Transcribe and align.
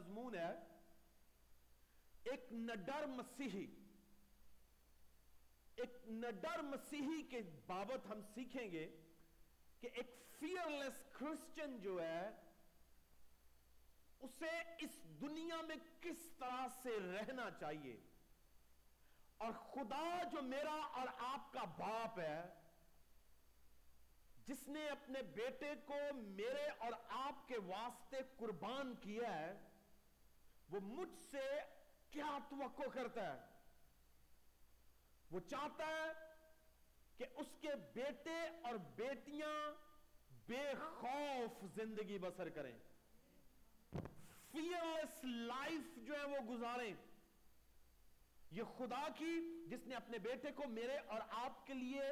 مضمون 0.00 0.34
ہے، 0.34 0.52
ایک 2.24 2.52
نڈر 2.52 3.06
مسیحی، 3.06 3.66
ایک 5.76 6.08
نڈر 6.08 6.62
مسیحی 6.62 7.22
کے 7.22 7.40
بابت 7.66 8.06
ہم 8.06 8.20
سیکھیں 8.34 8.70
گے 8.72 8.86
کہ 9.80 9.88
ایک 9.94 10.14
فیئرلیس 10.38 11.02
کرسچن 11.12 11.80
جو 11.80 12.02
ہے، 12.02 12.30
اسے 14.20 14.50
اس 14.78 14.96
دنیا 15.20 15.60
میں 15.60 15.76
کس 16.00 16.28
طرح 16.38 16.66
سے 16.82 16.98
رہنا 17.00 17.50
چاہیے؟ 17.60 17.96
اور 19.38 19.52
خدا 19.52 20.22
جو 20.32 20.42
میرا 20.42 20.74
اور 20.92 21.08
آپ 21.18 21.52
کا 21.52 21.64
باپ 21.78 22.18
ہے، 22.18 22.42
جس 24.46 24.68
نے 24.68 24.88
اپنے 24.88 25.22
بیٹے 25.22 25.74
کو 25.84 25.98
میرے 26.14 26.68
اور 26.78 26.92
آپ 27.08 27.48
کے 27.48 27.58
واسطے 27.58 28.16
قربان 28.36 28.94
کیا 28.94 29.38
ہے 29.40 29.69
وہ 30.70 30.80
مجھ 30.80 31.18
سے 31.30 31.60
کیا 32.10 32.38
توقع 32.50 32.88
کرتا 32.88 33.34
ہے؟ 33.34 33.40
وہ 35.30 35.40
چاہتا 35.40 35.86
ہے 35.86 36.12
کہ 37.16 37.24
اس 37.34 37.46
کے 37.60 37.68
بیٹے 37.94 38.40
اور 38.62 38.74
بیٹیاں 38.74 39.72
بے 40.46 40.72
خوف 41.00 41.64
زندگی 41.74 42.18
بسر 42.18 42.48
کریں۔ 42.48 42.78
فیئرلیس 44.52 45.24
لائف 45.24 45.96
جو 45.96 46.14
ہے 46.14 46.24
وہ 46.24 46.54
گزاریں۔ 46.54 46.94
یہ 48.50 48.62
خدا 48.78 49.08
کی 49.18 49.64
جس 49.68 49.86
نے 49.86 49.94
اپنے 49.94 50.18
بیٹے 50.18 50.52
کو 50.52 50.68
میرے 50.68 50.98
اور 50.98 51.20
آپ 51.30 51.66
کے 51.66 51.74
لیے 51.74 52.02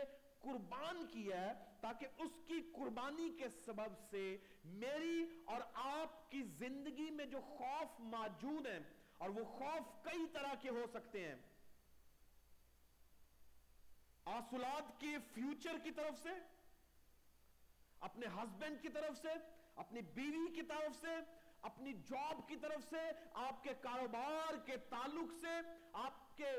قربان 0.41 1.07
کیا 1.07 1.41
ہے 1.41 1.53
تاکہ 1.81 2.07
اس 2.19 2.31
کی 2.47 2.61
قربانی 2.73 3.31
کے 3.31 3.49
سبب 3.65 3.99
سے 4.11 4.37
میری 4.65 5.43
اور 5.45 5.61
آپ 5.75 6.31
کی 6.31 6.43
زندگی 6.43 7.11
میں 7.11 7.27
جو 7.27 7.41
خوف 7.41 8.01
موجود 8.01 8.67
ہیں 8.67 8.81
اور 9.19 9.31
وہ 9.31 9.45
خوف 9.45 10.05
کئی 10.05 10.27
طرح 10.33 10.55
کے 10.61 10.69
ہو 10.69 10.87
سکتے 10.93 11.29
ہیں۔ 11.29 11.35
آسولاد 14.25 15.01
کے 15.01 15.17
فیوچر 15.35 15.79
کی 15.83 15.91
طرف 15.91 16.23
سے، 16.23 16.31
اپنے 18.01 18.27
ہسبینڈ 18.27 18.83
کی 18.83 18.89
طرف 18.89 19.23
سے، 19.23 19.29
اپنی 19.77 20.01
بیوی 20.03 20.55
کی 20.55 20.63
طرف 20.63 21.01
سے، 21.01 21.17
اپنی 21.63 21.93
جاب 21.93 22.49
کی 22.49 22.57
طرف 22.57 22.91
سے، 22.91 22.99
آپ 23.35 23.63
کے 23.63 23.71
کاروبار 23.81 24.67
کے 24.67 24.77
تعلق 24.77 25.33
سے، 25.41 25.83
آپ 25.93 26.28
کے 26.39 26.51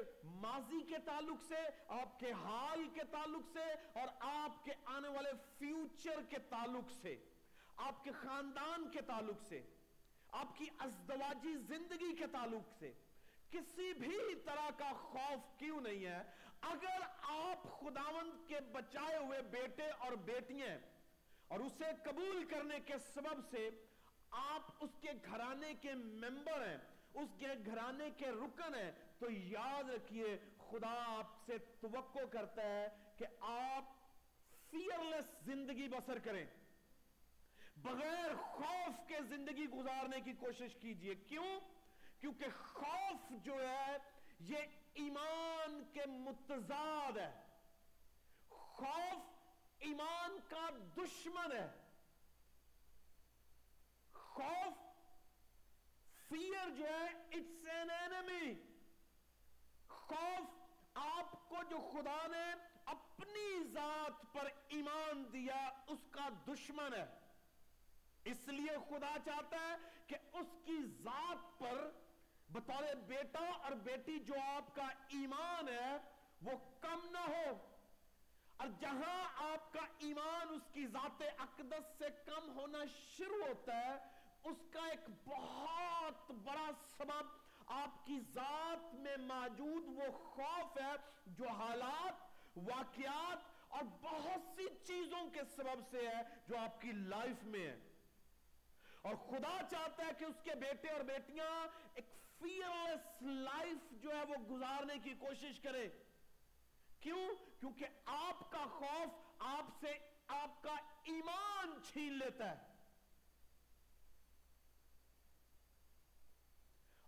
ماضی 0.42 0.82
کے 0.82 0.98
تعلق 1.06 1.44
سے، 1.48 1.64
آپ 1.96 2.20
کے 2.20 2.32
حال 2.44 2.88
کے 2.94 3.04
تعلق 3.12 3.48
سے 3.54 3.66
اور 3.94 4.08
آپ 4.30 4.64
کے 4.66 4.74
آنے 4.94 5.10
والے 5.10 5.32
فیوچر 5.58 6.22
کے 6.30 6.40
تعلق 6.50 6.92
سے، 6.92 7.16
آپ 7.88 8.04
کے 8.04 8.12
خاندان 8.22 8.90
کے 8.92 9.02
تعلق 9.08 9.42
سے، 9.42 9.62
آپ 10.40 10.58
کی 10.58 10.68
ازدواجی 10.78 11.56
زندگی 11.68 12.16
کے 12.16 12.28
تعلق 12.32 12.70
سے، 12.80 12.92
کسی 13.52 13.94
بھی 13.94 14.36
طرح 14.46 14.70
کا 14.78 14.92
خوف 14.96 15.48
کیوں 15.60 15.80
نہیں 15.82 16.06
ہے؟ 16.06 16.22
اگر 16.70 17.04
آپ 17.30 17.64
خداوند 17.80 18.48
کے 18.48 18.60
بچائے 18.72 19.18
ہوئے 19.18 19.42
بیٹے 19.52 19.90
اور 20.00 20.12
بیٹیاں 20.26 20.78
اور 21.48 21.60
اسے 21.60 21.92
قبول 22.04 22.44
کرنے 22.50 22.80
کے 22.86 22.98
سبب 23.06 23.42
سے 23.50 23.70
آپ 24.32 24.72
اس 24.80 24.98
کے 25.02 25.12
گھرانے 25.26 25.74
کے 25.82 25.94
ممبر 25.96 26.68
ہیں، 26.68 26.78
اس 27.14 27.30
کے 27.40 27.54
گھرانے 27.66 28.10
کے 28.18 28.30
رکن 28.32 28.76
ہیں 28.76 28.92
تو 29.20 29.32
یاد 29.32 29.90
رکھیے، 29.90 30.38
خدا 30.70 31.20
آپ 31.20 31.46
سے 31.46 31.58
توقع 31.58 32.26
کرتا 32.32 32.62
ہے 32.62 32.88
کہ 33.18 33.26
آپ 33.42 33.84
فیئرلیس 34.72 35.46
زندگی 35.46 35.88
بسر 35.88 36.20
کریں۔ 36.20 36.46
بغیر 37.78 38.36
خوف 38.36 39.08
کے 39.08 39.18
زندگی 39.30 39.66
گزارنے 39.66 40.22
کی 40.22 40.34
کوشش 40.34 40.76
کیجیے۔ 40.76 41.16
کیوں؟ 41.16 41.60
کیونکہ 42.20 42.46
خوف 42.64 43.32
جو 43.32 43.70
ہے، 43.70 43.98
یہ 44.40 44.58
ایمان 44.94 45.84
کے 45.94 46.06
متضاد 46.06 47.18
ہے۔ 47.18 47.42
خوف 48.50 49.22
ایمان 49.80 50.40
کا 50.50 50.70
دشمن 50.98 51.52
ہے۔ 51.52 51.68
خوف 54.14 54.74
فیئر 56.30 56.70
جو 56.70 56.86
ہے 56.86 57.08
اٹس 57.08 57.68
این 57.68 57.90
اینمی 57.90 58.69
خوف 60.10 60.60
آپ 60.94 61.50
کو 61.50 61.56
جو 61.70 61.78
خدا 61.94 62.28
نے 62.28 62.54
اپنی 62.86 63.64
ذات 63.64 64.34
پر 64.34 64.50
ایمان 64.68 65.34
دیا، 65.34 65.70
اس 65.88 66.08
کا 66.12 66.30
دشمن 66.48 66.94
ہے۔ 66.94 67.06
اس 68.24 68.48
لیے 68.48 68.78
خدا 68.90 69.16
چاہتا 69.26 69.58
ہے 69.60 69.76
کہ 70.08 70.16
اس 70.34 70.48
کی 70.66 70.78
ذات 71.04 71.60
پر 71.60 71.90
بطور 72.50 72.96
بیٹا 72.96 73.52
اور 73.64 73.72
بیٹی 73.72 74.20
جو 74.20 74.34
آپ 74.56 74.76
کا 74.76 74.88
ایمان 75.08 75.70
ہے، 75.70 75.98
وہ 76.42 76.52
کم 76.82 77.00
نہ 77.12 77.20
ہو۔ 77.20 77.76
اور 78.58 78.68
جہاں 78.80 79.52
آپ 79.54 79.74
کا 79.74 79.86
ایمان 79.98 80.50
اس 80.50 80.74
کی 80.74 80.88
ذات 80.88 81.24
اقدس 81.38 81.98
سے 81.98 82.06
کم 82.26 82.60
ہونا 82.60 82.80
شروع 82.86 83.48
ہوتا 83.48 83.78
ہے، 83.78 83.98
اس 84.44 84.58
کا 84.72 84.88
ایک 84.88 85.30
بہت 85.30 86.32
بڑا 86.32 86.70
سبب 86.98 87.49
آپ 87.70 88.06
کی 88.06 88.20
ذات 88.20 88.94
میں 88.94 89.18
موجود 89.18 89.84
وہ 89.88 90.12
خوف 90.12 90.78
ہے 90.78 90.92
جو 91.26 91.48
حالات، 91.48 92.14
واقعات 92.56 93.38
اور 93.68 93.82
بہت 94.02 94.42
سی 94.56 94.66
چیزوں 94.88 95.30
کے 95.30 95.40
سبب 95.56 95.82
سے 95.92 96.08
ہے 96.08 96.22
جو 96.48 96.58
آپ 96.58 96.82
کی 96.82 96.92
لائف 96.92 97.44
میں 97.44 97.68
ہے۔ 97.68 97.80
اور 99.02 99.16
خدا 99.16 99.58
چاہتا 99.72 100.06
ہے 100.06 100.12
کہ 100.18 100.26
اس 100.26 100.42
کے 100.44 100.56
بیٹے 100.56 100.90
اور 100.90 101.02
بیٹیاں 101.02 101.68
ایک 101.94 102.06
فیئرلیس 102.40 103.22
لائف 103.22 103.92
جو 103.92 104.10
ہے 104.12 104.24
وہ 104.24 104.36
گزارنے 104.36 105.00
کی 105.00 105.14
کوشش 105.14 105.60
کریں۔ 105.60 105.90
کیوں؟ 107.00 107.30
کیونکہ 107.60 107.86
آپ 108.06 108.52
کا 108.52 108.66
خوف 108.66 109.36
آپ 109.40 109.66
سے، 109.80 109.98
آپ 110.28 110.64
کا 110.64 110.76
ایمان 111.04 111.84
چھین 111.84 112.14
لیتا 112.14 112.52
ہے۔ 112.52 112.69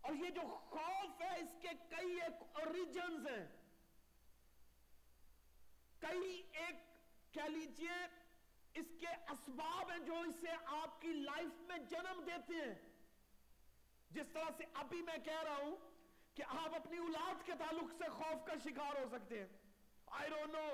اور 0.01 0.13
یہ 0.13 0.29
جو 0.29 0.41
خوف 0.41 1.21
ہے، 1.21 1.39
اس 1.39 1.55
کے 1.61 1.67
کئی 1.89 2.21
ایک 2.21 2.57
اوریجنز 2.57 3.27
ہیں۔ 3.27 3.47
کئی 5.99 6.49
ایک 6.51 6.75
کہہ 7.33 7.41
لیجیے، 7.41 8.21
اس 8.73 8.85
کے 8.99 9.07
اسباب 9.07 9.91
ہیں 9.91 9.99
جو 9.99 10.19
اسے 10.19 10.51
آپ 10.65 11.01
کی 11.01 11.13
لائف 11.13 11.61
میں 11.61 11.77
جنم 11.77 12.23
دیتے 12.25 12.55
ہیں۔ 12.55 12.75
جس 14.11 14.27
طرح 14.33 14.49
سے 14.57 14.63
ابھی 14.73 15.01
میں 15.01 15.17
کہہ 15.17 15.43
رہا 15.43 15.55
ہوں 15.55 15.75
کہ 16.33 16.43
آپ 16.47 16.75
اپنی 16.75 16.97
اولاد 16.97 17.45
کے 17.45 17.51
تعلق 17.59 17.93
سے 17.97 18.09
خوف 18.09 18.45
کا 18.45 18.53
شکار 18.63 19.01
ہو 19.01 19.09
سکتے 19.11 19.39
ہیں۔ 19.39 19.47
I 20.11 20.25
don't 20.25 20.55
know 20.55 20.73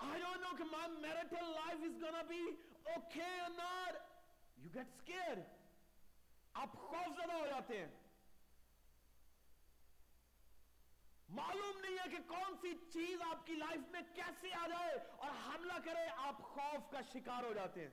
I 0.00 0.18
don't 0.18 0.40
know 0.42 0.56
کہ 0.58 0.64
my 0.72 0.88
marital 1.04 1.46
life 1.54 1.86
is 1.90 1.96
gonna 2.02 2.24
be 2.24 2.42
okay 2.96 3.32
or 3.46 3.52
not. 3.56 4.02
You 4.64 4.70
get 4.74 4.92
scared. 5.00 5.40
آپ 6.54 6.76
خوف 6.90 7.16
زدہ 7.16 7.32
ہو 7.32 7.46
جاتے 7.46 7.78
ہیں. 7.78 7.88
معلوم 11.28 11.80
نہیں 11.80 11.96
ہے 11.98 12.08
کہ 12.10 12.18
کون 12.28 12.54
سی 12.60 12.74
چیز 12.92 13.22
آپ 13.22 13.46
کی 13.46 13.54
لائف 13.54 13.90
میں 13.92 14.00
کیسے 14.14 14.52
آ 14.60 14.66
جائے 14.68 14.94
اور 15.16 15.30
حملہ 15.46 15.78
کرے، 15.84 16.06
آپ 16.28 16.42
خوف 16.42 16.90
کا 16.92 17.00
شکار 17.12 17.44
ہو 17.44 17.52
جاتے 17.54 17.80
ہیں. 17.80 17.90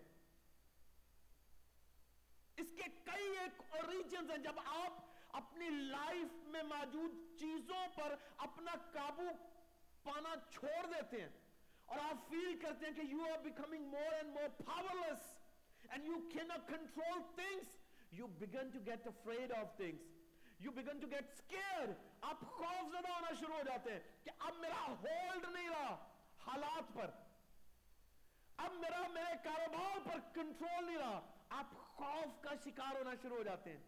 اس 2.57 2.67
کے 2.75 2.83
کئی 3.03 3.37
ایک 3.37 3.61
اوریجنز 3.69 4.31
ہیں۔ 4.31 4.37
جب 4.37 4.59
آپ 4.65 4.93
اپنی 5.35 5.69
لائف 5.69 6.47
میں 6.47 6.63
موجود 6.63 7.39
چیزوں 7.39 7.87
پر 7.95 8.15
اپنا 8.37 8.71
قابو 8.91 9.29
پانا 10.03 10.35
چھوڑ 10.51 10.85
دیتے 10.85 11.21
ہیں 11.21 11.29
اور 11.85 11.97
آپ 11.99 12.29
فیل 12.29 12.59
کرتے 12.59 12.85
ہیں 12.85 12.93
کہ 12.93 13.01
you 13.01 13.17
you 13.17 13.31
are 13.31 13.41
becoming 13.41 13.83
more 13.95 14.13
and 14.21 14.33
more 14.37 14.73
powerless 14.73 15.33
and 15.89 16.03
you 16.03 16.19
cannot 16.35 16.69
control 16.75 17.19
things 17.39 17.63
you 18.19 18.27
begin 18.43 18.71
to 18.77 18.79
get 18.91 19.07
afraid 19.07 19.51
of 19.51 19.65
things. 19.81 20.03
You 20.65 20.71
begin 20.71 20.99
to 21.01 21.07
get 21.07 21.33
scared. 21.41 21.91
آپ 22.21 22.39
خوف 22.39 22.91
زدہ 22.91 23.11
ہونا 23.11 23.33
شروع 23.39 23.55
ہو 23.55 23.61
جاتے 23.65 23.93
ہیں 23.93 23.99
کہ 24.23 24.31
اب 24.39 24.55
میرا 24.55 24.85
ہولڈ 24.87 25.45
نہیں 25.49 25.69
رہا 25.69 26.09
حالات 26.47 26.93
پر۔ 26.93 27.11
اب 28.57 28.73
میرا، 28.73 29.07
میرے 29.07 29.33
کاروبار 29.43 29.99
پر 30.05 30.19
کنٹرول 30.33 30.85
نہیں 30.85 30.97
رہا۔ 30.97 31.21
آپ 31.49 31.65
خوف 31.95 32.41
کا 32.41 32.55
شکار 32.65 32.95
ہونا 32.95 33.11
شروع 33.21 33.37
ہو 33.37 33.43
جاتے 33.43 33.69
ہیں۔ 33.69 33.83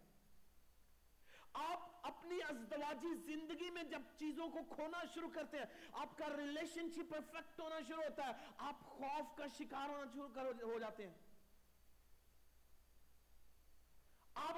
آپ 1.54 1.90
اپنی 2.02 2.40
ازدواجی 2.50 3.14
زندگی 3.14 3.70
میں 3.70 3.84
جب 3.84 4.02
چیزوں 4.18 4.50
کو 4.50 4.60
کھونا 4.76 5.04
شروع 5.14 5.30
کرتے 5.34 5.58
ہیں، 5.58 5.66
آپ 5.92 6.18
کا 6.18 6.26
ریلیشن 6.38 6.90
شپ 6.90 7.16
افیکٹ 7.16 7.60
ہونا 7.60 7.80
شروع 7.88 8.04
ہوتا 8.04 8.28
ہے، 8.28 8.32
آپ 8.58 8.80
خوف 8.80 9.38
کا 9.38 9.46
شکار 9.58 9.90
ہونا 9.90 10.04
شروع 10.14 10.72
ہو 10.72 10.80
جاتے 10.80 11.08
ہیں۔ 11.08 11.14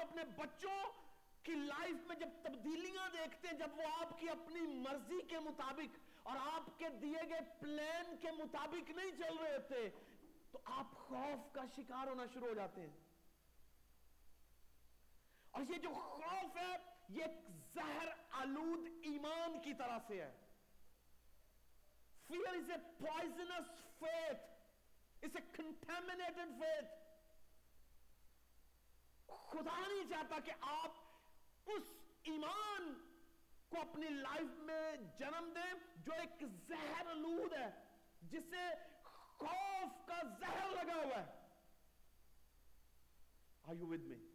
اپنے 0.01 0.23
بچوں 0.23 0.91
کی 1.43 1.55
لائف 1.55 2.07
میں 2.07 2.15
جب 2.15 2.29
تبدیلیاں 2.43 3.09
دیکھتے 3.13 3.47
ہیں، 3.47 3.57
جب 3.57 3.69
وہ 3.77 3.83
آپ 4.01 4.19
کی 4.19 4.29
اپنی 4.29 4.61
مرضی 4.61 5.21
کے 5.27 5.39
مطابق 5.39 5.97
اور 6.23 6.37
آپ 6.53 6.79
کے 6.79 6.89
دیے 6.89 7.29
گئے 7.29 7.39
پلان 7.59 8.17
کے 8.21 8.31
مطابق 8.31 8.89
نہیں 8.89 9.11
چل 9.11 9.35
رہے 9.37 9.55
ہوتے، 9.55 9.89
تو 10.51 10.59
آپ 10.65 10.85
خوف 10.91 11.53
کا 11.53 11.61
شکار 11.75 12.07
ہونا 12.07 12.25
شروع 12.33 12.47
ہو 12.47 12.53
جاتے 12.53 12.81
ہیں۔ 12.81 13.08
اور 15.51 15.61
یہ 15.69 15.77
جو 15.77 15.89
خوف 15.89 16.57
ہے، 16.57 16.77
یہ 17.09 17.23
ایک 17.23 17.49
زہر 17.73 18.07
آلود 18.31 18.87
ایمان 19.01 19.61
کی 19.61 19.73
طرح 19.73 19.97
سے 20.07 20.21
ہے۔ 20.21 20.31
Fear 22.31 22.53
is 22.55 22.69
a 22.69 22.79
poisonous 23.03 23.69
faith. 23.99 24.41
It's 25.21 25.35
a 25.35 25.45
contaminated 25.59 26.51
faith. 26.59 26.89
خدا 29.27 29.79
نہیں 29.87 30.09
چاہتا 30.09 30.39
کہ 30.39 30.51
آپ 30.61 30.91
اس 31.65 31.83
ایمان 32.23 32.93
کو 33.69 33.81
اپنی 33.81 34.09
لائف 34.09 34.59
میں 34.59 34.95
جنم 35.19 35.53
دیں 35.55 35.73
جو 35.97 36.13
ایک 36.13 36.43
زہر 36.67 37.07
آلود 37.07 37.53
ہے، 37.53 37.69
جسے 38.21 38.69
خوف 39.03 40.07
کا 40.07 40.21
زہر 40.39 40.69
لگا 40.69 40.95
ہوا 40.95 41.25
ہے۔ 41.25 41.39
Are 43.65 43.77
you 43.81 43.89
with 43.91 44.07
me? 44.11 44.28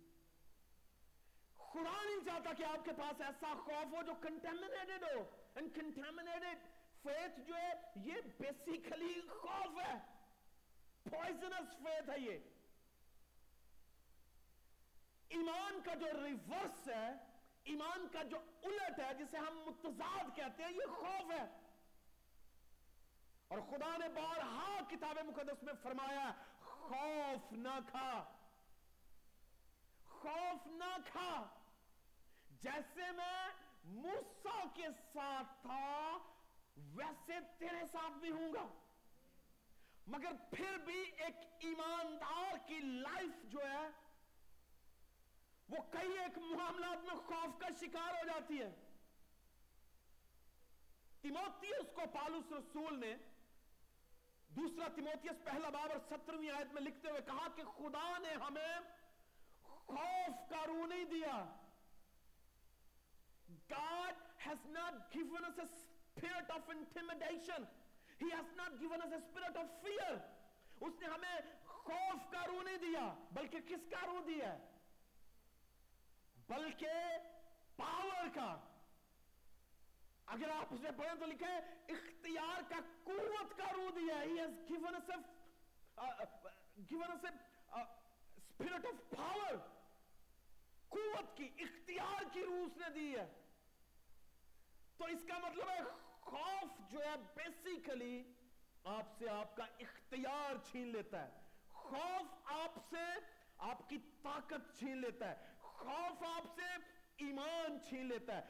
خدا 1.74 2.02
نہیں 2.04 2.24
چاہتا 2.24 2.52
کہ 2.52 2.64
آپ 2.64 2.84
کے 2.84 2.92
پاس 2.92 3.20
ایسا 3.20 3.54
خوف 3.64 3.94
ہو 3.94 4.02
جو 4.02 4.12
کنٹامنیٹڈ 4.20 5.02
ہو. 5.02 5.22
اینڈ 5.54 5.74
کنٹامنیٹڈ 5.74 6.66
فیتھ 7.02 7.40
جو 7.40 7.56
ہے، 7.56 7.72
یہ 7.96 8.14
بیسیکلی 8.38 9.20
خوف 9.28 9.78
ہے. 9.86 9.94
پوائزنس 11.10 11.76
فیتھ 11.82 12.10
ہے 12.10 12.20
یہ. 12.20 12.38
ایمان 15.28 15.80
کا 15.84 15.94
جو 15.94 16.06
ریورس 16.24 16.88
ہے، 16.88 17.14
ایمان 17.64 18.06
کا 18.12 18.22
جو 18.22 18.36
الٹ 18.62 18.98
ہے، 18.98 19.14
جسے 19.14 19.38
ہم 19.38 19.58
متضاد 19.58 20.36
کہتے 20.36 20.62
ہیں، 20.62 20.72
یہ 20.72 20.94
خوف 20.94 21.30
ہے. 21.30 21.44
اور 23.48 23.58
خدا 23.70 23.96
نے 23.96 24.08
بارہا 24.08 24.80
کتاب 24.90 25.18
مقدس 25.24 25.62
میں 25.62 25.74
فرمایا 25.82 26.30
خوف 26.60 27.52
نہ 27.52 27.78
کھا. 27.90 28.24
خوف 30.08 30.66
نہ 30.66 30.96
کھا. 31.12 31.53
جیسے 32.64 33.10
میں 33.10 33.48
موسیٰ 33.84 34.64
کے 34.74 34.86
ساتھ 35.12 35.62
تھا، 35.62 36.18
ویسے 36.76 37.32
تیرے 37.58 37.82
ساتھ 37.92 38.18
بھی 38.18 38.30
ہوں 38.30 38.52
گا۔ 38.52 38.66
مگر 40.06 40.32
پھر 40.50 40.76
بھی 40.76 41.00
ایک 41.02 41.36
ایماندار 41.58 42.68
کی 42.68 42.80
لائف 42.80 43.44
جو 43.44 43.58
ہے، 43.58 43.88
وہ 45.68 45.76
کئی 45.90 46.18
ایک 46.18 46.38
معاملات 46.38 47.04
میں 47.04 47.14
خوف 47.14 47.60
کا 47.60 47.68
شکار 47.80 48.10
ہو 48.10 48.26
جاتی 48.26 48.60
ہے۔ 48.60 48.74
تیموتیس 51.20 51.92
کو 51.94 52.02
پالوس 52.12 52.52
رسول 52.52 53.00
نے 53.00 53.14
دوسرا 54.48 54.88
تیموتیس 54.94 55.44
پہلا 55.44 55.68
باب 55.68 55.92
اور 55.92 56.00
سترویں 56.08 56.50
آیت 56.50 56.72
میں 56.72 56.82
لکھتے 56.82 57.10
ہوئے 57.10 57.20
کہا 57.20 57.48
کہ 57.56 57.62
خدا 57.64 58.18
نے 58.18 58.32
ہمیں 58.32 58.80
خوف 59.62 60.50
کا 60.50 60.66
روح 60.66 60.86
نہیں 60.86 61.04
دیا۔ 61.04 61.60
God 63.70 64.14
has 64.38 64.58
not 64.72 65.12
given 65.12 65.44
us 65.44 65.56
a 65.58 65.68
spirit 65.68 66.48
of 66.50 66.62
intimidation. 66.68 67.66
He 68.18 68.30
has 68.30 68.48
not 68.56 68.78
given 68.80 69.00
us 69.00 69.12
a 69.12 69.20
spirit 69.20 69.56
of 69.56 69.66
fear. 69.82 70.12
اس 70.80 71.00
نے 71.00 71.06
ہمیں 71.06 71.36
خوف 71.64 72.30
کا 72.32 72.44
روح 72.46 72.62
نہیں 72.62 72.78
دیا 72.78 73.02
بلکہ 73.32 73.60
کس 73.68 73.86
کا 73.90 74.06
روح 74.06 74.20
دیا 74.26 74.54
بلکہ 76.48 77.18
پاور 77.76 78.28
کا 78.34 78.48
اگر 80.34 80.50
آپ 80.50 80.72
اسے 80.74 80.90
پڑھیں 80.96 81.14
تو 81.20 81.26
لکھیں 81.26 81.94
اختیار 81.94 82.62
کا 82.68 82.80
قوت 83.04 83.56
کا 83.58 83.72
روح 83.76 83.90
دیا 83.96 84.20
He 84.24 84.38
has 84.38 84.54
given 84.68 84.98
us 85.00 85.08
a 85.08 85.18
uh, 85.98 86.26
given 86.88 87.10
us 87.16 87.24
a 87.24 87.32
uh, 87.72 87.86
spirit 88.48 88.90
of 88.92 89.00
power. 89.10 89.56
قوت 90.88 91.36
کی 91.36 91.48
اختیار 91.58 92.22
کی 92.32 92.42
روح 92.42 92.64
اس 92.64 92.76
نے 92.76 92.90
دی 92.94 93.08
ہے 93.14 93.26
تو 94.98 95.04
اس 95.06 95.24
کا 95.28 95.38
مطلب 95.38 95.68
ہے 95.68 95.80
خوف 96.20 96.90
جو 96.90 96.98
ہے 97.04 97.14
بیسیکلی 97.36 98.32
آپ 98.84 99.18
سے 99.18 99.28
آپ 99.28 99.56
کا 99.56 99.64
اختیار 99.78 100.54
چھین 100.70 100.88
لیتا 100.88 101.26
ہے۔ 101.26 101.30
خوف 101.72 102.34
آپ 102.44 102.72
سے 102.90 103.18
آپ 103.58 103.88
کی 103.88 103.98
طاقت 104.22 104.78
چھین 104.78 104.98
لیتا 104.98 105.30
ہے۔ 105.30 105.36
خوف 105.60 106.22
آپ 106.36 106.44
سے 106.54 106.64
ایمان 107.16 107.78
چھین 107.88 108.06
لیتا 108.06 108.36
ہے۔ 108.36 108.42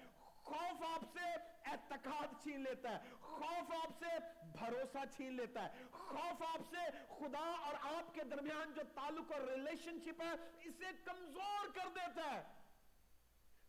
خوف 0.42 0.82
آپ 0.82 1.18
سے 1.18 1.24
اعتقاد 1.64 2.42
چھین 2.42 2.60
لیتا 2.60 2.90
ہے۔ 2.90 3.08
خوف 3.20 3.72
آپ 3.72 3.98
سے 3.98 4.18
بھروسہ 4.58 4.98
چھین 5.16 5.32
لیتا 5.32 5.64
ہے۔ 5.64 5.82
خوف 5.90 6.42
آپ 6.42 6.60
سے 6.70 6.90
خدا 7.08 7.54
اور 7.62 7.74
آپ 7.96 8.14
کے 8.14 8.24
درمیان 8.24 8.72
جو 8.72 8.82
تعلق 8.94 9.32
اور 9.32 9.40
ریلیشن 9.40 9.98
شپ 10.00 10.22
ہے، 10.22 10.32
اسے 10.64 10.86
کمزور 11.04 11.66
کر 11.74 11.88
دیتا 11.94 12.34
ہے۔ 12.34 12.63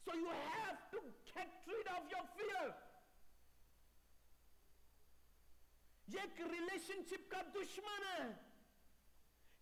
So 0.06 0.18
you 0.18 0.32
have 0.32 0.74
to 0.92 1.00
get 1.28 1.68
rid 1.68 1.88
of 1.90 2.12
your 2.12 2.26
fear 2.36 2.70
یہ 6.08 6.20
ایک 6.20 6.42
ریلیشن 6.52 7.02
شپ 7.10 7.30
کا 7.32 7.42
دشمن 7.56 8.04
ہے 8.08 8.32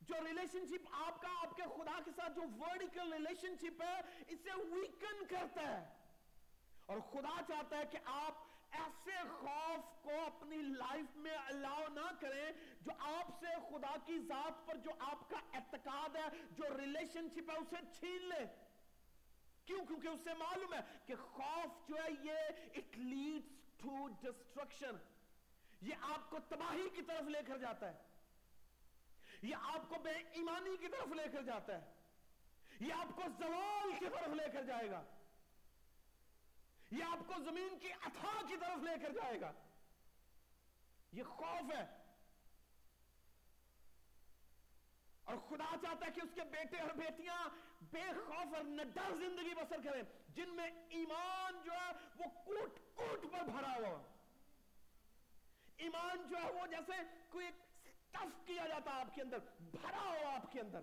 جو 0.07 0.15
ریلیشن 0.25 0.65
شپ 0.69 0.87
آپ 1.07 1.21
کا 1.21 1.29
آپ 1.41 1.55
کے 1.57 1.63
خدا 1.75 1.99
کے 2.05 2.11
ساتھ 2.15 2.33
جو 2.35 2.47
ورڈیکل 2.57 3.13
ریلیشن 3.13 3.55
شپ 3.61 3.81
ہے 3.81 3.99
اسے 4.27 4.57
ویکن 4.71 5.25
کرتا 5.29 5.67
ہے 5.67 5.83
اور 6.85 6.99
خدا 7.11 7.35
چاہتا 7.47 7.77
ہے 7.77 7.85
کہ 7.91 7.97
آپ 8.15 8.41
ایسے 8.79 9.17
خوف 9.29 10.03
کو 10.03 10.19
اپنی 10.25 10.61
لائف 10.77 11.15
میں 11.25 11.37
الاؤ 11.45 11.87
نہ 11.93 12.09
کریں 12.21 12.51
جو 12.81 12.91
آپ 13.11 13.29
سے 13.39 13.55
خدا 13.69 13.95
کی 14.05 14.17
ذات 14.27 14.65
پر 14.67 14.77
جو 14.85 14.91
آپ 15.11 15.29
کا 15.29 15.39
اعتقاد 15.53 16.15
ہے 16.15 16.27
جو 16.51 16.77
ریلیشن 16.77 17.27
شپ 17.35 17.51
ہے 17.51 17.57
اسے 17.57 17.83
چھین 17.99 18.27
لے 18.29 18.45
کیوں؟ 19.65 19.86
کیونکہ 19.86 20.07
اسے 20.07 20.33
معلوم 20.33 20.74
ہے 20.74 20.80
کہ 21.06 21.15
خوف 21.15 21.88
جو 21.89 21.95
ہے 21.95 22.10
یہ 22.24 22.33
اٹ 22.74 22.98
لیڈس 22.98 23.81
ٹو 23.81 24.07
ڈسٹرکشن 24.21 24.95
یہ 25.81 25.94
آپ 26.01 26.30
کو 26.30 26.38
تباہی 26.50 26.89
کی 26.95 27.01
طرف 27.01 27.30
لے 27.30 27.39
کر 27.48 27.57
جاتا 27.57 27.94
ہے. 27.94 28.01
یہ 29.42 29.56
آپ 29.56 29.89
کو 29.89 29.95
بے 30.04 30.12
ایمانی 30.33 30.77
کی 30.77 30.88
طرف 30.88 31.13
لے 31.13 31.24
کر 31.31 31.42
جاتا 31.42 31.77
ہے. 31.77 31.92
یہ 32.80 32.94
آپ 32.94 33.15
کو 33.15 33.21
زوال 33.39 33.92
کی 34.00 34.06
طرف 34.06 34.36
لے 34.36 34.45
کر 34.53 34.63
جائے 34.63 34.89
گا. 34.91 35.03
یہ 36.91 37.03
آپ 37.03 37.27
کو 37.27 37.41
زمین 37.43 37.77
کی 37.79 37.91
اتھا 37.93 38.32
کی 38.48 38.58
طرف 38.58 38.84
لے 38.84 38.96
کر 39.01 39.13
جائے 39.13 39.41
گا. 39.41 39.51
یہ 41.12 41.24
خوف 41.24 41.72
ہے. 41.75 41.84
اور 45.24 45.38
خدا 45.50 45.75
چاہتا 45.82 46.05
ہے 46.05 46.12
کہ 46.12 46.22
اس 46.24 46.36
کے 46.36 46.41
بیٹے 46.51 46.79
اور 46.79 46.96
بیٹیاں 46.96 47.38
بے 47.91 48.03
خوف 48.25 48.55
اور 48.55 48.63
نڈر 48.63 49.15
زندگی 49.19 49.55
بسر 49.55 49.75
کریں، 49.83 50.03
جن 50.29 50.49
میں 50.49 50.71
ایمان 50.89 51.61
جو 51.65 51.71
ہے 51.71 51.91
وہ 52.17 52.23
کوٹ 52.45 52.79
کوٹ 52.93 53.21
پر 53.31 53.43
بھرا 53.43 53.75
ہوا 53.75 54.01
ایمان 55.77 56.27
جو 56.29 56.37
ہے 56.37 56.51
وہ 56.51 56.67
جیسے 56.67 56.93
کوئی 57.29 57.49
ٹف 58.11 58.47
کیا 58.47 58.67
جاتا 58.67 58.91
آپ 58.91 59.15
کے 59.15 59.21
اندر، 59.21 59.37
بھرا 59.59 60.01
ہوا 60.01 60.35
آپ 60.35 60.51
کے 60.51 60.59
اندر۔ 60.59 60.79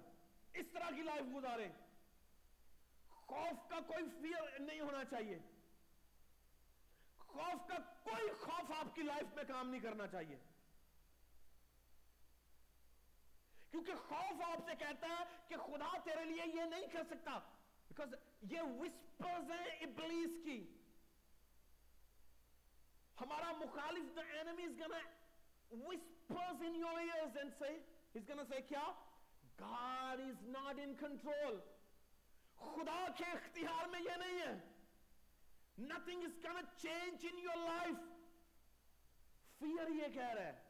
اس 0.54 0.66
طرح 0.73 0.90
کی 0.97 1.02
لائف 1.02 1.37
گزارے۔ 1.37 1.69
خوف 3.09 3.71
کا 3.71 3.80
کوئی 3.80 4.04
فیئر 4.23 4.61
نہیں 4.61 4.80
ہونا 4.80 5.04
چاہیے۔ 5.04 5.38
خوف 7.19 7.69
کا 7.69 7.78
کوئی 8.02 8.33
خوف 8.40 8.71
آپ 8.71 8.95
کی 8.95 9.02
لائف 9.02 9.35
میں 9.35 9.45
کام 9.49 9.71
نہیں 9.71 9.80
کرنا 9.80 10.07
چاہیے۔ 10.07 10.37
کیونکہ 13.71 13.95
خوف 13.95 14.43
آپ 14.43 14.59
سے 14.67 14.77
کہتا 14.79 15.07
ہے 15.07 15.25
کہ 15.49 15.57
خدا 15.57 15.99
تیرے 16.05 16.25
لیے 16.25 16.43
یہ 16.47 16.62
نہیں 16.62 16.87
کر 16.93 17.03
سکتا۔ 17.11 17.39
بیکاز 17.89 18.15
یہ 18.43 18.61
وسپرز 18.61 19.50
ہیں 19.50 19.67
ابلیس 19.67 20.45
کی۔ 20.45 20.77
ہمارا 23.21 23.53
مخالف 23.53 24.19
the 24.19 24.27
enemy 24.43 24.65
is 24.67 24.81
gonna 24.83 25.00
whispers 25.87 26.62
in 26.62 26.75
your 26.75 26.99
ears 26.99 27.37
and 27.43 27.50
say 27.62 27.75
he's 28.17 28.35
gonna 28.35 28.45
say 28.53 28.61
کیا؟ 28.69 28.91
God 29.62 30.21
is 30.21 30.57
not 30.57 30.75
in 30.75 30.93
control 31.05 31.59
خدا 32.57 33.07
کے 33.19 33.25
اختیار 33.25 33.89
میں 33.89 34.00
یہ 34.00 34.17
نہیں 34.17 34.39
ہے۔ 34.41 34.69
Nothing 35.85 36.19
is 36.19 36.49
gonna 36.49 36.62
change 36.87 37.33
in 37.33 37.45
your 37.45 37.71
life 37.71 38.05
fear 39.65 39.91
یہ 39.91 40.09
کہہ 40.15 40.29
رہا 40.29 40.43
ہے۔ 40.43 40.62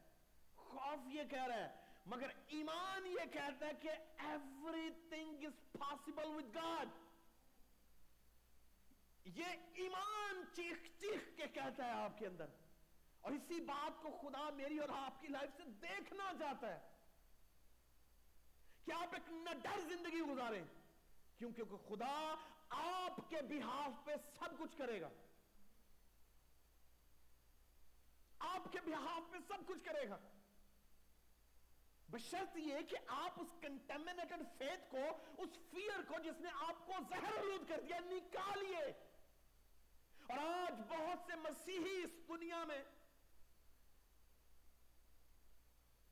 خوف 0.55 1.07
یہ 1.07 1.23
کہہ 1.23 1.43
رہا 1.43 1.55
ہے۔ 1.55 1.80
مگر 2.05 2.29
ایمان 2.47 3.05
یہ 3.05 3.31
کہتا 3.31 3.65
ہے 3.65 3.71
کہ 3.81 3.89
everything 4.17 5.43
is 5.43 5.81
possible 5.81 6.31
with 6.37 6.53
God. 6.55 6.87
یہ 9.25 9.45
ایمان 9.73 10.43
چیخ 10.55 11.01
چیخ 11.01 11.37
کے 11.37 11.47
کہتا 11.47 11.85
ہے 11.85 11.91
آپ 11.91 12.17
کے 12.17 12.27
اندر. 12.27 12.45
اور 13.21 13.31
اسی 13.31 13.59
بات 13.59 14.01
کو 14.01 14.09
خدا 14.21 14.49
میری 14.49 14.77
اور 14.77 14.89
آپ 14.89 15.21
کی 15.21 15.27
لائف 15.27 15.49
سے 15.57 15.63
دیکھنا 15.81 16.31
چاہتا 16.39 16.67
ہے. 16.67 16.79
کہ 18.85 18.91
آپ 18.91 19.13
ایک 19.13 19.29
نڈر 19.29 19.79
زندگی 19.79 20.21
گزاریں. 20.21 20.63
کیونکہ 21.37 21.63
خدا 21.63 22.35
آپ 22.69 23.29
کے 23.29 23.41
بہاف 23.41 24.05
پہ 24.05 24.15
سب 24.39 24.59
کچھ 24.59 24.77
کرے 24.77 25.01
گا. 25.01 25.09
آپ 28.39 28.61
کے 28.71 28.79
بہاف 28.85 29.31
پہ 29.31 29.37
سب 29.47 29.67
کچھ 29.67 29.83
کرے 29.83 30.09
گا. 30.09 30.17
بشرط 32.11 32.57
یہ 32.57 32.77
کہ 32.89 32.97
آپ 33.07 33.31
اس 33.37 33.47
کنٹیمنیٹڈ 33.61 34.43
فیتھ 34.57 34.91
کو، 34.91 35.17
اس 35.37 35.49
فیئر 35.69 36.01
کو 36.07 36.19
جس 36.19 36.41
نے 36.41 36.49
آپ 36.53 36.85
کو 36.85 36.93
زہر 37.09 37.39
علود 37.39 37.69
کر 37.69 37.79
دیا، 37.79 37.99
نکالیے۔ 37.99 38.93
اور 40.27 40.37
آج 40.37 40.73
بہت 40.87 41.19
سے 41.27 41.35
مسیحی 41.35 42.03
اس 42.03 42.27
دنیا 42.27 42.63
میں 42.63 42.83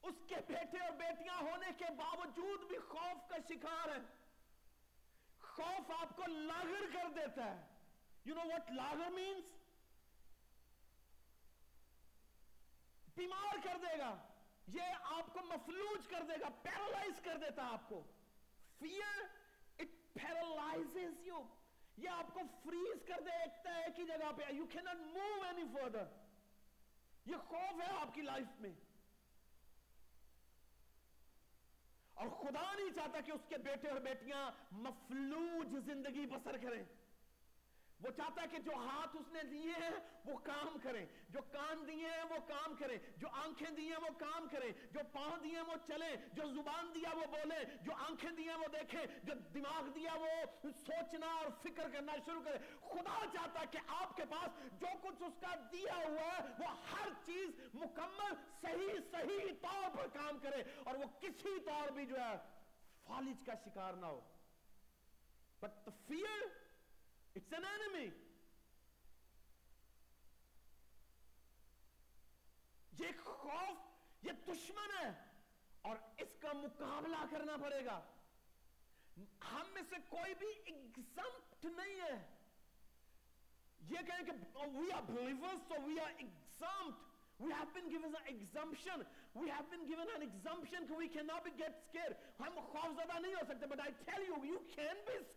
اس 0.04 0.16
کے 0.28 0.36
بیٹے 0.48 0.86
اور 0.86 0.92
بیٹیاں 0.92 1.42
ہونے 1.42 1.68
کے 1.78 1.86
باوجود 1.98 2.68
بھی 2.68 2.78
خوف 2.78 3.30
کا 3.30 3.38
شکار 3.50 3.88
ہیں۔ 3.90 4.04
خوف 5.42 5.92
آپ 5.92 6.16
کو 6.16 6.24
لاغر 6.28 6.84
کر 6.94 7.10
دیتا 7.16 7.56
ہے۔ 7.56 7.66
یو 8.26 8.36
نو 8.36 8.42
وٹ 8.42 8.72
لاغر 8.72 9.10
مینس 9.10 9.46
بیمار 13.16 13.56
کر 13.64 13.78
دے 13.78 14.00
گا۔ 14.00 14.29
یہ 14.74 14.82
آپ 15.04 15.34
کو 15.34 15.40
مفلوج 15.42 16.08
کر 16.08 16.24
دے 16.28 16.34
گا، 16.42 16.50
پیرالائز 16.62 17.22
کر 17.24 17.38
دیتا 17.38 17.68
آپ 17.68 17.90
کو۔ 17.90 18.04
فیئر 18.80 19.24
اٹ 19.80 20.14
پیرالائزز 20.14 21.28
یو 21.28 21.44
یہ 21.98 22.10
آپ 22.10 22.34
کو 22.34 22.40
فریز 22.64 23.06
کر 23.08 23.22
دے 23.26 23.32
ایکتا 23.32 23.76
ہے 23.76 23.84
ایک 23.84 24.00
ہی 24.00 24.06
جگہ 24.06 24.32
پہ۔ 24.38 24.54
یو 24.54 24.66
کی 24.66 24.80
ناٹ 24.80 24.96
موو 24.96 25.44
اینی 25.44 25.64
فردر 25.74 26.04
یہ 27.26 27.36
خوف 27.36 27.82
ہے 27.82 27.98
آپ 27.98 28.14
کی 28.14 28.22
لائف 28.22 28.62
میں۔ 28.62 28.72
اور 32.14 32.28
خدا 32.28 32.74
نہیں 32.74 32.96
چاہتا 32.96 33.22
کہ 33.22 33.32
اس 33.32 33.42
کے 33.50 33.58
بیٹے 33.58 33.90
اور 33.90 34.00
بیٹیاں 34.00 34.52
مفلوج 34.72 35.86
زندگی 35.86 36.26
بسر 36.26 36.58
کریں۔ 36.58 36.84
وہ 38.04 38.10
چاہتا 38.12 38.42
ہے 38.42 38.48
کہ 38.48 38.58
جو 38.58 38.72
ہاتھ 38.72 39.16
اس 39.16 39.32
نے 39.32 39.44
دیے 39.44 39.72
ہیں 39.72 39.90
وہ 40.26 40.38
کام 40.38 40.78
کریں، 40.84 41.06
جو 41.30 41.40
کان 41.52 41.88
دیے 41.88 42.08
ہیں 42.08 42.24
وہ 42.24 42.38
کام 42.48 42.76
کریں، 42.76 42.98
جو 43.18 43.28
آنکھیں 43.32 43.72
دیے 43.72 43.90
ہیں 43.90 44.02
وہ 44.02 44.20
کام 44.20 44.48
کریں، 44.48 44.72
جو 44.92 45.00
پاؤں 45.12 45.38
دیے 45.38 45.56
ہیں 45.56 45.62
وہ 45.62 45.76
چلیں، 45.88 46.16
جو 46.34 46.44
زبان 46.54 46.92
دیا 46.96 47.10
وہ 47.16 47.26
بولیں، 47.26 47.64
جو 47.82 47.92
آنکھیں 47.96 48.32
دیے 48.32 48.50
ہیں 48.50 48.58
وہ 48.58 48.68
دیکھیں، 48.74 49.06
جو 49.24 49.34
دماغ 49.34 49.90
دیا 49.90 50.14
وہ 50.14 50.28
سوچنا 50.64 51.28
اور 51.28 51.46
فکر 51.64 51.90
کرنا 51.90 52.12
شروع 52.26 52.42
کریں۔ 52.42 52.60
خدا 52.82 53.26
چاہتا 53.34 53.60
ہے 53.60 53.66
کہ 53.72 53.80
آپ 53.88 54.16
کے 54.16 54.24
پاس 54.30 54.80
جو 54.82 54.88
کچھ 55.02 55.24
اس 55.24 55.34
کا 55.42 55.56
دیا 55.72 55.96
ہوا 55.96 56.34
ہے، 56.34 56.40
وہ 56.60 56.68
ہر 56.92 57.10
چیز 57.26 57.50
مکمل، 57.74 58.34
صحیح 58.62 59.00
صحیح 59.12 59.54
طور 59.62 59.98
پر 59.98 60.08
کام 60.08 60.40
کرے۔ 60.40 60.64
اور 60.84 60.96
وہ 60.96 61.06
کسی 61.20 61.60
طور 61.60 61.92
بھی 61.92 62.06
جو 62.06 62.20
ہے 62.20 62.38
فالج 63.08 63.44
کا 63.46 63.54
شکار 63.66 63.94
نہ 63.94 64.06
ہو۔ 64.06 64.20
but 65.64 65.72
the 65.86 65.94
fear 66.10 66.59
It's 67.40 67.54
an 67.58 67.66
enemy. 67.66 68.08
یہ 72.94 73.20
خوف 73.26 74.26
یہ 74.26 74.32
دشمن 74.48 74.90
ہے 74.98 75.12
اور 75.90 75.98
اس 76.24 76.36
کا 76.42 76.52
مقابلہ 76.54 77.24
کرنا 77.32 77.56
پڑے 77.62 77.80
گا 77.86 78.00
ہم 79.46 79.72
میں 79.74 79.84
سے 79.90 80.02
کوئی 80.10 80.34
بھی 80.40 80.52
ایگزمپٹ 80.66 81.66
نہیں 81.66 82.02
ہے 82.02 82.18
یہ 83.80 84.08
کہیں 84.08 84.26
کہ 84.26 84.68
we 84.76 84.92
are 84.92 85.04
believers 85.08 85.66
so 85.70 85.82
we 85.88 85.98
are 86.08 86.12
exempt 86.20 87.08
we 87.40 87.54
have 87.54 87.74
been 87.74 87.92
given 87.92 88.22
an 88.22 88.32
exemption 88.36 89.10
we 89.36 89.50
have 89.50 89.70
been 89.74 89.86
given 89.92 90.16
an 90.18 90.32
exemption 90.32 90.96
we 90.98 91.14
cannot 91.18 91.46
be 91.46 91.60
get 91.64 91.84
scared 91.88 92.22
ہم 92.40 92.64
خوف 92.72 92.96
زدہ 92.96 93.20
نہیں 93.20 93.36
ہو 93.36 93.52
سکتے 93.52 93.76
but 93.76 93.90
I 93.90 93.92
tell 94.08 94.32
you 94.32 94.46
you 94.54 94.66
can 94.78 95.06
be 95.12 95.20
scared 95.20 95.29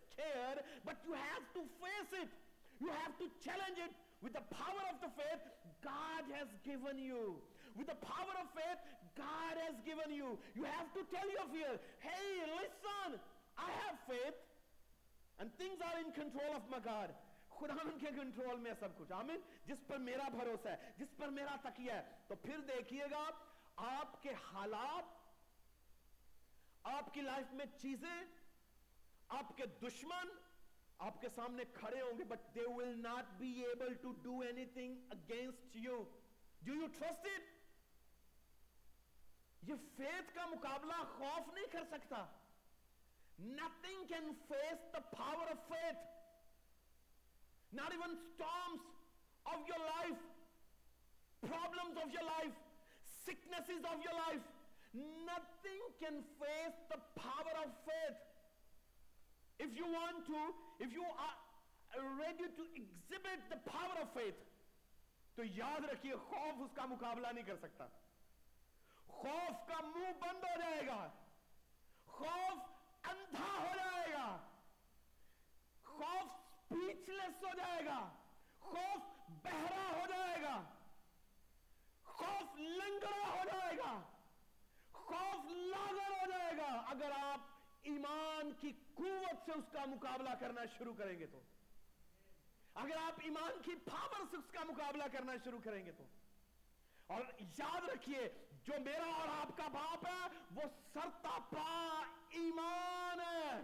but 0.85 0.97
you 1.07 1.13
have 1.13 1.45
to 1.57 1.61
face 1.81 2.11
it 2.21 2.31
you 2.79 2.89
have 3.01 3.15
to 3.17 3.27
challenge 3.43 3.79
it 3.79 3.93
with 4.21 4.33
the 4.33 4.45
power 4.51 4.83
of 4.91 4.97
the 5.03 5.11
faith 5.19 5.43
God 5.83 6.23
has 6.37 6.47
given 6.63 6.99
you 6.99 7.41
with 7.75 7.87
the 7.87 7.99
power 8.05 8.35
of 8.43 8.47
faith 8.55 8.79
God 9.17 9.55
has 9.65 9.75
given 9.85 10.13
you 10.13 10.37
you 10.55 10.63
have 10.63 10.89
to 10.93 11.01
tell 11.11 11.27
your 11.35 11.47
fear 11.51 11.75
hey 11.99 12.31
listen 12.55 13.19
I 13.57 13.69
have 13.83 13.97
faith 14.07 14.39
and 15.39 15.51
things 15.57 15.79
are 15.81 15.99
in 15.99 16.11
control 16.13 16.51
of 16.55 16.65
my 16.69 16.81
God 16.83 17.13
خداون 17.57 17.99
کے 17.99 18.11
control 18.15 18.59
میں 18.59 18.71
سب 18.79 18.97
کچھ 18.97 19.11
آمین 19.13 19.41
جس 19.65 19.81
پر 19.87 19.97
میرا 20.05 20.27
بھروسہ 20.35 20.67
ہے 20.67 20.91
جس 20.97 21.15
پر 21.17 21.29
میرا 21.39 21.55
تکیہ 21.63 21.91
ہے 21.91 22.01
تو 22.27 22.35
پھر 22.45 22.59
دیکھیے 22.67 23.05
گا 23.11 23.23
آپ 23.89 24.21
کے 24.23 24.33
حالات 24.45 25.11
آپ 26.93 27.13
کی 27.13 27.21
لائف 27.21 27.53
میں 27.59 27.65
چیزیں 27.81 28.23
آپ 29.39 29.55
کے 29.57 29.65
دشمن 29.81 30.33
آپ 31.05 31.21
کے 31.21 31.29
سامنے 31.35 31.63
کھڑے 31.73 32.01
ہوں 32.01 32.17
گے 32.19 32.23
but 32.27 32.53
they 32.55 32.65
will 32.67 32.93
not 33.01 33.31
be 33.37 33.51
able 33.65 33.93
to 34.01 34.11
do 34.23 34.39
anything 34.73 35.11
against 35.11 35.75
you 35.79 36.03
do 36.61 36.75
you 36.75 36.87
trust 36.99 37.27
it 37.33 37.51
یہ 39.69 39.85
فیتھ 39.97 40.33
کا 40.35 40.45
مقابلہ 40.45 41.03
خوف 41.17 41.53
نہیں 41.53 41.71
کر 41.71 41.83
سکتا 41.91 42.25
nothing 43.39 44.05
can 44.07 44.31
face 44.47 44.91
the 44.93 44.99
power 45.11 45.51
of 45.51 45.67
faith 45.67 46.11
not 47.73 47.89
even 47.89 48.13
storms 48.31 48.81
of 49.45 49.59
your 49.65 49.81
life, 49.81 50.21
problems 51.41 51.97
of 51.97 52.13
your 52.13 52.25
life, 52.25 52.53
sicknesses 53.25 53.81
of 53.81 53.97
your 54.05 54.13
life. 54.13 54.45
Nothing 55.25 55.81
can 55.97 56.21
face 56.37 56.77
the 56.93 57.01
power 57.17 57.53
of 57.65 57.73
faith. 57.81 58.19
If 59.59 59.73
you 59.73 59.89
want 59.89 60.21
to, 60.29 60.41
if 60.79 60.93
you 60.93 61.03
are 61.03 61.33
ready 62.19 62.47
to 62.57 62.63
exhibit 62.75 63.39
the 63.49 63.73
power 63.73 63.97
of 63.97 64.17
faith, 64.17 64.43
تو 65.35 65.43
یاد 65.43 65.85
رکھیے 65.85 66.15
خوف 66.15 66.55
اس 66.59 66.71
کا 66.75 66.85
مقابلہ 66.85 67.27
نہیں 67.27 67.45
کر 67.45 67.55
سکتا۔ 67.57 67.87
خوف 69.07 69.67
کا 69.67 69.81
منہ 69.81 70.19
بند 70.19 70.43
ہو 70.43 70.61
جائے 70.61 70.87
گا۔ 70.87 71.07
خوف 72.05 72.57
اندھا 73.03 73.57
ہو 73.57 73.75
جائے 73.75 74.13
گا۔ 74.13 74.49
خوف 75.83 76.27
سپیچلس 76.65 77.43
ہو 77.43 77.57
جائے 77.57 77.85
گا۔ 77.85 78.09
خوف 78.59 79.29
بہرا 79.29 79.91
ہو 79.91 80.05
جائے 80.09 80.41
گا۔ 80.41 80.63
خوف 82.03 82.55
لنگڑا 82.55 83.27
ہو 83.27 83.43
جائے 83.45 83.77
گا۔ 83.77 84.01
خوف 84.91 85.45
لاغر 85.49 86.11
ہو 86.11 86.31
جائے 86.31 86.57
گا۔ 86.57 86.83
اگر 86.87 87.11
آپ 87.11 87.52
ایمان 87.83 88.51
کی 88.59 88.71
قوت 88.93 89.45
سے 89.45 89.51
اس 89.51 89.65
کا 89.71 89.85
مقابلہ 89.85 90.29
کرنا 90.39 90.61
شروع 90.77 90.93
کریں 90.97 91.19
گے 91.19 91.25
تو۔ 91.25 91.41
اگر 92.73 92.97
آپ 92.97 93.13
ایمان 93.23 93.61
کی 93.61 93.75
پاور 93.75 94.25
سے 94.31 94.37
اس 94.37 94.51
کا 94.51 94.63
مقابلہ 94.63 95.03
کرنا 95.11 95.33
شروع 95.43 95.59
کریں 95.63 95.85
گے 95.85 95.91
تو۔ 95.91 96.03
اور 97.07 97.21
یاد 97.39 97.89
رکھیے، 97.89 98.33
جو 98.63 98.73
میرا 98.79 99.05
اور 99.05 99.27
آپ 99.27 99.57
کا 99.57 99.67
باپ 99.67 100.07
ہے، 100.07 100.27
وہ 100.55 100.61
سرتا 100.93 101.37
پا 101.49 102.03
ایمان 102.29 103.19
ہے۔ 103.19 103.61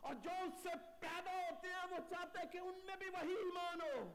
اور 0.00 0.14
جو 0.14 0.30
اس 0.30 0.62
سے 0.62 0.68
پیدا 1.00 1.32
ہوتے 1.32 1.68
ہیں، 1.68 1.86
وہ 1.90 1.96
چاہتے 2.10 2.38
ہیں 2.38 2.52
کہ 2.52 2.58
ان 2.58 2.80
میں 2.84 2.96
بھی 2.96 3.08
وہی 3.08 3.34
ایمان 3.34 3.80
ہو۔ 3.80 4.12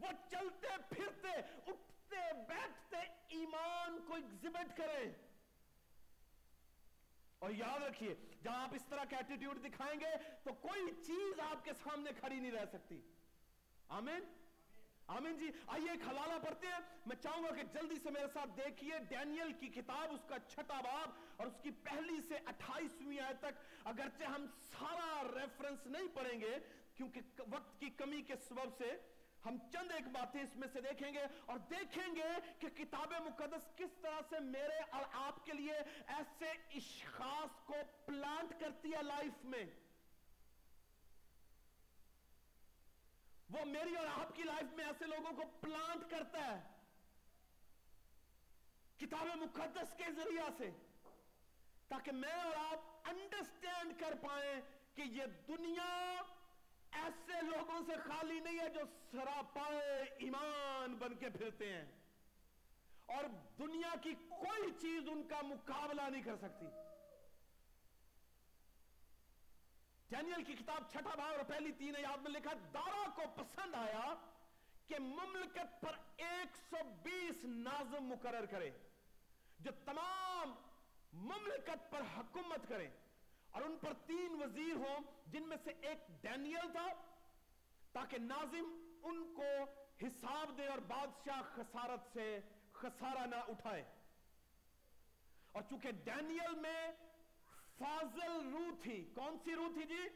وہ 0.00 0.08
چلتے 0.30 0.68
پھرتے، 0.88 1.32
اٹھتے، 1.66 2.32
بیٹھتے 2.48 2.96
ایمان 3.28 3.98
کو 4.06 4.14
ایگزبٹ 4.14 4.76
کریں۔ 4.76 5.25
اور 7.38 7.50
یاد 7.50 7.82
رکھیے 7.82 8.14
جہاں 8.44 8.62
آپ 8.62 8.74
اس 8.74 8.84
طرح 8.88 9.04
کا 9.10 9.16
ایٹیٹیوڈ 9.16 9.64
دکھائیں 9.64 10.00
گے 10.00 10.06
تو 10.44 10.52
کوئی 10.52 11.04
چیز 11.06 11.40
آپ 11.40 11.64
کے 11.64 11.70
سامنے 11.84 12.10
کھڑی 12.20 12.40
نہیں 12.40 12.52
رہ 12.52 12.64
سکتی۔ 12.72 13.00
آمین؟ 13.88 14.20
آمین 15.06 15.38
جی۔ 15.38 15.50
آئیے 15.66 15.90
ایک 15.90 16.00
حوالہ 16.08 16.46
پڑھتے 16.46 16.66
ہیں۔ 16.66 16.78
میں 17.06 17.16
چاہوں 17.16 17.44
گا 17.44 17.54
کہ 17.54 17.62
جلدی 17.62 17.94
سے 18.02 18.10
میرے 18.10 18.26
ساتھ 18.32 18.50
دیکھیے 18.56 18.98
ڈینیل 19.08 19.52
کی 19.52 19.68
کتاب، 19.68 20.12
اس 20.12 20.24
کا 20.28 20.38
چھٹا 20.38 20.80
باب 20.80 21.10
اور 21.36 21.46
اس 21.46 21.60
کی 21.62 21.70
پہلی 21.70 22.20
سے 22.28 22.34
اٹھائیسویں 22.46 23.20
آئے 23.20 23.34
تک۔ 23.34 23.86
اگرچہ 23.86 24.24
ہم 24.24 24.46
سارا 24.46 25.40
ریفرنس 25.40 25.86
نہیں 25.86 26.08
پڑھیں 26.14 26.40
گے، 26.40 26.58
کیونکہ 26.94 27.20
وقت 27.50 27.80
کی 27.80 27.90
کمی 27.90 28.22
کے 28.22 28.34
سبب 28.36 28.76
سے 28.78 28.96
ہم 29.44 29.56
چند 29.72 29.90
ایک 29.90 30.06
باتیں 30.06 30.42
اس 30.42 30.56
میں 30.56 30.68
سے 30.72 30.80
دیکھیں 30.80 31.12
گے 31.12 31.26
اور 31.46 31.58
دیکھیں 31.58 32.14
گے 32.16 32.50
کہ 32.58 32.68
کتاب 32.68 33.12
مقدس 33.12 33.68
کس 33.76 33.90
طرح 34.02 34.20
سے 34.28 34.40
میرے 34.40 34.78
اور 34.90 35.04
آپ 35.12 35.44
کے 35.44 35.52
لیے 35.52 35.74
ایسے 36.06 36.50
اشخاص 36.50 37.64
کو 37.64 37.74
پلانٹ 38.06 38.60
کرتی 38.60 38.92
ہے 38.92 39.02
لائف 39.02 39.44
میں۔ 39.44 39.64
وہ 43.50 43.64
میری 43.64 43.96
اور 43.96 44.06
آپ 44.06 44.36
کی 44.36 44.42
لائف 44.42 44.72
میں 44.72 44.84
ایسے 44.84 45.06
لوگوں 45.06 45.32
کو 45.32 45.42
پلانٹ 45.60 46.10
کرتا 46.10 46.44
ہے۔ 46.44 46.62
کتاب 48.98 49.26
مقدس 49.26 49.94
کے 49.96 50.04
ذریعہ 50.12 50.48
سے۔ 50.58 50.70
تاکہ 51.88 52.12
میں 52.12 52.32
اور 52.32 52.54
آپ 52.56 53.08
انڈرسٹینڈ 53.08 54.00
کر 54.00 54.14
پائیں 54.14 54.60
کہ 54.94 55.02
یہ 55.02 55.26
دنیا 55.48 56.22
ایسے 57.02 57.42
لوگوں 57.42 57.80
سے 57.86 57.92
خالی 58.08 58.40
نہیں 58.40 58.58
ہے 58.58 58.68
جو 58.68 58.80
سراپائے 59.10 60.02
ایمان 60.02 60.94
بن 60.94 61.14
کے 61.14 61.30
پھرتے 61.30 61.72
ہیں۔ 61.72 61.84
اور 63.06 63.24
دنیا 63.58 63.94
کی 64.02 64.14
کوئی 64.28 64.72
چیز 64.80 65.08
ان 65.08 65.22
کا 65.28 65.40
مقابلہ 65.42 66.02
نہیں 66.02 66.22
کر 66.22 66.36
سکتی۔ 66.36 66.66
ڈینیل 70.08 70.44
کی 70.44 70.54
کتاب 70.54 70.90
چھٹا 70.92 71.14
بھائی 71.14 71.36
اور 71.36 71.44
پہلی 71.44 71.72
تین 71.72 71.94
یاد 71.98 72.18
میں 72.18 72.30
لکھا 72.30 72.52
دارا 72.74 73.10
کو 73.14 73.22
پسند 73.36 73.74
آیا 73.74 74.14
کہ 74.86 74.98
مملکت 74.98 75.80
پر 75.80 75.96
ایک 76.16 76.56
سو 76.70 76.76
بیس 77.02 77.44
نازم 77.44 78.04
مقرر 78.04 78.46
کرے، 78.46 78.70
جو 79.58 79.70
تمام 79.84 80.54
مملکت 81.12 81.90
پر 81.90 82.00
حکومت 82.16 82.68
کریں 82.68 82.90
اور 83.56 83.64
ان 83.64 83.76
پر 83.80 83.92
تین 84.06 84.42
وزیر 84.42 84.74
ہوں 84.76 84.96
جن 85.26 85.48
میں 85.48 85.56
سے 85.64 85.70
ایک 85.70 86.22
ڈینیل 86.22 86.72
تھا، 86.72 86.86
تاکہ 87.92 88.18
ناظم 88.18 88.96
ان 89.02 89.34
کو 89.34 89.64
حساب 90.02 90.58
دے 90.58 90.66
اور 90.66 90.78
بادشاہ 90.78 91.42
خسارت 91.54 92.12
سے 92.12 92.40
خسارہ 92.72 93.26
نہ 93.26 93.36
اٹھائے۔ 93.48 93.84
اور 95.52 95.62
چونکہ 95.70 95.90
ڈینیل 95.90 96.54
میں 96.60 96.92
فاضل 97.78 98.48
روح 98.52 98.82
تھی، 98.82 99.04
کون 99.14 99.38
سی 99.44 99.54
روح 99.54 99.68
تھی 99.74 99.84
جی؟ 99.84 100.08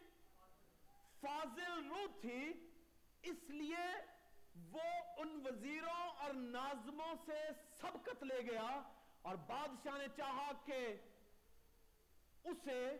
فاضل 1.20 1.87
روح 1.88 2.20
تھی، 2.20 2.52
اس 3.23 3.50
لیے 3.50 3.87
وہ 4.73 4.88
ان 5.16 5.42
وزیروں 5.44 6.11
اور 6.18 6.32
ناظموں 6.32 7.14
سے 7.26 7.40
سبقت 7.80 8.23
لے 8.23 8.40
گیا 8.50 8.82
اور 9.23 9.35
بادشاہ 9.35 9.99
نے 9.99 10.06
چاہا 10.16 10.52
کہ 10.64 10.97
اسے 12.44 12.99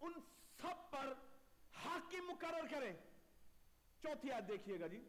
ان 0.00 0.12
سب 0.60 0.90
پر 0.90 1.12
حاکم 1.84 2.26
مقرر 2.28 2.66
کرے 2.70 2.92
چوتھی 4.02 4.32
آیت 4.32 4.48
دیکھیے 4.48 4.80
گا 4.80 4.86
جی 4.86 5.00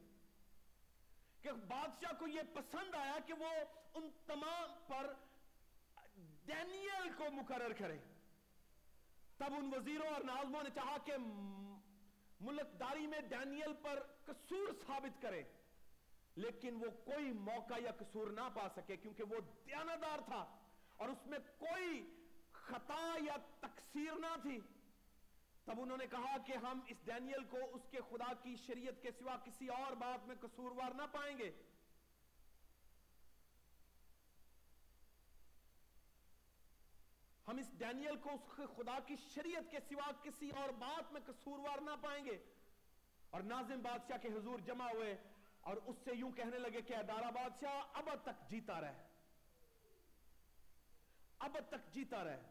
کہ 1.42 1.52
بادشاہ 1.68 2.14
کو 2.20 2.28
یہ 2.28 2.42
پسند 2.54 2.96
آیا 2.96 3.18
کہ 3.26 3.34
وہ 3.34 3.50
ان 3.94 4.10
تمام 4.26 4.72
پر 4.88 5.14
ڈینیل 6.46 7.10
کو 7.18 7.32
مقرر 7.32 7.74
کرے 7.74 7.98
تب 9.38 9.54
ان 9.58 9.70
وزیروں 9.74 10.08
اور 10.08 10.24
ناظموں 10.24 10.64
نے 10.64 10.70
چاہا 10.76 10.98
کہ 11.06 11.18
ملک 12.40 12.80
داری 12.80 13.08
میں 13.08 13.20
ڈینیل 13.30 13.74
پر 13.82 14.04
قصور 14.26 14.74
ثابت 14.88 15.22
کرے 15.22 15.44
لیکن 16.36 16.76
وہ 16.76 16.90
کوئی 17.04 17.32
موقع 17.32 17.74
یا 17.80 17.92
قصور 17.92 18.28
نہ 18.32 18.50
پا 18.54 18.68
سکے 18.76 18.98
کیونکہ 18.98 19.24
وہ 19.24 19.40
دیانتدار 19.66 20.20
تھا 20.26 20.46
اور 20.96 21.10
اس 21.10 21.26
میں 21.28 21.40
کوئی 21.58 22.14
خطا 22.52 23.16
یا 23.24 23.36
تقصیر 23.60 24.20
نہ 24.20 24.36
تھی۔ 24.42 24.60
تب 25.68 25.82
انہوں 25.82 25.98
نے 25.98 26.08
کہا 26.08 26.38
کہ 26.38 26.54
ہم 26.58 26.80
اس 26.88 26.98
ڈینیل 27.06 27.44
کو 27.44 27.58
اس 27.74 27.82
کے 27.92 27.98
خدا 28.10 28.34
کی 28.34 28.56
شریعت 28.56 29.02
کے 29.02 29.12
سوا 29.12 29.38
کسی 29.46 29.68
اور 29.68 29.92
بات 29.92 30.28
میں 30.28 30.36
قصوروار 30.42 30.92
نہ 30.96 31.02
پائیں 31.12 31.38
گے۔ 31.38 31.52
ہم 37.48 37.58
اس 37.58 37.72
ڈینیل 37.78 38.16
کو 38.16 38.30
اس 38.34 38.42
کے 38.56 38.66
خدا 38.76 39.00
کی 39.00 39.16
شریعت 39.16 39.72
کے 39.72 39.80
سوا 39.80 40.12
کسی 40.24 40.50
اور 40.50 40.70
بات 40.70 41.12
میں 41.14 41.22
قصوروار 41.26 41.82
نہ 41.82 41.92
پائیں 42.02 42.26
گے۔ 42.26 42.44
اور 43.30 43.42
ناظم 43.42 43.82
بادشاہ 43.82 44.18
کے 44.18 44.28
حضور 44.28 44.60
جمع 44.60 44.92
ہوئے 44.94 45.16
اور 45.62 45.78
اس 45.86 45.96
سے 46.04 46.12
یوں 46.14 46.32
کہنے 46.32 46.60
لگے 46.60 46.82
کہ 46.82 46.96
ادارہ 46.96 47.32
بادشاہ، 47.32 47.82
اب 47.94 48.10
تک 48.24 48.50
جیتا 48.50 48.82
رہے۔ 48.82 49.08
اب 51.40 51.58
تک 51.70 51.94
جیتا 51.94 52.24
رہے۔ 52.24 52.42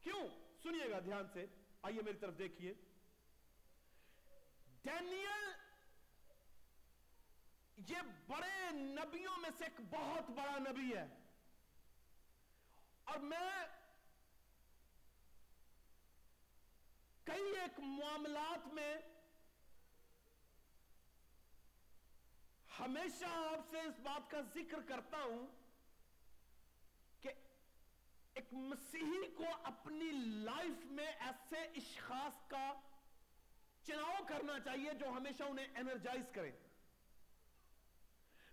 کیوں؟ 0.00 0.28
سنیے 0.62 0.90
گا 0.90 0.98
دھیان 1.00 1.24
سے۔ 1.32 1.46
آئیے 1.84 2.02
میری 2.02 2.18
طرف 2.18 2.38
دیکھیے۔ 2.38 2.74
ڈینیل، 4.82 5.50
یہ 7.76 7.96
بڑے 8.26 8.70
نبیوں 8.70 9.36
میں 9.36 9.50
سے 9.58 9.64
ایک 9.64 9.80
بہت 9.90 10.30
بڑا 10.30 10.58
نبی 10.58 10.96
ہے۔ 10.96 11.08
اور 13.04 13.18
میں 13.18 13.66
کئی 17.24 17.58
ایک 17.58 17.80
معاملات 17.80 18.66
میں 18.66 18.96
ہمیشہ 22.80 23.24
آپ 23.24 23.70
سے 23.70 23.80
اس 23.80 24.00
بات 24.00 24.30
کا 24.30 24.40
ذکر 24.40 24.78
کرتا 24.88 25.18
ہوں۔ 25.18 25.53
مسیحی 28.54 29.30
کو 29.36 29.44
اپنی 29.62 30.10
لائف 30.12 30.84
میں 30.84 31.06
ایسے 31.06 31.56
اشخاص 31.56 32.48
کا 32.48 32.72
چناؤ 33.86 34.24
کرنا 34.28 34.60
چاہیے 34.60 34.94
جو 34.94 35.08
ہمیشہ 35.08 35.42
انہیں 35.42 35.66
انرجائز 35.76 36.24
کرے 36.32 36.50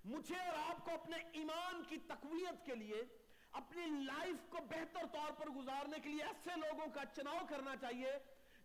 مجھے 0.05 0.35
اور 0.35 0.69
آپ 0.69 0.85
کو 0.85 0.91
اپنے 0.91 1.17
ایمان 1.17 1.83
کی 1.89 1.97
تقویت 1.97 2.65
کے 2.65 2.75
لیے، 2.75 3.03
اپنی 3.51 3.85
لائف 3.85 4.35
کو 4.49 4.57
بہتر 4.69 5.05
طور 5.11 5.31
پر 5.31 5.49
گزارنے 5.49 5.99
کے 5.99 6.09
لیے 6.09 6.23
ایسے 6.23 6.49
لوگوں 6.55 6.87
کا 6.93 7.05
چناؤ 7.05 7.37
کرنا 7.49 7.75
چاہیے 7.75 8.11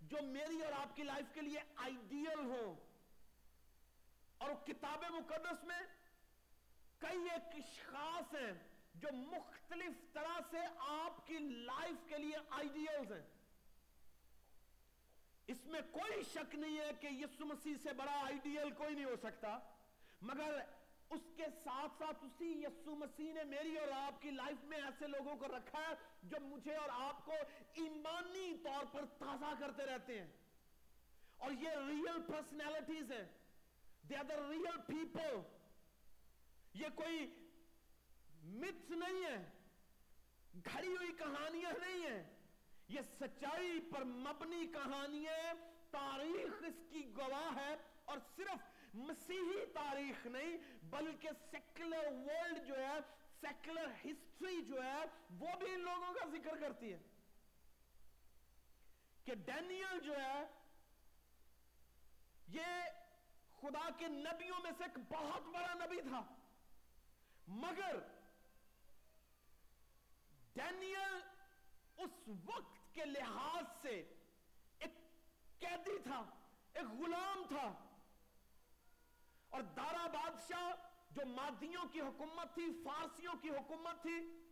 جو 0.00 0.16
میری 0.22 0.62
اور 0.62 0.72
آپ 0.72 0.96
کی 0.96 1.02
لائف 1.02 1.34
کے 1.34 1.40
لیے 1.40 1.60
آئیڈیل 1.76 2.38
ہوں۔ 2.38 2.76
اور 4.38 4.50
کتاب 4.66 5.04
مقدس 5.04 5.64
میں 5.64 5.80
کئی 6.98 7.30
ایک 7.30 7.64
اشخاص 7.64 8.34
ہیں۔ 8.34 8.75
جو 8.96 9.08
مختلف 9.12 10.12
طرح 10.12 10.40
سے 10.50 10.58
آپ 10.78 11.26
کی 11.26 11.38
لائف 11.38 12.08
کے 12.08 12.18
لیے 12.18 12.36
آئیڈیلز 12.50 13.12
ہیں۔ 13.12 13.22
اس 15.46 15.66
میں 15.66 15.80
کوئی 15.90 16.22
شک 16.22 16.54
نہیں 16.54 16.78
ہے 16.78 16.90
کہ 17.00 17.06
یسو 17.06 17.46
مسیح 17.46 17.74
سے 17.82 17.92
بڑا 17.92 18.24
آئیڈیل 18.24 18.70
کوئی 18.70 18.94
نہیں 18.94 19.04
ہو 19.04 19.16
سکتا، 19.22 19.58
مگر 20.22 20.60
اس 21.10 21.20
کے 21.36 21.44
ساتھ 21.64 21.92
ساتھ 21.98 22.24
اسی 22.24 22.62
یسو 22.62 22.94
مسیح 22.94 23.32
نے 23.32 23.44
میری 23.44 23.78
اور 23.78 23.88
آپ 23.88 24.22
کی 24.22 24.30
لائف 24.30 24.64
میں 24.64 24.78
ایسے 24.78 25.06
لوگوں 25.06 25.36
کو 25.36 25.46
رکھا 25.46 25.78
ہے 25.78 25.94
جو 26.22 26.36
مجھے 26.40 26.74
اور 26.74 26.88
آپ 26.92 27.26
کو 27.26 27.32
ایمانی 27.74 28.56
طور 28.64 28.84
پر 28.92 29.04
تازہ 29.18 29.54
کرتے 29.60 29.86
رہتے 29.86 30.20
ہیں۔ 30.20 30.26
اور 31.36 31.50
یہ 31.50 31.68
ریئل 31.68 32.22
پرسنالٹیز 32.26 33.12
ہیں۔ 33.12 33.24
They 34.08 34.16
are 34.16 34.24
the 34.24 34.34
real 34.36 34.80
people 34.86 35.40
یہ 36.74 36.86
کوئی 36.94 37.45
متس 38.46 38.90
نہیں 38.90 39.24
ہیں، 39.24 39.44
گھڑی 40.72 40.96
ہوئی 40.96 41.12
کہانیاں 41.12 41.72
نہیں 41.86 42.06
ہیں۔ 42.06 42.22
یہ 42.88 43.00
سچائی 43.20 43.80
پر 43.92 44.04
مبنی 44.04 44.66
کہانیاں 44.66 45.54
تاریخ 45.90 46.62
اس 46.62 46.90
کی 46.90 47.14
گواہ 47.16 47.56
ہے 47.56 47.76
اور 48.04 48.18
صرف 48.36 48.94
مسیحی 48.94 49.66
تاریخ 49.74 50.26
نہیں، 50.26 50.56
بلکہ 50.82 51.28
سیکولر 51.50 52.06
ورلڈ 52.12 52.66
جو 52.66 52.78
ہے 52.78 52.98
سیکولر 53.40 53.86
ہسٹری 54.04 54.64
جو 54.64 54.84
ہے، 54.84 55.04
وہ 55.30 55.56
بھی 55.58 55.74
ان 55.74 55.80
لوگوں 55.80 56.14
کا 56.14 56.24
ذکر 56.24 56.60
کرتی 56.60 56.92
ہے۔ 56.92 56.98
کہ 59.24 59.34
ڈینیل 59.34 60.00
جو 60.04 60.16
ہے، 60.16 60.46
یہ 62.48 62.66
خدا 63.60 63.88
کے 63.98 64.08
نبیوں 64.08 64.62
میں 64.62 64.70
سے 64.78 64.84
ایک 64.84 64.98
بہت 65.12 65.42
بڑا 65.42 65.74
نبی 65.74 66.00
تھا۔ 66.00 66.34
مگر 67.46 68.15
ڈینیل 70.56 71.20
اس 71.96 72.28
وقت 72.44 72.94
کے 72.94 73.04
لحاظ 73.04 73.64
سے 73.82 74.12
ایک 74.78 74.94
قیدی 75.58 75.98
تھا، 75.98 76.24
ایک 76.74 76.84
غلام 76.84 77.42
تھا۔ 77.48 77.96
اور 79.48 79.62
دارا 79.62 80.06
بادشاہ 80.06 80.70
جو 81.10 81.26
مادیوں 81.26 81.88
کی 81.88 82.00
حکومت 82.00 82.54
تھی، 82.54 82.82
فارسیوں 82.84 83.34
کی 83.34 83.50
حکومت 83.50 84.02
تھی، 84.02 84.46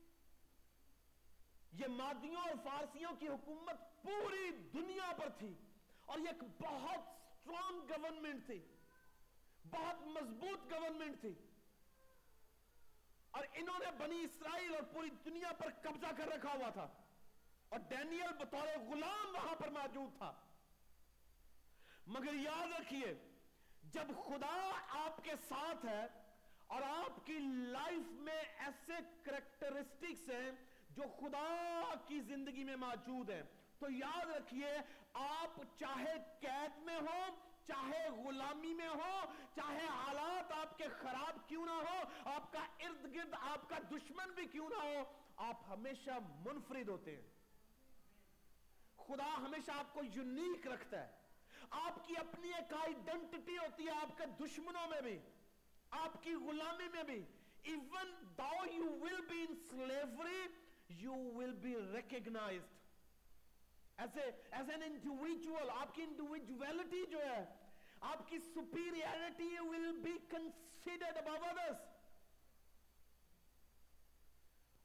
یہ 1.72 1.86
مادیوں 1.86 2.42
اور 2.42 2.54
فارسیوں 2.64 3.16
کی 3.16 3.28
حکومت 3.28 4.02
پوری 4.02 4.50
دنیا 4.50 5.12
پر 5.16 5.28
تھی۔ 5.28 5.54
اور 6.06 6.18
یہ 6.18 6.28
ایک 6.28 6.62
بہت 6.62 6.98
اسٹرانگ 6.98 7.80
گورنمنٹ 7.80 8.46
تھی، 8.46 8.66
بہت 9.70 10.06
مضبوط 10.06 10.72
گورنمنٹ 10.72 11.20
تھی۔ 11.20 11.34
اور 13.34 13.44
انہوں 13.54 13.78
نے 13.78 13.90
بنی 13.90 14.20
اسرائیل 14.20 14.74
اور 14.74 14.82
پوری 14.82 15.10
دنیا 15.24 15.52
پر 15.52 15.66
قبضہ 15.82 16.06
کر 16.16 16.26
رکھا 16.26 16.52
ہوا 16.52 16.70
تھا۔ 16.70 16.88
اور 17.68 17.78
ڈینیل 17.88 18.32
بطور 18.38 18.66
غلام 18.78 19.34
وہاں 19.34 19.54
پر 19.54 19.68
موجود 19.68 20.18
تھا۔ 20.18 20.32
مگر 22.06 22.34
یاد 22.34 22.80
رکھیے، 22.80 23.14
جب 23.82 24.06
خدا 24.26 24.70
آپ 24.88 25.24
کے 25.24 25.32
ساتھ 25.48 25.86
ہے 25.86 26.06
اور 26.66 26.82
آپ 26.82 27.26
کی 27.26 27.38
لائف 27.38 28.06
میں 28.10 28.42
ایسے 28.58 28.92
کریکٹرسٹکس 29.22 30.30
ہیں 30.30 30.50
جو 30.90 31.02
خدا 31.20 31.94
کی 32.06 32.20
زندگی 32.20 32.64
میں 32.64 32.76
موجود 32.76 33.30
ہیں، 33.30 33.42
تو 33.78 33.86
یاد 33.90 34.26
رکھیے، 34.26 34.78
آپ 35.14 35.60
چاہے 35.78 36.14
قید 36.40 36.78
میں 36.78 37.00
ہو 37.00 37.36
چاہے 37.66 38.08
غلامی 38.08 38.74
میں 38.74 38.88
ہو، 38.88 39.32
چاہے 39.54 39.86
حالات 39.86 40.52
آپ 40.52 40.78
کے 40.78 40.84
خراب 40.84 41.48
کیوں 41.48 41.66
نہ 41.66 41.70
ہو، 41.70 42.02
آپ 42.24 42.52
کا 42.52 42.58
ارد 42.58 43.14
گرد، 43.14 43.34
آپ 43.40 43.68
کا 43.68 43.78
دشمن 43.90 44.30
بھی 44.34 44.46
کیوں 44.46 44.68
نہ 44.68 44.82
ہو، 44.82 45.04
آپ 45.36 45.56
ہمیشہ 45.68 46.10
منفرد 46.46 46.88
ہوتے 46.88 47.16
ہیں۔ 47.16 47.22
خدا 48.96 49.36
ہمیشہ 49.36 49.70
آپ 49.70 49.94
کو 49.94 50.00
یونیک 50.14 50.66
رکھتا 50.66 51.06
ہے۔ 51.06 51.12
آپ 51.70 52.06
کی 52.06 52.16
اپنی 52.16 52.48
ایک 52.48 52.74
آئیڈنٹی 52.74 53.58
ہوتی 53.58 53.86
ہے 53.86 53.90
آپ 53.90 54.18
کے 54.18 54.44
دشمنوں 54.44 54.88
میں 54.88 55.00
بھی، 55.00 55.18
آپ 55.90 56.22
کی 56.22 56.34
غلامی 56.34 56.88
میں 56.88 57.02
بھی۔ 57.02 57.24
Even 57.62 58.34
though 58.38 58.64
you 58.72 58.98
will 59.00 59.26
be 59.26 59.46
in 59.48 59.56
slavery 59.70 60.46
you 60.88 61.14
will 61.14 61.52
be 61.52 61.74
recognized 61.92 62.83
as 63.98 64.18
as 64.50 64.70
an 64.70 64.82
individual 64.82 65.70
آپ 65.70 65.94
کی 65.94 66.02
انڈیویجویلٹی 66.02 67.04
جو 67.10 67.18
ہے، 67.18 67.44
آپ 68.00 68.28
کی 68.28 68.38
superiority 68.38 69.58
will 69.58 70.00
be 70.02 70.16
considered 70.30 71.16
above 71.16 71.44
others 71.44 71.92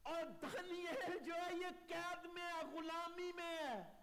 اور 0.02 0.24
دانیل 0.42 1.18
جو 1.26 1.34
ہے، 1.34 1.56
یہ 1.56 1.88
قید 1.88 2.26
میں 2.26 2.44
ہے، 2.44 2.62
غلامی 2.74 3.32
میں 3.36 3.58
ہے۔ 3.58 3.94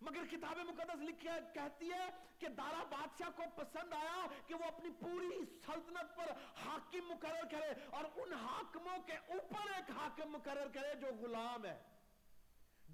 مگر 0.00 0.26
کتاب 0.30 0.58
مقدس 0.58 1.02
لکھیا 1.02 1.38
کہتی 1.54 1.92
ہے 1.92 2.08
کہ 2.38 2.48
دارا 2.48 2.82
بادشاہ 2.90 3.30
کو 3.36 3.42
پسند 3.54 3.92
آیا 3.92 4.26
کہ 4.46 4.54
وہ 4.54 4.64
اپنی 4.64 4.90
پوری 5.00 5.44
سلطنت 5.66 6.16
پر 6.16 6.32
حاکم 6.64 7.08
مقرر 7.08 7.46
کرے 7.50 7.72
اور 7.90 8.04
ان 8.16 8.32
حاکموں 8.32 8.98
کے 9.06 9.12
اوپر 9.12 9.72
ایک 9.74 9.90
حاکم 9.90 10.30
مقرر 10.30 10.68
کرے 10.74 10.94
جو 10.94 11.14
غلام 11.20 11.64
ہے۔ 11.64 11.78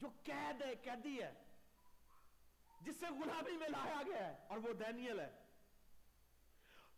جو 0.00 0.08
قید 0.24 0.62
ہے، 0.62 0.74
قیدی 0.74 1.22
ہے، 1.22 1.34
جس 2.80 2.96
سے 3.00 3.06
غلامی 3.06 3.56
میں 3.56 3.68
لایا 3.68 4.02
گیا 4.06 4.26
ہے 4.28 4.46
اور 4.48 4.58
وہ 4.58 4.72
دینیل 4.72 5.20
ہے۔ 5.20 5.30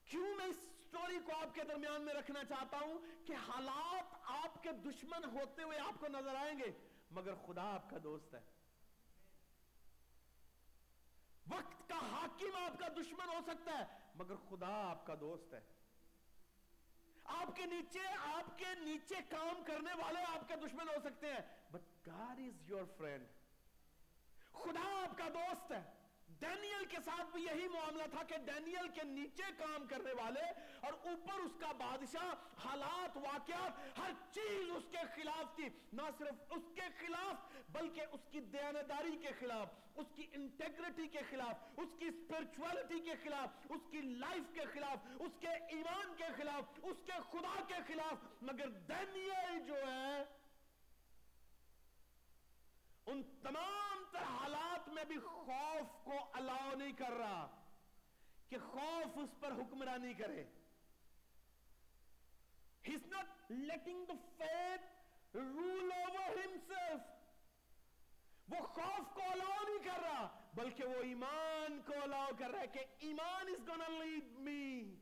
کیوں 0.05 0.37
میں 0.37 0.47
اس 0.47 0.57
سٹوری 0.57 1.19
کو 1.19 1.33
آپ 1.37 1.55
کے 1.55 1.65
درمیان 1.65 2.03
میں 2.03 2.15
رکھنا 2.15 2.45
چاہتا 2.45 2.79
ہوں 2.79 3.27
کہ 3.27 3.33
حالات 3.33 4.15
آپ 4.25 4.63
کے 4.63 4.73
دشمن 4.73 5.25
ہوتے 5.25 5.63
ہوئے 5.63 5.79
آپ 5.79 6.01
کو 6.01 6.09
نظر 6.09 6.35
آئیں 6.35 6.59
گے، 6.59 6.73
مگر 7.11 7.35
خدا 7.35 7.75
آپ 7.75 7.91
کا 7.91 7.97
دوست 8.03 8.35
ہے۔ 8.35 8.41
وقت 11.47 11.89
کا 11.89 11.99
حاکم 12.11 12.57
آپ 12.57 12.79
کا 12.79 12.89
دشمن 12.89 13.29
ہو 13.29 13.41
سکتا 13.47 13.79
ہے، 13.79 13.85
مگر 14.15 14.35
خدا 14.51 14.91
آپ 14.91 15.07
کا 15.07 15.15
دوست 15.21 15.55
ہے۔ 15.55 15.61
آپ 17.25 17.57
کے 17.57 17.67
نیچے، 17.67 18.01
آپ 18.19 18.59
کے 18.59 18.75
نیچے 18.81 19.15
کام 19.29 19.65
کرنے 19.65 19.95
والے 19.95 20.21
آپ 20.29 20.49
کے 20.49 20.57
دشمن 20.57 20.89
ہو 20.89 21.01
سکتے 21.05 21.33
ہیں۔ 21.33 21.62
But 21.73 22.07
God 22.07 22.41
is 22.41 22.71
your 22.71 22.85
friend 22.97 23.27
خدا 24.53 24.87
آپ 25.03 25.19
کا 25.19 25.29
دوست 25.29 25.73
ہے. 25.73 25.83
ڈینیل 26.41 26.85
کے 26.85 26.97
ساتھ 27.05 27.33
بھی 27.33 27.43
یہی 27.43 27.67
معاملہ 27.69 28.03
تھا 28.11 28.23
کہ 28.23 28.37
ڈینیل 28.37 28.89
کے 28.89 29.03
نیچے 29.05 29.51
کام 29.59 29.87
کرنے 29.87 30.13
والے 30.13 30.41
اور 30.81 30.93
اوپر 30.93 31.41
اس 31.41 31.53
کا 31.61 31.71
بادشاہ 31.73 32.33
حالات، 32.65 33.17
واقعات، 33.17 33.99
ہر 33.99 34.11
چیز 34.33 34.71
اس 34.77 34.89
کے 34.91 35.05
خلاف 35.15 35.55
تھی. 35.57 35.69
نہ 35.93 36.09
صرف 36.19 36.53
اس 36.53 36.71
کے 36.75 36.89
خلاف، 37.01 37.55
بلکہ 37.69 38.03
اس 38.13 38.27
کی 38.31 38.41
دیانتداری 38.41 39.17
کے 39.17 39.33
خلاف، 39.39 39.79
اس 39.95 40.13
کی 40.15 40.27
انٹیگریٹی 40.33 41.09
کے 41.09 41.23
خلاف، 41.31 41.79
اس 41.79 41.95
کی 41.99 42.07
اسپرچولیٹی 42.07 43.01
کے 43.01 43.15
خلاف، 43.23 43.73
اس 43.73 43.89
کی 43.91 44.01
لائف 44.01 44.55
کے 44.55 44.65
خلاف، 44.73 45.07
اس 45.19 45.41
کے 45.41 45.57
ایمان 45.77 46.15
کے 46.17 46.33
خلاف، 46.37 46.79
اس 46.83 47.03
کے 47.07 47.21
خدا 47.31 47.61
کے 47.67 47.83
خلاف. 47.87 48.43
مگر 48.43 48.79
ڈینیل 48.87 49.59
جو 49.67 49.75
ہے 49.75 50.25
ان 53.07 53.23
تمام 53.43 54.05
تر 54.13 54.23
حالات 54.23 54.89
میں 54.89 55.05
بھی 55.05 55.19
خوف 55.19 56.05
کو 56.05 56.13
الاؤ 56.33 56.75
نہیں 56.75 56.93
کر 56.93 57.13
رہا 57.13 57.63
کہ 58.49 58.59
خوف 58.59 59.19
اس 59.19 59.41
پر 59.41 59.53
حکمرانی 59.53 60.15
کرے۔ 60.15 60.45
He's 62.89 63.07
not 63.13 63.51
letting 63.51 64.01
the 64.11 64.17
faith 64.39 64.87
rule 65.35 65.91
over 66.07 66.29
himself 66.37 66.99
وہ 68.49 68.67
خوف 68.67 69.15
کو 69.15 69.23
الاؤ 69.31 69.65
نہیں 69.65 69.85
کر 69.85 70.01
رہا، 70.03 70.41
بلکہ 70.55 70.85
وہ 70.85 71.03
ایمان 71.03 71.81
کو 71.87 71.93
الاؤ 72.03 72.31
کر 72.39 72.51
رہا 72.51 72.61
ہے 72.61 72.67
کہ 72.67 72.85
ایمان 72.99 73.49
is 73.49 73.71
gonna 73.71 74.01
lead 74.01 74.41
me 74.49 74.95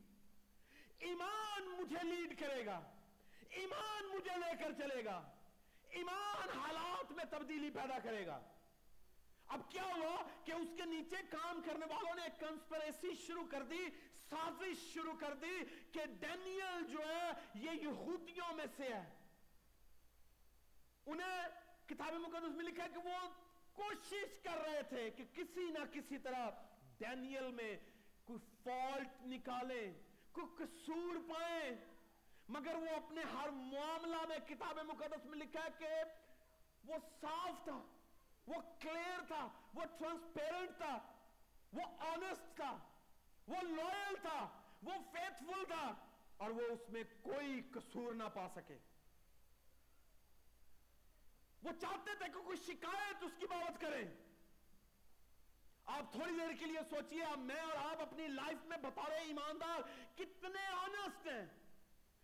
ایمان 0.99 1.67
مجھے 1.67 2.03
لیڈ 2.03 2.39
کرے 2.39 2.65
گا۔ 2.65 2.81
ایمان 3.49 4.05
مجھے 4.05 4.37
لے 4.37 4.63
کر 4.63 4.71
چلے 4.71 5.05
گا۔ 5.05 5.40
ایمان 5.91 6.49
حالات 6.57 7.11
میں 7.11 7.25
تبدیلی 7.29 7.69
پیدا 7.69 7.99
کرے 7.99 8.25
گا۔ 8.25 8.41
اب 9.47 9.71
کیا 9.71 9.83
ہوا 9.83 10.23
کہ 10.45 10.51
اس 10.51 10.67
کے 10.77 10.85
نیچے 10.85 11.15
کام 11.29 11.61
کرنے 11.65 11.85
والوں 11.85 12.15
نے 12.15 12.27
کنسپریسی 12.39 13.15
شروع 13.15 13.45
کر 13.51 13.63
دی، 13.63 13.87
سازش 14.29 14.93
شروع 14.93 15.13
کر 15.19 15.33
دی 15.33 15.63
کہ 15.91 16.05
ڈینیل 16.05 16.85
جو 16.89 16.99
ہے، 16.99 17.31
یہ 17.55 17.69
یہودیوں 17.81 18.53
میں 18.53 18.65
سے 18.77 18.83
ہے۔ 18.83 19.09
انہیں 21.05 21.47
کتاب 21.85 22.13
مقدس 22.13 22.55
میں 22.55 22.65
لکھا 22.65 22.83
ہے 22.83 22.89
کہ 22.89 23.07
وہ 23.07 23.29
کوشش 23.73 24.43
کر 24.43 24.57
رہے 24.57 24.83
تھے 24.89 25.09
کہ 25.09 25.23
کسی 25.33 25.63
نہ 25.63 25.85
کسی 25.93 26.17
طرح 26.17 26.49
ڈینیل 26.97 27.51
میں 27.51 27.77
کوئی 28.23 28.39
فالٹ 28.63 29.21
نکالیں، 29.21 29.93
کوئی 30.31 30.47
قصور 30.57 31.15
پائیں۔ 31.29 31.71
مگر 32.51 32.75
وہ 32.75 32.95
اپنے 32.95 33.21
ہر 33.21 33.49
معاملہ 33.49 34.25
میں 34.27 34.37
کتاب 34.47 34.79
مقدس 34.79 35.25
میں 35.25 35.37
لکھا 35.37 35.63
ہے 35.63 35.69
کہ 35.79 35.87
وہ 36.83 36.97
صاف 37.21 37.63
تھا، 37.63 37.79
وہ 38.47 38.61
کلیئر 38.79 39.19
تھا، 39.27 39.47
وہ 39.73 39.85
ٹرانسپیرنٹ 39.99 40.77
تھا، 40.77 40.97
وہ 41.73 41.81
آنےسٹ 41.99 42.55
تھا، 42.55 42.71
وہ 43.47 43.61
لوئل 43.61 44.15
تھا، 44.21 44.39
وہ 44.83 44.93
فیتفل 45.11 45.63
تھا، 45.67 45.93
اور 46.37 46.49
وہ 46.49 46.61
اس 46.61 46.89
میں 46.89 47.03
کوئی 47.21 47.61
قصور 47.71 48.13
نہ 48.13 48.23
پا 48.33 48.47
سکے۔ 48.55 48.77
وہ 51.63 51.71
چاہتے 51.81 52.15
تھے 52.17 52.25
کہ 52.25 52.41
کوئی 52.43 52.57
شکایت 52.57 53.23
اس 53.23 53.39
کی 53.39 53.47
بابت 53.47 53.81
کریں 53.81 54.03
آپ 55.85 56.11
تھوڑی 56.11 56.31
دیر 56.31 56.55
کے 56.59 56.65
لیے 56.65 56.79
سوچئے 56.89 57.25
میں 57.37 57.61
اور 57.61 57.77
آپ 57.77 58.01
اپنی 58.01 58.27
لائف 58.27 58.65
میں 58.65 58.77
بطور 58.77 59.11
ایماندار 59.11 59.81
کتنے 60.15 60.65
آنےسٹ 60.67 61.27
ہیں۔ 61.27 61.45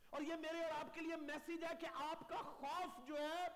اور 0.10 0.22
یہ 0.22 0.36
میرے 0.36 0.64
اور 0.64 0.80
آپ 0.80 0.94
کے 0.94 1.02
لیے 1.02 1.16
میسیج 1.16 1.64
ہے 1.64 1.76
کہ 1.80 1.88
آپ 1.94 2.30
کا 2.30 2.36
خوف 2.36 3.08
جو 3.08 3.18
ہے، 3.18 3.48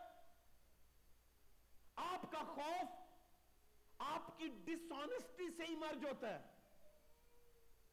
آپ 1.95 2.31
کا 2.31 2.43
خوف 2.43 3.01
آپ 3.97 4.37
کی 4.37 4.47
ڈس 4.47 4.91
آنےسٹی 4.91 5.49
سے 5.57 5.63
ہی 5.65 5.75
مرج 5.75 6.05
ہوتا 6.05 6.39
ہے۔ 6.39 6.45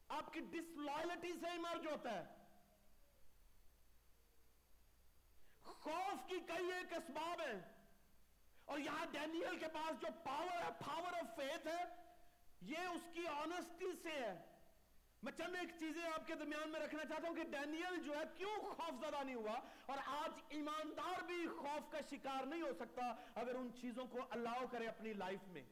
آپ 0.07 0.33
کی 0.33 0.39
ڈس 0.39 0.77
لائلٹی 0.77 1.33
سے 1.33 1.51
ہی 1.53 1.57
مرج 1.57 1.87
ہوتا 1.87 2.13
ہے۔ 2.19 2.35
خوف 5.63 6.29
کی 6.29 6.39
کئی 6.47 6.71
ایک 6.71 6.93
اسباب 6.93 7.41
ہیں۔ 7.41 7.87
اور 8.65 8.79
یہاں 8.79 9.05
ڈینیل 9.05 9.59
کے 9.59 9.67
پاس 9.67 10.01
جو 10.01 10.07
پاور 10.23 10.63
ہے 10.63 10.69
پاور 10.85 11.13
آف 11.13 11.35
فیتھ 11.35 11.67
ہے، 11.67 11.83
یہ 12.61 12.77
اس 12.77 13.01
کی 13.13 13.27
آنےسٹی 13.27 13.91
سے 14.03 14.11
ہے۔ 14.11 14.48
میں 15.23 15.31
چند 15.37 15.55
ایک 15.55 15.69
چیزیں 15.79 16.03
آپ 16.03 16.27
کے 16.27 16.35
درمیان 16.35 16.69
میں 16.69 16.79
رکھنا 16.79 17.05
چاہتا 17.05 17.27
ہوں 17.27 17.35
کہ 17.35 17.43
ڈینیل 17.43 18.03
جو 18.05 18.15
ہے 18.15 18.23
کیوں 18.37 18.57
خوف 18.57 19.05
زدہ 19.05 19.23
نہیں 19.23 19.35
ہوا 19.35 19.59
اور 19.85 19.97
آج 20.05 20.31
ایماندار 20.49 21.23
بھی 21.23 21.47
خوف 21.47 21.91
کا 21.91 21.99
شکار 22.09 22.45
نہیں 22.45 22.61
ہو 22.61 22.73
سکتا 22.73 23.15
اگر 23.35 23.55
ان 23.55 23.69
چیزوں 23.81 24.05
کو 24.05 24.19
اللہ 24.29 24.65
کرے 24.71 24.87
اپنی 24.87 25.13
لائف 25.13 25.47
میں۔ 25.47 25.63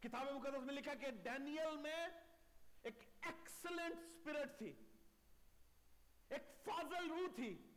کتاب 0.00 0.30
مقدس 0.32 0.64
میں 0.64 0.74
لکھا 0.74 0.94
کہ 0.94 1.10
ڈینیل 1.10 1.76
میں 1.76 2.08
ایک 2.82 2.98
ایکسلنٹ 3.22 3.94
سپرٹ 4.12 4.58
تھی، 4.58 4.72
ایک 6.28 6.42
فاضل 6.64 7.06
روح 7.08 7.28
تھی۔ 7.34 7.72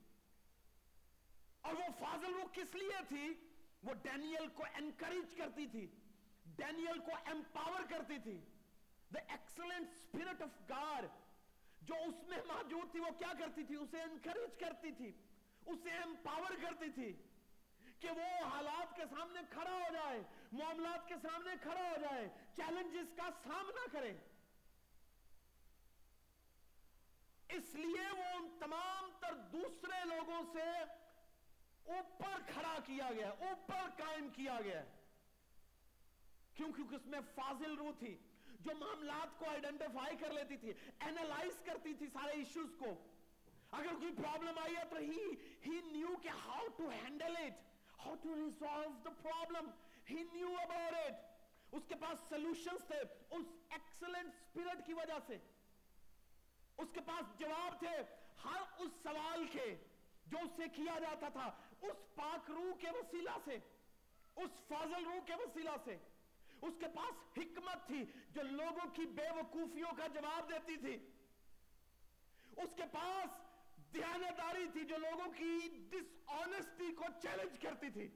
اور 1.62 1.74
وہ 1.74 1.88
فاضل 2.00 2.34
روح 2.34 2.46
کس 2.54 2.76
لیے 2.76 3.04
تھی؟ 3.08 3.34
وہ 3.84 3.94
ڈینیل 3.94 4.48
کو 4.48 4.64
انکریج 4.76 5.36
کرتی 5.36 5.68
تھی، 5.68 5.88
ڈینیل 6.46 7.00
کو 7.00 7.12
امپاور 7.26 7.82
کرتی 7.90 8.18
تھی۔ 8.24 8.42
The 9.18 9.36
excellent 9.36 9.86
spirit 9.86 10.42
of 10.42 10.78
God 10.78 11.06
جو 11.82 11.96
اس 11.96 12.24
میں 12.28 12.38
موجود 12.48 12.92
تھی، 12.92 13.00
وہ 13.00 13.12
کیا 13.18 13.34
کرتی 13.40 13.64
تھی؟ 13.64 13.76
اسے 13.76 14.02
انکریج 14.02 14.60
کرتی 14.60 14.92
تھی، 14.92 15.12
اسے 15.66 15.92
امپاور 15.92 16.52
کرتی 16.62 16.92
تھی 16.92 17.14
کہ 18.00 18.10
وہ 18.12 18.46
حالات 18.46 18.96
کے 18.96 19.02
سامنے 19.10 19.40
کھڑا 19.50 19.72
ہو 19.72 19.94
جائے، 19.94 20.24
معاملات 20.52 21.08
کے 21.08 21.16
سامنے 21.22 21.52
کھڑا 21.62 21.82
ہو 21.82 21.96
جائے 22.02 22.30
چیلنجز 22.56 23.14
کا 23.18 23.30
سامنا 23.44 23.86
کرے۔ 23.92 24.18
اس 27.50 27.76
لیے 27.76 28.12
وہ 28.18 28.24
ان 28.24 28.58
تمام 28.60 29.12
تر 29.20 29.34
دوسرے 29.36 30.06
لوگوں 30.06 30.42
سے 30.54 30.70
اوپر 31.92 32.42
کھڑا 32.54 32.78
کیا 32.86 33.12
گیا، 33.12 33.30
اوپر 33.30 33.90
قائم 33.98 34.30
کیا 34.30 34.60
گیا۔ 34.64 34.84
کیوں؟ 36.54 36.72
کیونکہ 36.72 36.96
اس 36.96 37.06
میں 37.06 37.20
فاضل 37.36 37.76
روح 37.76 37.92
تھی۔ 38.00 38.18
جو 38.60 38.76
معاملات 38.76 39.40
کو 39.40 39.50
آئیڈینٹیفائی 39.50 40.18
کر 40.18 40.32
لیتی 40.32 40.58
تھی 40.58 40.74
اینالائز 41.00 41.62
کرتی 41.66 41.94
تھی 41.94 42.08
سارے 42.08 42.32
ایشوز 42.32 42.76
کو۔ 42.80 42.94
اگر 43.72 43.94
کوئی 44.00 44.14
پرابلم 44.18 44.58
آئی 44.58 44.76
ہے 44.76 44.84
تو 44.90 44.96
ہی 44.96 45.26
ہی 45.66 45.82
نیو 45.92 46.16
کہ 46.22 46.28
how 46.28 46.68
to 46.78 46.90
handle 46.90 47.36
it 47.38 48.00
how 48.00 48.16
to 48.16 48.36
resolve 48.36 48.90
the 49.06 49.10
problem 49.22 49.70
he 50.10 50.24
knew 50.34 50.54
about 50.62 50.94
it 50.94 51.28
اس 51.72 51.84
کے 51.88 51.96
پاس 51.96 52.30
سلوشنز 52.30 52.88
تھے، 52.88 53.00
اس 53.30 53.46
ایکسلنٹ 53.70 54.34
سپیرٹ 54.34 54.86
کی 54.86 54.94
وجہ 54.94 55.18
سے۔ 55.28 55.38
اس 56.78 56.88
کے 56.94 57.02
پاس 57.06 57.40
جواب 57.40 57.80
تھے 57.80 57.98
ہر 58.44 58.62
اس 58.78 58.92
سوال 59.04 59.46
کے 59.52 59.66
جو 60.28 60.38
اس 60.44 60.52
سے 60.56 60.64
کیا 60.76 61.00
جاتا 61.00 61.30
تھا، 61.30 61.52
اس 61.82 62.16
پاک 62.16 62.52
روح 62.52 62.78
کے 62.80 62.92
وسیلہ 62.92 63.38
سے، 63.46 63.58
اس 64.36 64.52
فاضل 64.68 65.04
روح 65.04 65.20
کے 65.26 65.34
وسیلہ 65.34 65.76
سے۔ 65.84 65.98
اس 66.62 66.74
کے 66.80 66.86
پاس 66.96 67.38
حکمت 67.38 67.88
تھی 67.88 68.06
جو 68.30 68.42
لوگوں 68.42 68.90
کی 68.90 69.06
بے 69.06 69.30
وقوفیوں 69.30 69.92
کا 69.98 70.08
جواب 70.08 70.50
دیتی 70.50 70.78
تھی۔ 70.78 71.12
اس 72.58 72.70
کے 72.76 72.84
پاس 72.92 73.30
دیانتداری 73.94 74.66
تھی 74.74 74.86
جو 74.86 74.98
لوگوں 74.98 75.32
کی 75.32 75.60
ڈس 75.90 76.24
آنےسٹی 76.28 76.96
کو 76.96 77.04
چیلنج 77.22 77.62
کرتی 77.62 77.90
تھی۔ 77.90 78.10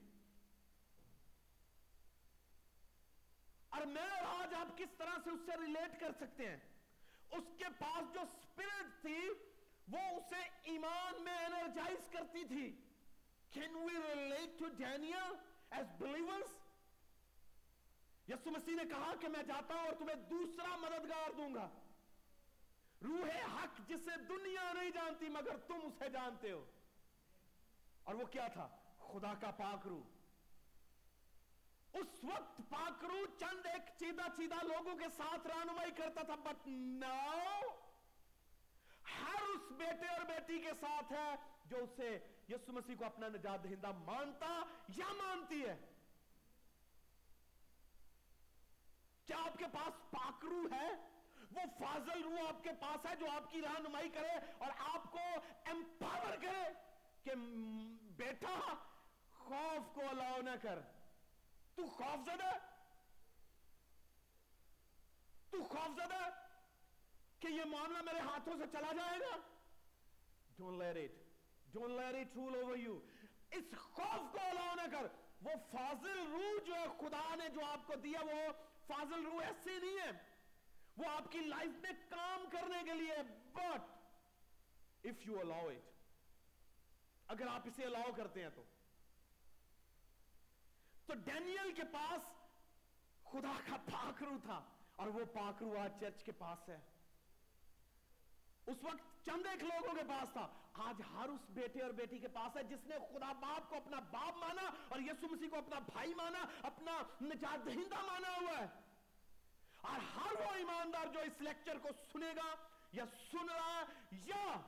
اور 3.69 3.81
میں 3.85 4.09
اور 4.09 4.41
آج 4.41 4.53
آپ 4.53 4.77
کس 4.77 4.93
طرح 4.97 5.13
سے 5.23 5.29
اس 5.29 5.39
سے 5.45 5.51
ریلیٹ 5.65 5.99
کر 5.99 6.11
سکتے 6.11 6.49
ہیں؟ 6.49 6.57
اس 7.31 7.43
کے 7.57 7.65
پاس 7.79 8.13
جو 8.13 8.19
سپرٹ 8.41 9.01
تھی، 9.01 9.29
وہ 9.91 9.97
اسے 9.97 10.49
ایمان 10.63 11.23
میں 11.23 11.45
انرجائز 11.45 12.09
کرتی 12.11 12.43
تھی۔ 12.43 12.79
Can 13.59 13.75
we 13.75 13.93
relate 13.93 14.63
to 14.63 14.85
Daniel 14.85 15.33
as 15.71 15.83
believers? 16.03 16.62
Yesu 18.27 18.51
Masih 18.51 18.75
نے 18.75 18.83
کہا 18.89 19.13
کہ 19.21 19.27
میں 19.27 19.43
جاتا 19.43 19.73
ہوں 19.73 19.81
اور 19.81 19.93
تمہیں 19.99 20.15
دوسرا 20.15 20.75
مددگار 20.75 21.31
دوں 21.37 21.53
گا۔ 21.53 21.69
روح 23.03 23.53
حق 23.55 23.81
جسے 23.87 24.17
دنیا 24.29 24.73
نہیں 24.73 24.89
جانتی 24.89 25.29
مگر 25.29 25.57
تم 25.57 25.79
اسے 25.83 26.09
جانتے 26.09 26.51
ہو۔ 26.51 26.65
اور 28.03 28.15
وہ 28.15 28.25
کیا 28.25 28.47
تھا؟ 28.47 28.67
خدا 28.97 29.33
کا 29.33 29.51
پاک 29.51 29.87
روح۔ 29.87 30.01
اس 31.93 32.23
وقت 32.23 32.61
پاکرو 32.69 33.25
چند 33.39 33.65
ایک 33.65 33.81
چیدہ 33.99 34.21
چیدہ 34.37 34.55
لوگوں 34.55 34.95
کے 34.95 35.05
ساتھ 35.17 35.47
رانمائی 35.47 35.91
کرتا 35.91 36.21
تھا 36.23 36.35
بٹ 36.35 36.67
ناؤ 36.67 37.61
ہر 39.21 39.41
اس 39.41 39.71
بیٹے 39.71 40.07
اور 40.07 40.21
بیٹی 40.21 40.59
کے 40.59 40.71
ساتھ 40.79 41.13
ہے 41.13 41.35
جو 41.65 41.77
اسے 41.77 42.19
یسو 42.49 42.71
مسیح 42.71 42.95
کو 42.99 43.05
اپنا 43.05 43.27
نجات 43.27 43.63
دہندہ 43.63 43.91
مانتا 43.91 44.61
یا 44.97 45.13
مانتی 45.13 45.65
ہے 45.65 45.77
کیا 49.25 49.42
آپ 49.53 49.59
کے 49.59 49.65
پاس 49.71 50.11
پاکرو 50.11 50.67
ہے، 50.71 50.89
وہ 51.51 51.61
فاضل 51.79 52.21
روح 52.23 52.47
آپ 52.47 52.63
کے 52.63 52.69
پاس 52.79 53.05
ہے 53.05 53.15
جو 53.15 53.31
آپ 53.31 53.51
کی 53.51 53.61
رہنمائی 53.61 54.09
کرے 54.09 54.31
اور 54.57 54.71
آپ 54.77 55.11
کو 55.11 55.19
امپاور 55.65 56.35
کرے 56.41 56.63
کہ 57.23 57.31
بیٹا، 58.01 58.73
خوف 59.37 59.95
کو 59.95 60.01
الاؤ 60.09 60.41
نہ 60.41 60.49
کر۔ 60.61 60.79
تو 61.75 61.85
خوف 61.87 62.25
زدہ؟ 62.25 62.51
تو 65.49 65.63
خوف 65.63 65.95
زدہ 65.95 66.29
کہ 67.39 67.47
یہ 67.47 67.63
معاملہ 67.65 68.01
میرے 68.01 68.19
ہاتھوں 68.19 68.53
سے 68.57 68.63
چلا 68.71 68.93
جائے 68.93 69.19
گا؟ 69.19 69.35
Don't 70.61 70.81
let 70.81 70.97
it. 70.97 71.13
Don't 71.77 71.99
let 71.99 72.15
it 72.15 72.41
rule 72.41 72.63
over 72.63 72.89
you. 72.89 72.99
اس 73.51 73.75
خوف 73.77 74.31
کو 74.31 74.39
الاؤ 74.49 74.75
نہ 74.75 74.91
کر۔ 74.91 75.07
وہ 75.41 75.51
فاضل 75.71 76.19
روح 76.19 76.65
جو 76.65 76.75
ہے، 76.75 76.85
خدا 76.99 77.35
نے 77.35 77.49
جو 77.49 77.65
آپ 77.65 77.87
کو 77.87 77.95
دیا 77.95 78.19
وہ 78.21 78.53
فاضل 78.87 79.25
روح 79.25 79.43
ایسے 79.43 79.79
نہیں 79.79 79.97
ہے۔ 79.97 80.11
وہ 80.97 81.05
آپ 81.09 81.31
کی 81.31 81.39
لائف 81.39 81.69
میں 81.81 81.91
کام 82.09 82.45
کرنے 82.51 82.83
کے 82.83 82.93
لیے 82.93 83.15
but 83.57 83.79
if 85.07 85.31
you 85.31 85.43
allow 85.43 85.69
it 85.69 85.81
اگر 87.27 87.47
آپ 87.47 87.61
اسے 87.65 87.85
الاؤ 87.85 88.11
کرتے 88.17 88.43
ہیں 88.43 88.49
تو۔ 88.55 88.63
تو 91.05 91.13
ڈینیل 91.13 91.73
کے 91.73 91.83
پاس 91.93 92.21
خدا 93.23 93.59
کا 93.69 93.75
پاکرو 93.91 94.37
تھا 94.45 94.61
اور 94.95 95.07
وہ 95.07 95.25
پاکرو 95.25 95.77
آج 95.79 95.91
چرچ 95.99 96.23
کے 96.23 96.31
پاس 96.31 96.69
ہے۔ 96.69 96.79
اس 98.65 98.77
وقت 98.81 99.25
چند 99.25 99.45
ایک 99.45 99.63
لوگوں 99.63 99.93
کے 99.93 100.03
پاس 100.09 100.29
تھا۔ 100.33 100.62
آج 100.73 101.01
ہر 101.13 101.29
اس 101.29 101.49
بیٹے 101.49 101.81
اور 101.81 101.91
بیٹی 101.91 102.17
کے 102.17 102.27
پاس 102.27 102.57
ہے، 102.57 102.63
جس 102.63 102.85
نے 102.85 102.95
خدا 102.95 103.31
باپ 103.31 103.69
کو 103.69 103.75
اپنا 103.75 103.99
باپ 103.99 104.37
مانا 104.37 104.69
اور 104.89 104.99
یسو 104.99 105.27
مسیح 105.31 105.47
کو 105.49 105.57
اپنا 105.57 105.79
بھائی 105.79 106.13
مانا، 106.13 106.45
اپنا 106.61 107.01
نجات 107.21 107.65
دہندہ 107.65 108.01
مانا 108.01 108.29
ہوا 108.29 108.57
ہے۔ 108.57 108.67
اور 109.81 109.99
ہر 110.15 110.41
وہ 110.41 110.53
ایماندار 110.53 111.05
جو 111.13 111.19
اس 111.19 111.41
لیکچر 111.41 111.77
کو 111.77 111.89
سنے 112.13 112.31
گا 112.35 112.55
یا 112.91 113.03
سن 113.31 113.49
رہا 113.49 113.83
یا 114.11 114.61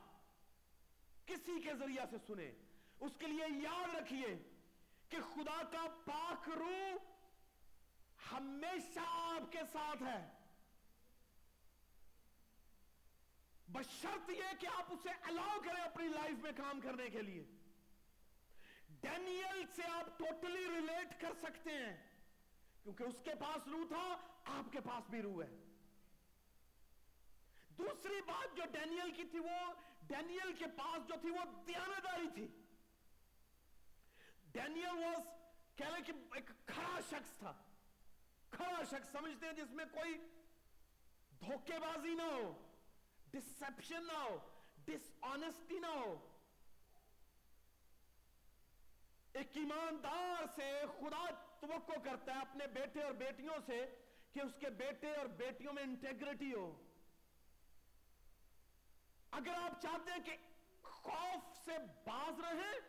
کسی 1.26 1.60
کے 1.60 1.74
ذریعہ 1.74 2.04
سے 2.10 2.16
سنے، 2.26 2.52
اس 3.00 3.12
کے 3.18 3.26
لیے 3.26 3.44
یاد 3.62 3.94
رکھیے 3.94 4.52
کہ 5.08 5.16
خدا 5.34 5.62
کا 5.72 5.86
پاک 6.04 6.48
روح 6.48 6.96
ہمیشہ 8.32 9.00
آپ 9.06 9.52
کے 9.52 9.60
ساتھ 9.72 10.02
ہے۔ 10.02 10.35
بشرط 13.68 14.30
یہ 14.30 14.56
کہ 14.60 14.66
آپ 14.66 14.92
اسے 14.92 15.08
الاؤ 15.22 15.60
کریں 15.64 15.82
اپنی 15.82 16.08
لائف 16.08 16.38
میں 16.42 16.52
کام 16.56 16.80
کرنے 16.80 17.10
کے 17.10 17.22
لیے۔ 17.22 17.44
ڈینیل 18.88 19.64
سے 19.76 19.82
آپ 19.92 20.18
ٹوٹلی 20.18 20.68
ریلیٹ 20.68 21.20
کر 21.20 21.32
سکتے 21.42 21.70
ہیں۔ 21.70 22.06
کیونکہ 22.82 23.02
اس 23.02 23.20
کے 23.24 23.34
پاس 23.34 23.68
روح 23.68 23.86
تھا، 23.88 24.16
آپ 24.44 24.72
کے 24.72 24.80
پاس 24.80 25.10
بھی 25.10 25.22
روح 25.22 25.44
ہے۔ 25.44 25.56
دوسری 27.68 28.22
بات 28.22 28.56
جو 28.56 28.62
ڈینیل 28.72 29.10
کی 29.10 29.24
تھی، 29.24 29.38
وہ 29.38 29.72
ڈینیل 30.02 30.52
کے 30.52 30.66
پاس 30.66 31.08
جو 31.08 31.14
تھی، 31.20 31.30
وہ 31.30 31.62
دیانتداری 31.66 32.28
تھی۔ 32.34 32.48
ڈینیل 34.52 35.04
واز 35.04 35.26
کہہ 35.76 35.86
لیں 35.86 36.04
کہ 36.04 36.12
ایک 36.34 36.50
کھڑا 36.66 37.00
شخص 37.00 37.38
تھا۔ 37.38 37.62
کھڑا 38.50 38.84
شخص، 38.84 39.12
سمجھتے 39.12 39.46
ہیں 39.46 39.52
جس 39.52 39.70
میں 39.70 39.84
کوئی 39.84 40.14
دھوکے 41.40 41.78
بازی 41.78 42.14
نہ 42.14 42.22
ہو۔ 42.22 42.65
ڈسپشن 43.32 44.06
نہ 44.06 44.18
ہو 44.18 44.38
ڈس 44.86 45.10
آنےسٹی 45.20 45.78
نہ 45.78 45.86
ہو 45.86 46.14
ایک 49.34 49.56
ایماندار 49.56 50.44
سے 50.56 50.70
خدا 51.00 51.24
توقع 51.60 51.98
کرتا 52.04 52.34
ہے 52.34 52.40
اپنے 52.40 52.66
بیٹے 52.66 53.02
اور 53.02 53.12
بیٹیوں 53.12 53.54
سے 53.66 53.84
کہ 54.32 54.40
اس 54.40 54.54
کے 54.60 54.70
بیٹے 54.78 55.14
اور 55.14 55.26
بیٹیوں 55.36 55.72
میں 55.72 55.82
انٹیگریٹی 55.82 56.52
ہو. 56.54 56.66
اگر 59.32 59.54
آپ 59.62 59.80
چاہتے 59.82 60.10
ہیں 60.10 60.24
کہ 60.24 60.36
خوف 60.82 61.56
سے 61.64 61.76
باز 62.04 62.40
رہیں، 62.40 62.80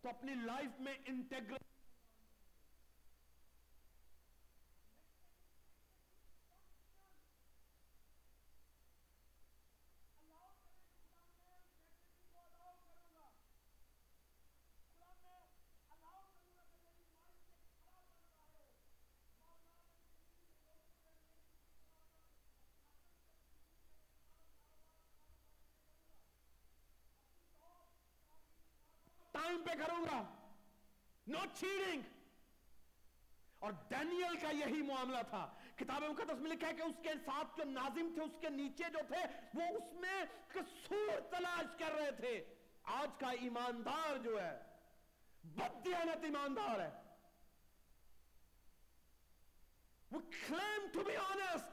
تو 0.00 0.08
اپنی 0.08 0.34
لائف 0.34 0.80
میں 0.80 0.94
انٹیگریٹی 1.04 1.64
ٹائم 29.32 29.55
پہ 29.66 29.74
کروں 29.74 30.04
گا 30.04 30.34
نوٹ 31.26 31.58
چیڑنگ 31.58 32.02
اور 33.58 33.72
ڈینیل 33.88 34.36
کا 34.36 34.50
یہی 34.50 34.82
معاملہ 34.82 35.22
تھا۔ 35.30 35.54
کتاب 35.76 36.02
مقدس 36.02 36.40
میں 36.40 36.50
لکھا 36.50 36.68
ہے 36.68 36.74
کہ 36.74 36.82
اس 36.82 36.94
کے 37.02 37.12
ساتھ 37.26 37.56
جو 37.56 37.64
ناظم 37.64 38.14
تھے، 38.14 38.22
اس 38.22 38.36
کے 38.40 38.48
نیچے 38.48 38.84
جو 38.92 38.98
تھے، 39.08 39.22
وہ 39.54 39.62
اس 39.62 39.92
میں 39.92 40.24
قصور 40.48 41.20
تلاش 41.20 41.78
کر 41.78 41.92
رہے 41.92 42.10
تھے۔ 42.10 42.54
آج 42.82 43.08
کا 43.18 43.30
ایماندار 43.30 44.16
جو 44.16 44.42
ہے، 44.42 44.58
بدیانت 45.44 46.24
ایماندار 46.24 46.80
ہے۔ 46.80 46.90
We 50.14 50.22
claim 50.22 50.84
to 50.96 51.02
be 51.08 51.16
honest. 51.22 51.66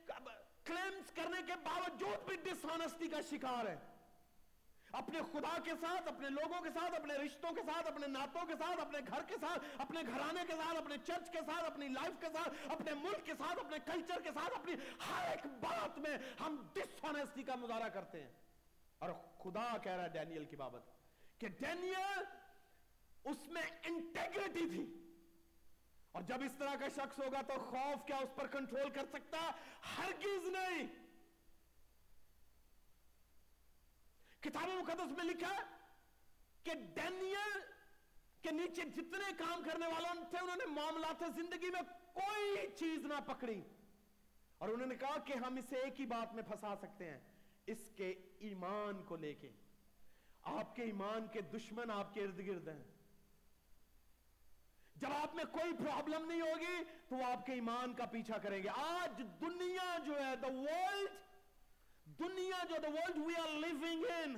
claims 0.67 1.13
کرنے 1.15 1.43
کے 1.47 1.53
باوجود 1.65 2.29
بھی 2.29 2.37
ڈس 2.45 2.65
آنسٹی 2.73 3.09
کا 3.09 3.21
شکار 3.31 3.67
ہے 3.67 3.77
اپنے 4.93 5.21
خدا 5.33 5.57
کے 5.65 5.71
ساتھ 5.81 6.09
اپنے 6.09 6.29
لوگوں 6.29 6.61
کے 6.63 6.71
ساتھ 6.75 6.95
اپنے 6.95 7.15
رشتوں 7.15 7.51
کے 7.53 7.63
ساتھ 7.67 7.87
اپنے 7.87 8.07
ناتوں 8.07 8.45
کے 8.47 8.55
ساتھ 8.59 8.81
اپنے 8.81 8.99
گھر 9.09 9.23
کے 9.27 9.35
ساتھ 9.41 9.65
اپنے 9.79 10.03
گھرانے 10.07 10.45
کے 10.47 10.57
ساتھ 10.57 10.77
اپنے 10.77 10.97
چرچ 11.05 11.31
کے 11.33 11.39
ساتھ 11.47 11.65
اپنی 11.65 11.89
لائف 11.89 12.21
کے 12.21 12.27
ساتھ 12.33 12.73
اپنے 12.73 12.95
ملک 12.95 13.27
کے 13.27 13.33
ساتھ 13.39 13.59
اپنے 13.59 13.79
کلچر 13.87 14.21
کے 14.23 14.31
ساتھ 14.35 14.59
اپنی 14.59 14.75
ہر 15.09 15.31
ایک 15.31 15.47
بات 15.61 15.99
میں 15.99 16.17
ہم 16.41 16.57
ڈس 16.73 17.05
آنسٹی 17.05 17.43
کا 17.43 17.55
مظاہرہ 17.55 17.89
کرتے 17.89 18.21
ہیں 18.21 18.31
اور 18.99 19.11
خدا 19.39 19.67
کہہ 19.83 19.93
رہا 19.93 20.03
ہے 20.03 20.09
ڈینیل 20.09 20.45
کی 20.45 20.57
بابت 20.57 21.41
کہ 21.41 21.49
ڈینیل 21.59 22.25
اس 23.25 23.47
میں 23.49 23.63
انٹیگریٹی 23.83 24.69
تھی 24.71 24.85
اور 26.17 26.25
جب 26.25 26.43
اس 26.45 26.53
طرح 26.59 26.75
کا 26.81 26.89
شخص 26.89 27.19
ہوگا 27.19 27.43
تو 27.43 27.55
خوف 27.55 28.07
کیا 28.07 28.17
اس 28.17 28.35
پر 28.35 28.47
کنٹرول 28.47 28.91
کر 28.91 29.05
سکتا؟ 29.13 29.53
ہرگز 29.99 30.49
نہیں! 30.49 30.87
کتاب 34.41 34.69
مقدس 34.69 35.17
میں 35.17 35.25
لکھا 35.25 35.55
کہ 36.63 36.75
ڈینیل 36.75 37.61
کے 38.43 38.51
نیچے 38.51 38.83
جتنے 38.85 39.33
کام 39.39 39.63
کرنے 39.63 39.87
والوں 39.87 40.25
تھے، 40.31 40.39
انہوں 40.39 40.57
نے 40.57 40.67
معاملات 40.67 41.23
زندگی 41.37 41.71
میں 41.71 41.83
کوئی 42.15 42.57
چیز 42.77 43.05
نہ 43.05 43.15
پکڑی۔ 43.27 43.63
اور 44.59 44.69
انہوں 44.69 44.87
نے 44.87 44.95
کہا 44.95 45.19
کہ 45.19 45.33
ہم 45.33 45.57
اسے 45.57 45.77
ایک 45.77 46.01
ہی 46.01 46.07
بات 46.07 46.35
میں 46.35 46.43
پھنسا 46.43 46.75
سکتے 46.77 47.11
ہیں، 47.11 47.21
اس 47.67 47.91
کے 47.97 48.15
ایمان 48.39 49.03
کو 49.03 49.17
لے 49.17 49.35
کے۔ 49.35 49.51
آپ 50.43 50.77
کے 50.77 50.83
ایمان 50.83 51.27
کے 51.33 51.41
دشمن 51.41 51.91
آپ 51.91 52.15
کے 52.15 52.23
ارد 52.23 52.47
گرد 52.47 52.69
ہیں۔ 52.69 52.96
جب 54.97 55.13
آپ 55.13 55.35
میں 55.35 55.45
کوئی 55.45 55.73
پرابلم 55.73 56.29
نہیں 56.29 56.41
ہوگی 56.41 56.85
تو 57.09 57.17
وہ 57.17 57.25
آپ 57.25 57.47
کے 57.47 57.53
ایمان 57.53 57.95
کا 57.95 58.05
پیچھا 58.05 58.39
کریں 58.39 58.63
گے۔ 58.63 58.69
آج 58.69 59.23
دنیا 59.41 59.99
جو 60.07 60.27
ہے 60.27 60.37
دا 60.37 60.47
ورلڈ 60.47 61.11
دنیا 62.19 62.65
جو 62.69 62.77
the 62.83 62.89
world 62.89 63.27
we 63.27 63.35
are 63.37 63.49
living 63.49 64.05
in 64.25 64.37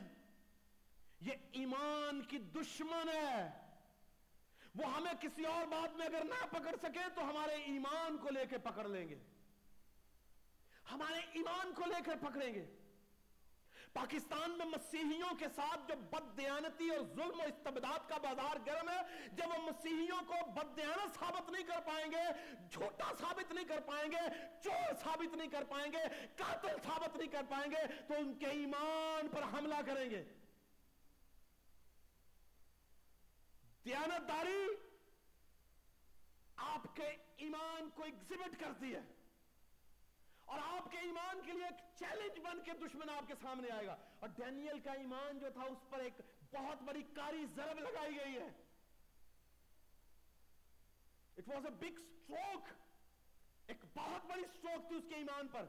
یہ 1.21 1.33
ایمان 1.53 2.23
کی 2.23 2.39
دشمن 2.39 3.09
ہے۔ 3.09 3.51
وہ 4.75 4.95
ہمیں 4.95 5.13
کسی 5.21 5.45
اور 5.45 5.67
بات 5.67 5.97
میں 5.97 6.07
اگر 6.07 6.25
نہ 6.25 6.47
پکڑ 6.47 6.77
سکے 6.83 7.09
تو 7.15 7.31
ہمارے 7.31 7.55
ایمان 7.55 8.19
کو 8.19 8.29
لے 8.31 8.47
کے 8.47 8.59
پکڑ 8.59 8.89
لیں 8.89 9.09
گے۔ 9.09 9.19
ہمارے 10.93 11.19
ایمان 11.33 11.73
کو 11.75 11.85
لے 11.87 12.03
کر 12.07 12.17
پکڑیں 12.17 12.55
گے۔ 12.55 12.78
پاکستان 13.93 14.51
میں 14.51 14.67
مسیحیوں 14.67 15.35
کے 15.39 15.47
ساتھ 15.57 15.89
جو 15.89 15.95
بد 16.11 16.37
دیانتی 16.37 16.91
اور 16.91 16.99
ظلم 17.15 17.41
و 17.41 17.43
استبداد 17.43 18.09
کا 18.09 18.19
بازار 18.19 18.57
گرم 18.67 18.89
ہے، 18.89 19.29
جب 19.33 19.45
وہ 19.49 19.63
مسیحیوں 19.63 20.21
کو 20.27 20.35
بد 20.51 20.77
دیانت 20.77 21.19
ثابت 21.19 21.51
نہیں 21.51 21.63
کر 21.63 21.81
پائیں 21.87 22.13
گے، 22.13 22.25
جھوٹا 22.71 23.13
ثابت 23.21 23.53
نہیں 23.53 23.65
کر 23.65 23.81
پائیں 23.81 24.13
گے، 24.13 24.49
چور 24.65 24.95
ثابت 25.03 25.35
نہیں 25.35 25.49
کر 25.49 25.65
پائیں 25.65 25.93
گے، 25.93 26.27
قاتل 26.37 26.77
ثابت 26.85 27.17
نہیں 27.17 27.29
کر 27.29 27.43
پائیں 27.49 27.71
گے، 27.71 28.03
تو 28.09 28.15
ان 28.15 28.35
کے 28.39 28.47
ایمان 28.47 29.29
پر 29.29 29.43
حملہ 29.43 29.81
کریں 29.87 30.11
گے۔ 30.11 30.25
دیانت 33.85 34.29
داری 34.29 34.67
آپ 36.57 36.97
کے 36.97 37.17
ایمان 37.37 37.91
کو 37.95 38.03
ایگزبٹ 38.03 38.61
کرتی 38.61 38.95
ہے۔ 38.95 39.01
اور 40.49 40.59
آپ 40.65 40.91
کے 40.91 40.99
ایمان 40.99 41.41
کے 41.47 41.53
لیے 41.53 41.65
ایک 41.65 41.99
چیلنج 41.99 42.41
بن 42.41 42.63
کے 42.65 42.73
دشمن 42.73 43.11
آپ 43.11 43.29
کے 43.29 43.35
سامنے 43.43 43.71
آئے 43.71 43.87
گا۔ 43.87 43.97
اور 44.21 44.29
ڈینیل 44.29 44.81
کا 44.81 44.93
ایمان 44.93 45.39
جو 45.39 45.47
تھا، 45.53 45.63
اس 45.63 45.91
پر 45.91 45.99
ایک 45.99 46.13
بہت 46.53 46.83
بڑی 46.83 47.03
کاری 47.03 47.47
ضرب 47.57 47.79
لگائی 47.79 48.17
گئی 48.17 48.35
ہے۔ 48.35 48.49
It 51.37 51.49
was 51.49 51.67
a 51.67 51.71
big 51.71 52.01
stroke 52.01 52.69
ایک 53.67 53.85
بہت 53.95 54.27
بڑی 54.27 54.43
اسٹروک 54.43 54.89
تھی 54.89 54.97
اس 54.97 55.05
کے 55.09 55.15
ایمان 55.15 55.49
پر۔ 55.49 55.65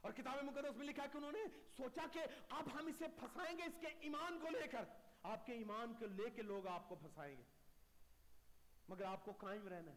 اور 0.00 0.12
کتاب 0.12 0.44
مقدس 0.44 0.76
میں 0.76 0.86
لکھا 0.86 1.06
کہ 1.06 1.16
انہوں 1.16 1.32
نے 1.32 1.38
سوچا 1.76 2.02
کہ 2.12 2.20
اب 2.48 2.64
ہم 2.74 2.86
اسے 2.86 3.04
پھنسائیں 3.20 3.58
گے 3.58 3.62
اس 3.62 3.74
کے 3.80 3.86
ایمان 3.86 4.38
کو 4.40 4.48
لے 4.48 4.68
کر۔ 4.68 4.84
آپ 5.22 5.46
کے 5.46 5.52
ایمان 5.52 5.94
کو 5.94 6.06
لے 6.06 6.30
کے 6.30 6.42
لوگ 6.42 6.66
آپ 6.66 6.88
کو 6.88 6.94
پھنسائیں 6.94 7.36
گے۔ 7.36 7.42
مگر 8.88 9.04
آپ 9.04 9.24
کو 9.24 9.32
قائم 9.32 9.68
رہنا 9.68 9.92
ہے۔ 9.92 9.96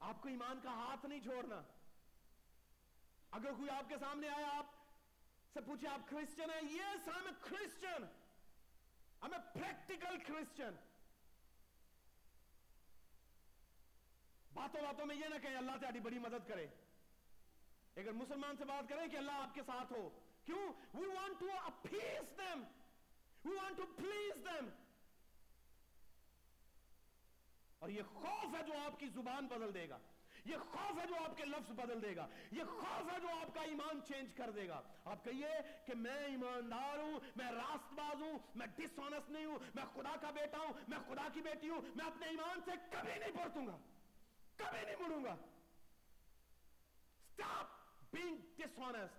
آپ 0.00 0.22
کو 0.22 0.28
ایمان 0.28 0.60
کا 0.62 0.70
ہاتھ 0.70 1.06
نہیں 1.06 1.20
چھوڑنا۔ 1.20 1.62
اگر 3.32 3.52
کوئی 3.52 3.70
آپ 3.70 3.88
کے 3.88 3.94
سامنے 4.00 4.28
آیا، 4.28 4.46
آپ 4.52 4.66
سے 5.54 5.60
پوچھے، 5.60 5.88
آپ 5.88 6.10
کرسچن 6.10 6.50
ہیں؟ 6.50 6.60
Yes 6.72 7.08
I 7.08 7.24
am 7.24 7.34
Christian 7.40 8.04
I 9.20 9.32
am 9.32 9.40
practical 9.52 10.18
Christian 10.26 10.74
باتوں 14.54 14.82
باتوں 14.82 15.06
میں 15.06 15.16
یہ 15.16 15.28
نہ 15.28 15.38
کہیں، 15.42 15.56
اللہ 15.56 15.72
تاری 15.80 16.00
بڑی 16.00 16.18
مدد 16.18 16.48
کرے۔ 16.48 16.66
اگر 17.96 18.12
مسلمان 18.12 18.56
سے 18.56 18.64
بات 18.64 18.88
کریں 18.88 19.06
کہ 19.08 19.16
اللہ 19.16 19.32
آپ 19.32 19.54
کے 19.54 19.62
ساتھ 19.66 19.92
ہو، 19.92 20.08
کیوں؟ 20.44 20.72
We 20.94 21.06
want 21.06 21.40
to 21.40 21.46
appease 21.64 22.36
them 22.38 22.62
we 23.44 23.56
want 23.56 23.76
to 23.76 23.82
please 23.96 24.44
them 24.44 24.68
اور 27.78 27.88
یہ 27.88 28.02
خوف 28.02 28.54
ہے 28.54 28.62
جو 28.62 28.78
آپ 28.84 29.00
کی 29.00 29.08
زبان 29.08 29.46
بدل 29.46 29.74
دے 29.74 29.88
گا۔ 29.88 29.98
یہ 30.44 30.56
خوف 30.56 30.98
ہے 30.98 31.06
جو 31.06 31.14
آپ 31.24 31.36
کے 31.36 31.44
لفظ 31.44 31.70
بدل 31.70 32.02
دے 32.02 32.16
گا۔ 32.16 32.26
یہ 32.50 32.62
خوف 32.64 33.12
ہے 33.12 33.20
جو 33.20 33.28
آپ 33.28 33.54
کا 33.54 33.60
ایمان 33.60 34.00
چینج 34.08 34.34
کر 34.34 34.50
دے 34.50 34.68
گا۔ 34.68 34.82
آپ 35.04 35.24
کہیے 35.24 35.48
کہ 35.86 35.94
میں 35.94 36.24
ایماندار 36.24 36.98
ہوں، 36.98 37.20
میں 37.36 37.52
راست 37.52 37.92
باز 37.92 38.22
ہوں، 38.22 38.38
میں 38.54 38.66
ڈس 38.66 38.98
آنس 38.98 39.30
نہیں 39.30 39.44
ہوں، 39.44 39.58
میں 39.74 39.84
خدا 39.94 40.16
کا 40.20 40.30
بیٹا 40.30 40.58
ہوں، 40.58 40.72
میں 40.88 40.98
خدا 41.06 41.28
کی 41.34 41.40
بیٹی 41.40 41.68
ہوں، 41.68 41.80
میں 41.94 42.06
اپنے 42.06 42.26
ایمان 42.26 42.60
سے 42.64 42.70
کبھی 42.90 43.18
نہیں 43.18 43.32
پرتوں 43.32 43.66
گا۔ 43.66 43.76
کبھی 44.56 44.84
نہیں 44.84 44.96
مڑوں 45.00 45.24
گا۔ 45.24 45.36
Stop 47.40 47.66
being 48.16 48.36
dishonest. 48.36 49.18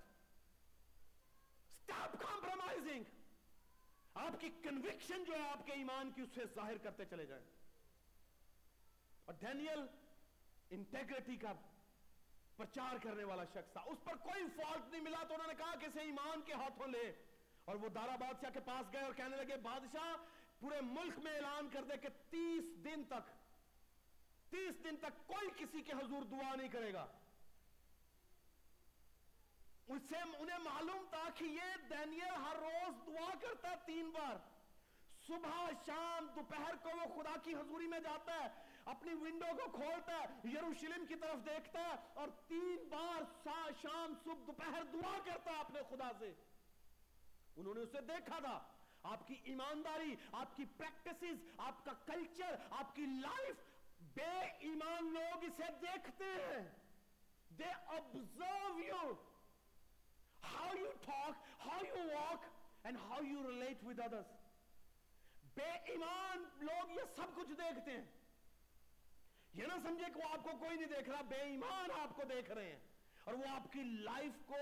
Stop 1.92 2.32
compromising. 2.32 3.02
آپ 4.14 4.42
کی 4.42 4.50
کنوکشن 4.64 5.24
جو 5.24 5.34
ہے 5.34 5.50
آپ 5.50 5.66
کے 5.66 5.72
ایمان 5.72 6.12
کی 6.12 6.22
اسے 6.22 6.42
ظاہر 6.56 6.78
کرتے 6.78 7.06
چلے 7.06 7.26
جائیں۔ 7.26 7.46
اور 9.26 9.36
ڈینیل 9.40 10.03
انٹیگریٹی 10.74 11.36
کا 11.36 11.54
پرچار 12.58 12.96
کرنے 13.04 13.24
والا 13.24 13.44
شخص 13.44 13.72
تھا۔ 13.74 13.82
اس 13.86 13.98
پر 14.04 14.16
کوئی 14.16 14.44
فالٹ 14.56 14.92
نہیں 14.92 15.02
ملا 15.02 15.24
تو 15.28 15.34
انہوں 15.34 15.48
نے 15.48 15.54
کہا 15.58 15.76
کہ 15.76 15.86
اسے 15.86 16.00
ایمان 16.00 16.42
کے 16.42 16.54
ہاتھوں 16.54 16.88
لے۔ 16.88 17.14
اور 17.66 17.76
وہ 17.76 17.90
دارا 17.90 18.16
بادشاہ 18.16 18.50
کے 18.50 18.60
پاس 18.60 18.94
گئے 18.94 19.02
اور 19.02 19.14
کہنے 19.14 19.38
لگے، 19.38 19.58
بادشاہ، 19.58 20.16
پورے 20.60 20.82
ملک 20.82 21.20
میں 21.20 21.36
اعلان 21.36 21.70
کر 21.70 21.84
دے 21.84 21.98
کہ 21.98 22.10
تیس 22.30 22.86
دن 22.86 23.04
تک، 23.04 23.30
تیس 24.52 24.84
دن 24.84 24.98
تک 24.98 25.28
کوئی 25.28 25.50
کسی 25.58 25.82
کے 25.82 25.92
حضور 25.92 26.24
دعا 26.24 26.56
نہیں 26.56 26.68
کرے 26.68 26.94
گا۔ 26.94 27.06
اسے، 29.88 30.18
انہیں 30.18 30.60
معلوم 30.60 31.06
تھا 31.10 31.30
کہ 31.36 31.44
یہ 31.44 31.90
دینیل 31.90 32.36
ہر 32.36 32.56
روز 32.56 33.08
دعا 33.08 33.30
کرتا 33.42 33.70
ہے 33.70 33.76
تین 33.86 34.10
بار۔ 34.10 34.36
صبح، 35.28 35.70
شام، 35.86 36.28
دوپہر 36.36 36.76
کو 36.84 36.90
وہ 36.90 37.24
خدا 37.24 37.36
کی 37.44 37.56
حضوری 37.56 37.88
میں 37.88 38.00
جاتا 38.00 38.34
ہے۔ 38.34 38.73
اپنی 38.86 39.14
ونڈو 39.14 39.46
کو 39.58 39.72
کھولتا 39.72 40.20
ہے، 40.20 40.26
یروشلم 40.44 41.06
کی 41.06 41.16
طرف 41.16 41.46
دیکھتا 41.46 41.80
ہے 41.80 41.94
اور 42.14 42.28
تین 42.48 42.90
بار 42.90 43.22
شام، 43.82 44.14
صبح، 44.24 44.34
دوپہر 44.48 44.84
دعا 44.94 45.18
کرتا 45.26 45.52
ہے 45.52 45.60
اپنے 45.60 45.80
خدا 45.90 46.12
سے۔ 46.20 46.34
انہوں 47.56 47.74
نے 47.74 47.82
اسے 47.82 48.02
دیکھا 48.02 48.40
تھا۔ 48.40 48.64
آپ 49.04 49.28
کی 49.28 49.36
ایمانداری، 49.44 50.16
آپ 50.32 50.56
کی 50.56 50.66
پریکٹسز 50.78 51.50
آپ 51.58 51.86
کا 51.86 51.94
کلچر 52.06 52.56
آپ 52.72 52.96
کی 52.96 53.06
لائف 53.06 53.56
بے 54.14 54.40
ایمان 54.60 55.14
لوگ 55.14 55.44
اسے 55.44 55.64
دیکھتے 55.82 56.26
ہیں۔ 56.26 56.70
They 57.50 57.70
observe 57.88 58.80
you. 58.94 59.14
How 60.54 60.74
you 60.74 60.92
talk 61.10 61.32
how 61.68 61.82
you 61.82 62.06
walk 62.14 62.42
and 62.88 63.12
how 63.12 63.22
you 63.22 63.42
relate 63.42 63.88
with 63.88 64.00
others. 64.00 64.32
بے 65.54 65.72
ایمان 65.72 66.44
لوگ 66.66 66.92
یہ 66.92 67.02
سب 67.16 67.36
کچھ 67.36 67.50
دیکھتے 67.50 67.92
ہیں۔ 67.92 68.23
یہ 69.54 69.64
نہ 69.64 69.74
سمجھے 69.84 70.06
کہ 70.06 70.20
وہ 70.20 70.34
آپ 70.34 70.44
کو 70.44 70.52
کوئی 70.60 70.76
نہیں 70.76 70.88
دیکھ 70.88 71.10
رہا، 71.10 71.22
بے 71.22 71.36
ایمان 71.36 71.92
آپ 72.02 72.16
کو 72.16 72.24
دیکھ 72.24 72.52
رہے 72.52 72.72
ہیں۔ 72.72 72.80
اور 73.24 73.34
وہ 73.34 73.48
آپ 73.50 73.74
کی 73.74 73.84
لائف 73.84 74.34
کو 74.46 74.56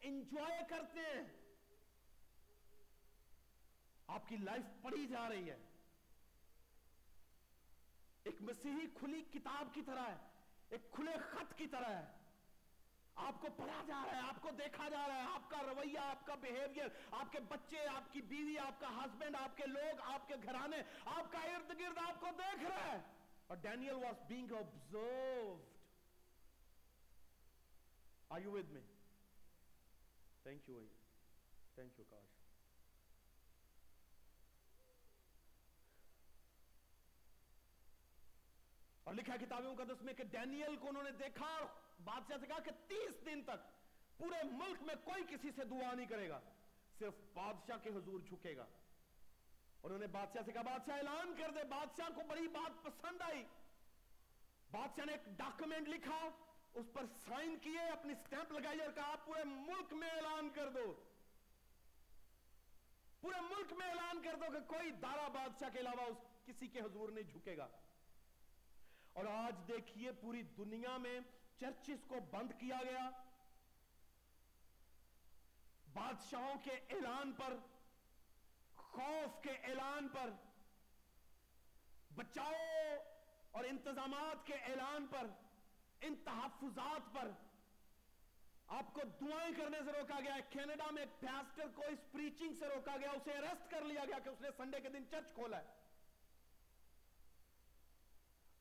انجوائے 0.00 0.60
کرتے 0.68 1.00
ہیں۔ 1.00 1.24
آپ 4.06 4.28
کی 4.28 4.36
لائف 4.36 4.82
پڑھی 4.82 5.06
جا 5.06 5.28
رہی 5.28 5.50
ہے۔ 5.50 5.56
ایک 8.22 8.36
مسیحی 8.40 8.86
کھلی 8.98 9.22
کتاب 9.32 9.74
کی 9.74 9.82
طرح 9.82 10.08
ہے، 10.08 10.16
ایک 10.68 10.90
کھلے 10.90 11.12
خط 11.30 11.54
کی 11.56 11.66
طرح 11.66 11.88
ہے۔ 11.88 12.06
آپ 13.14 13.40
کو 13.40 13.48
پڑھا 13.56 13.82
جا 13.86 14.02
رہا 14.06 14.16
ہے، 14.16 14.20
آپ 14.20 14.42
کو 14.42 14.50
دیکھا 14.50 14.88
جا 14.88 15.08
رہا 15.08 15.14
ہے۔ 15.14 15.34
آپ 15.34 15.50
کا 15.50 15.62
رویہ، 15.62 15.98
آپ 15.98 16.26
کا 16.26 16.34
بیہیویئر 16.34 16.86
آپ 17.10 17.32
کے 17.32 17.40
بچے، 17.40 17.86
آپ 17.86 18.12
کی 18.12 18.20
بیوی، 18.20 18.58
آپ 18.58 18.80
کا 18.80 18.88
ہسبینڈ 18.88 19.36
آپ 19.36 19.56
کے 19.56 19.66
لوگ، 19.66 20.00
آپ 20.02 20.28
کے 20.28 20.34
گھرانے، 20.42 20.76
آپ 21.04 21.32
کا 21.32 21.38
ارد 21.38 21.80
گرد 21.80 21.98
آپ 21.98 22.20
کو 22.20 22.26
دیکھ 22.38 22.64
رہا 22.64 22.92
ہے۔ 22.92 23.19
اور 23.50 23.56
Daniel 23.58 23.94
was 23.94 24.26
being 24.28 24.52
observed 24.54 25.68
Are 28.30 28.38
you 28.38 28.50
with 28.50 28.68
me? 28.70 28.80
Thank 30.44 30.68
you. 30.68 30.82
Thank 31.76 31.98
you, 31.98 32.04
Kash. 32.06 32.28
اور 39.06 39.14
لکھا 39.14 39.36
کتاب 39.36 39.64
مقدس 39.64 40.02
میں 40.02 40.12
کہ 40.14 40.24
ڈینیل 40.30 40.76
کو 40.80 40.88
انہوں 40.88 41.02
نے 41.02 41.10
دیکھا 41.18 41.46
اور 41.46 41.66
بادشاہ 42.04 42.36
سے 42.40 42.46
کہا 42.46 42.58
کہ 42.64 42.70
تیس 42.88 43.24
دن 43.26 43.42
تک 43.46 43.64
پورے 44.18 44.42
ملک 44.52 44.82
میں 44.82 44.94
کوئی 45.04 45.24
کسی 45.28 45.50
سے 45.56 45.64
دعا 45.70 45.92
نہیں 45.94 46.06
کرے 46.06 46.28
گا 46.28 46.38
صرف 46.98 47.14
بادشاہ 47.34 47.78
کے 47.82 47.90
حضور 47.96 48.20
جھکے 48.20 48.56
گا 48.56 48.66
انہوں 49.82 49.98
نے 49.98 50.06
بادشاہ 50.06 50.42
سے 50.42 50.52
کہا، 50.52 50.62
بادشاہ 50.62 50.96
اعلان 50.96 51.34
کر 51.38 51.50
دے، 51.50 51.64
بادشاہ 51.64 52.08
کو 52.14 52.20
بڑی 52.28 52.48
بات 52.48 52.84
پسند 52.84 53.22
آئی۔ 53.22 53.44
بادشاہ 54.70 55.04
نے 55.04 55.12
ایک 55.12 55.26
ڈاکومنٹ 55.26 55.88
لکھا، 55.88 56.28
اس 56.74 56.86
پر 56.92 57.06
سائن 57.06 57.58
کیے، 57.58 57.80
اپنی 57.80 58.14
سٹیمپ 58.14 58.52
لگائی 58.52 58.80
اور 58.80 58.92
کہا، 58.92 59.16
پورے 59.24 59.44
ملک 59.44 59.92
میں 59.92 60.08
اعلان 60.08 60.50
کر 60.50 60.68
دو۔ 60.68 61.04
پورے 63.20 63.40
ملک 63.40 63.72
میں 63.72 63.88
اعلان 63.88 64.22
کر 64.22 64.34
دو 64.34 64.52
کہ 64.52 64.60
کوئی 64.66 64.90
دارا 64.90 65.28
بادشاہ 65.28 65.68
کے 65.68 65.78
علاوہ 65.78 66.02
اس 66.02 66.16
کسی 66.46 66.68
کے 66.68 66.80
حضور 66.80 67.08
نہیں 67.08 67.24
جھکے 67.24 67.56
گا۔ 67.56 67.68
اور 69.12 69.24
آج 69.24 69.68
دیکھیے، 69.68 70.12
پوری 70.12 70.42
دنیا 70.42 70.96
میں 70.96 71.20
چرچز 71.60 72.04
کو 72.08 72.20
بند 72.30 72.52
کیا 72.58 72.78
گیا۔ 72.84 73.10
بادشاہوں 75.92 76.54
کے 76.64 76.70
اعلان 76.70 77.32
پر 77.32 77.56
خوف 78.90 79.42
کے 79.42 79.50
اعلان 79.50 80.08
پر، 80.08 80.30
بچاؤ 82.14 82.52
اور 83.50 83.64
انتظامات 83.64 84.46
کے 84.46 84.54
اعلان 84.54 85.06
پر، 85.06 85.26
ان 86.00 86.14
تحفظات 86.24 87.14
پر 87.14 87.30
آپ 88.66 88.94
کو 88.94 89.00
دعائیں 89.20 89.52
کرنے 89.56 89.78
سے 89.84 89.92
روکا 89.92 90.20
گیا 90.20 90.36
کینیڈا 90.50 90.90
میں 90.90 91.02
ایک 91.02 91.20
پیاسٹر 91.20 91.64
کو 91.74 91.82
اس 91.82 92.12
پریچنگ 92.12 92.54
سے 92.54 92.66
روکا 92.66 92.96
گیا، 92.96 93.10
اسے 93.10 93.32
اریسٹ 93.32 93.70
کر 93.70 93.80
لیا 93.80 94.04
گیا 94.04 94.18
کہ 94.18 94.28
اس 94.28 94.40
نے 94.40 94.48
سنڈے 94.56 94.80
کے 94.80 94.88
دن 94.88 95.04
چرچ 95.10 95.34
کھولا 95.34 95.58
ہے۔ 95.58 95.66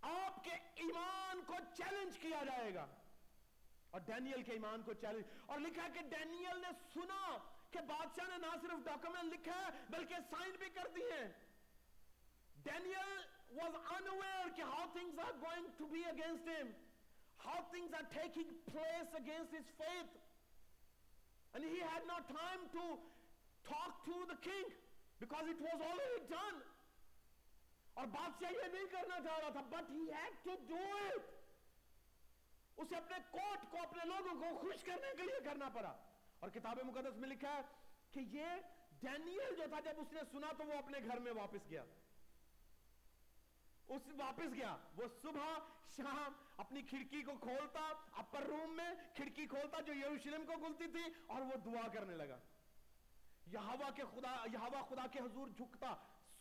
آپ 0.02 0.44
کے 0.44 0.52
ایمان 0.52 1.42
کو 1.46 1.54
چیلنج 1.78 2.18
کیا 2.18 2.44
جائے 2.44 2.74
گا۔ 2.74 2.86
اور 3.90 4.02
ڈینیل 4.02 4.44
کے 4.44 4.52
ایمان 4.52 4.82
کو 4.82 4.94
چیلنج 4.94 5.24
اور 5.46 5.60
لکھا 5.60 5.88
کہ 5.94 6.00
ڈینیل 6.02 6.62
نے 6.62 6.68
سنا 6.94 7.38
کہ 7.74 7.80
بادشاہ 7.88 8.28
نے 8.30 8.38
نہ 8.42 8.56
صرف 8.62 8.86
ڈاکومنٹ 8.86 9.34
لکھا 9.34 9.58
ہے 9.66 9.72
بلکہ 9.90 10.28
سائن 10.30 10.56
بھی 10.60 10.70
کر 10.76 10.88
دیے 10.96 11.20
ڈینیل 12.64 13.12
واز 13.58 13.76
unaware 13.98 14.48
کہ 14.56 14.64
how 14.72 14.86
things 14.96 15.20
are 15.26 15.36
going 15.44 15.68
to 15.78 15.86
be 15.94 16.02
against 16.10 16.50
him 16.54 16.74
how 17.46 17.60
things 17.72 17.96
are 18.00 18.08
taking 18.16 18.50
place 18.66 19.16
against 19.20 19.56
his 19.58 19.70
faith 19.78 20.18
and 21.54 21.64
he 21.66 21.80
had 21.86 22.06
no 22.10 22.18
time 22.32 22.68
to 22.76 22.84
talk 23.66 24.04
to 24.10 24.20
the 24.34 24.38
king 24.44 24.68
because 25.22 25.50
it 25.54 25.64
was 25.70 25.88
already 25.90 26.22
done 26.34 26.60
اور 27.98 28.08
بادشاہ 28.12 28.52
یہ 28.52 28.68
نہیں 28.74 28.86
کرنا 28.92 29.16
چاہ 29.24 29.40
رہا 29.40 29.50
تھا 29.54 29.62
but 29.72 29.90
he 29.94 30.04
had 30.18 30.36
to 30.44 30.58
do 30.68 30.84
it 31.00 31.34
اسے 32.78 32.96
اپنے 32.96 33.18
کوٹ 33.32 33.72
کو 33.72 33.82
اپنے 33.82 34.06
لوگوں 34.10 34.36
کو 34.42 34.56
خوش 34.60 34.84
کرنے 34.84 35.16
کے 35.18 35.24
لیے 35.24 35.40
کرنا 35.46 35.70
پڑا 35.74 35.92
اور 36.40 36.50
کتاب 36.50 36.80
مقدس 36.84 37.18
میں 37.18 37.30
لکھا 37.30 37.56
ہے 37.56 37.62
کہ 38.12 38.20
یہ 38.20 38.46
ڈینیل 39.00 39.56
جو 39.56 39.64
تھا، 39.70 39.80
جب 39.80 39.92
اس 39.98 40.14
نے 40.14 40.20
سنا 40.32 40.48
تو 40.58 40.64
وہ 40.66 40.74
اپنے 40.74 40.98
گھر 41.06 41.20
میں 41.20 41.32
واپس 41.32 41.70
گیا۔ 41.70 41.84
اس 43.88 44.02
واپس 44.18 44.54
گیا، 44.54 44.78
وہ 44.96 45.04
صبح 45.22 45.60
شام 45.98 46.34
اپنی 46.58 46.82
کھڑکی 46.82 47.22
کو 47.22 47.32
کھولتا، 47.38 47.94
اپر 48.12 48.42
روم 48.42 48.76
میں 48.76 48.90
کھڑکی 49.16 49.48
کھولتا 49.48 49.80
جو 49.82 49.94
یروشلم 49.94 50.46
کو 50.46 50.54
گلتی 50.68 50.92
تھی، 50.92 51.14
اور 51.28 51.42
وہ 51.42 51.58
دعا 51.66 51.88
کرنے 51.88 52.16
لگا۔ 52.16 52.38
یہاوا 53.48 53.90
کے 53.92 54.04
خدا، 54.04 54.46
یہاوا 54.54 54.82
خدا 54.90 55.08
کے 55.08 55.20
حضور 55.20 55.48
جھکتا۔ 55.48 55.96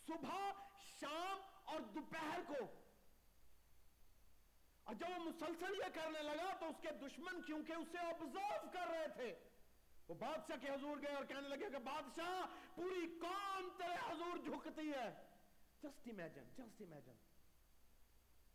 صبح 0.07 0.51
شام 0.99 1.39
اور 1.63 1.79
دوپہر 1.79 2.39
کو۔ 2.47 2.65
اور 4.83 4.95
جب 4.95 5.05
وہ 5.09 5.23
مسلسل 5.23 5.73
یہ 5.77 5.89
کرنے 5.93 6.21
لگا 6.21 6.55
تو 6.59 6.69
اس 6.69 6.75
کے 6.81 6.91
دشمن 6.91 7.41
کیونکہ 7.41 7.73
اسے 7.73 7.97
آبزرو 7.97 8.69
کر 8.73 8.87
رہے 8.87 9.07
تھے۔ 9.07 9.48
وہ 10.09 10.15
بادشاہ 10.15 10.55
کے 10.61 10.69
حضور 10.69 10.97
گئے 10.97 11.15
اور 11.15 11.25
کہنے 11.25 11.47
لگے 11.47 11.69
کہ 11.69 11.77
بادشاہ، 11.77 12.41
پوری 12.75 13.19
قوم 13.21 13.69
تیرے 13.77 14.11
حضور 14.11 14.37
جھکتی 14.37 14.89
ہے۔ 14.89 15.25
جسٹ 15.83 16.07
امیجن 16.07 16.43
جسٹ 16.57 16.81
امیجن 16.81 17.15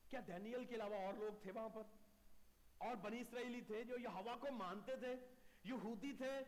کیا 0.08 0.20
دینیل 0.26 0.64
کے 0.64 0.74
علاوہ 0.74 0.94
اور 0.94 1.14
لوگ 1.14 1.42
تھے 1.42 1.52
وہاں 1.52 1.68
پر؟ 1.68 1.82
اور 2.78 2.96
بنی 2.96 3.20
اسرائیلی 3.20 3.60
تھے 3.60 3.84
جو 3.84 3.98
یہ 3.98 4.08
ہوا 4.08 4.36
کو 4.36 4.52
مانتے 4.52 4.96
تھے، 4.96 5.16
یہودی 5.64 6.12
تھے۔ 6.12 6.40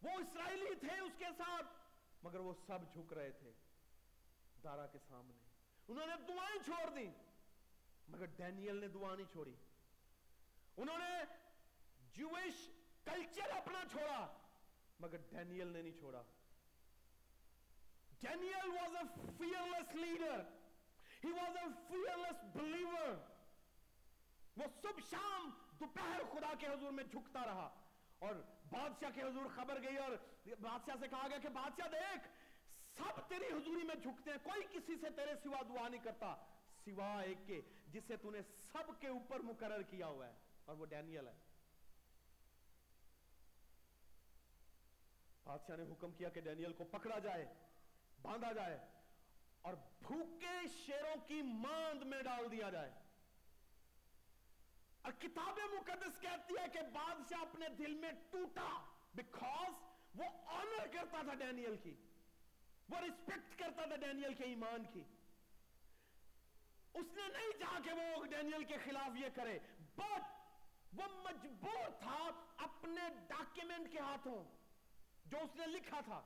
وہ 0.02 0.10
اسرائیلی 0.10 0.76
تھے 0.76 1.00
اس 1.00 1.14
کے 1.18 1.26
ساتھ، 1.38 1.68
مگر 2.24 2.40
وہ 2.40 2.54
سب 2.68 2.80
جھک 2.94 3.14
رہے 3.14 3.32
تھے 3.32 3.52
دارا 4.64 4.88
کے 4.88 4.98
سامنے۔ 5.08 5.38
انہوں 5.88 6.08
نے 6.08 6.14
دعائیں 6.28 6.64
چھوڑ 6.66 6.90
دی 6.96 7.08
مگر 8.10 8.26
ڈینیل 8.38 8.76
نے 8.82 8.88
دعا 8.88 9.14
نہیں 9.16 9.32
چھوڑی 9.32 9.56
انہوں 10.78 10.98
نے 10.98 11.14
جوش 12.16 12.68
کلچر 13.06 13.52
اپنا 13.58 13.84
چھوڑا، 13.92 14.20
مگر 15.00 15.18
ڈینیل 15.30 15.68
نے 15.68 15.82
نہیں 15.82 15.98
چھوڑا 16.00 16.24
Daniel 18.22 18.72
was 18.76 18.96
a 19.00 19.04
fearless 19.38 19.92
leader. 19.96 20.46
He 21.22 21.30
was 21.36 21.60
a 21.60 21.68
fearless 21.90 22.42
believer. 22.56 23.12
وہ 24.58 24.66
صبح 24.82 25.06
شام 25.10 25.50
دوپہر 25.80 26.24
خدا 26.32 26.54
کے 26.60 26.68
حضور 26.68 26.92
میں 26.92 27.04
جھکتا 27.04 27.46
رہا 27.46 27.70
اور 28.28 28.42
بادشاہ 28.72 29.10
کے 29.16 29.22
حضور 29.22 29.46
خبر 29.56 29.82
گئی 29.84 29.98
اور 29.98 30.18
بادشاہ 30.62 30.96
سے 31.00 31.08
کہا 31.08 31.28
گیا 31.30 31.38
کہ 31.44 31.50
بادشاہ 31.54 31.88
دیکھ، 31.92 32.28
سب 32.98 33.22
تیری 33.30 33.54
حضوری 33.54 33.84
میں 33.88 33.96
جھکتے 33.96 34.32
ہیں، 34.32 34.38
کوئی 34.44 34.68
کسی 34.74 34.96
سے 35.02 35.10
تیرے 35.16 35.36
سوا 35.44 35.62
دعا 35.70 35.88
نہیں 35.88 36.04
کرتا 36.04 36.36
سوا 36.96 37.22
ایک 37.22 37.38
کے، 37.48 37.62
جسے 37.88 38.18
تو 38.18 38.32
نے 38.32 38.42
سب 38.72 39.02
کے 39.02 39.08
اوپر 39.08 39.40
مقرر 39.40 39.82
کیا 39.82 40.08
ہوا 40.08 40.28
ہے۔ 40.28 40.34
اور 40.66 40.76
وہ 40.76 40.86
ڈینیل 40.86 41.28
ہے۔ 41.28 41.34
بادشاہ 45.44 45.78
نے 45.78 45.84
حکم 45.84 46.12
کیا 46.12 46.30
کہ 46.30 46.42
ڈینیل 46.42 46.74
کو 46.74 46.84
پکڑا 46.84 47.20
جائے، 47.20 47.46
باندھا 48.22 48.52
جائے، 48.52 48.80
اور 49.62 49.74
بھوکے 49.74 50.68
شیروں 50.68 51.16
کی 51.28 51.42
ماند 51.42 52.02
میں 52.02 52.22
ڈال 52.22 52.52
دیا 52.52 52.70
جائے۔ 52.70 52.92
اور 55.02 55.12
کتاب 55.12 55.60
مقدس 55.74 56.22
کہتی 56.22 56.54
ہے 56.62 56.68
کہ 56.74 56.80
بادشاہ 56.94 57.42
اپنے 57.42 57.70
دل 57.70 57.94
میں 57.94 58.12
ٹوٹا 58.30 58.84
بیکاز 59.14 59.74
وہ 60.16 60.26
آنر 60.46 60.88
کرتا 60.88 61.22
تھا 61.22 61.34
ڈینیل 61.34 61.78
کی، 61.78 61.96
وہ 62.90 62.98
رسپیکٹ 62.98 63.60
کرتا 63.60 63.86
تھا 63.86 63.96
ڈینیل 63.96 64.34
کے 64.34 64.44
ایمان 64.44 64.84
کی۔ 64.94 65.04
اس 66.94 67.06
نے 67.14 67.28
نہیں 67.28 67.58
جا 67.60 67.80
کہ 67.86 67.92
وہ 67.94 68.26
ڈینیل 68.26 68.64
کے 68.64 68.78
خلاف 68.86 69.18
یہ 69.18 69.28
کرے۔ 69.36 69.60
بٹ 69.96 70.22
وہ 70.94 71.04
مجبور 71.08 71.90
تھا 72.00 72.30
اپنے 72.58 73.02
ڈاکیومنٹ 73.28 73.92
کے 73.92 74.00
ہاتھوں، 74.00 74.44
جو 75.26 75.38
اس 75.38 75.56
نے 75.56 75.66
لکھا 75.68 76.00
تھا۔ 76.06 76.22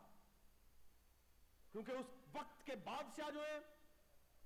کیونکہ 1.71 1.91
اس 1.91 2.05
وقت 2.33 2.65
کے 2.65 2.75
بادشاہ 2.75 3.31
جو 3.31 3.41
ہیں، 3.45 3.59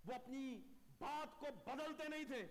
وہ 0.06 0.14
اپنی 0.14 0.62
بات 1.00 1.40
کو 1.40 1.46
بدلتے 1.66 2.08
نہیں 2.08 2.24
تھے۔ 2.24 2.48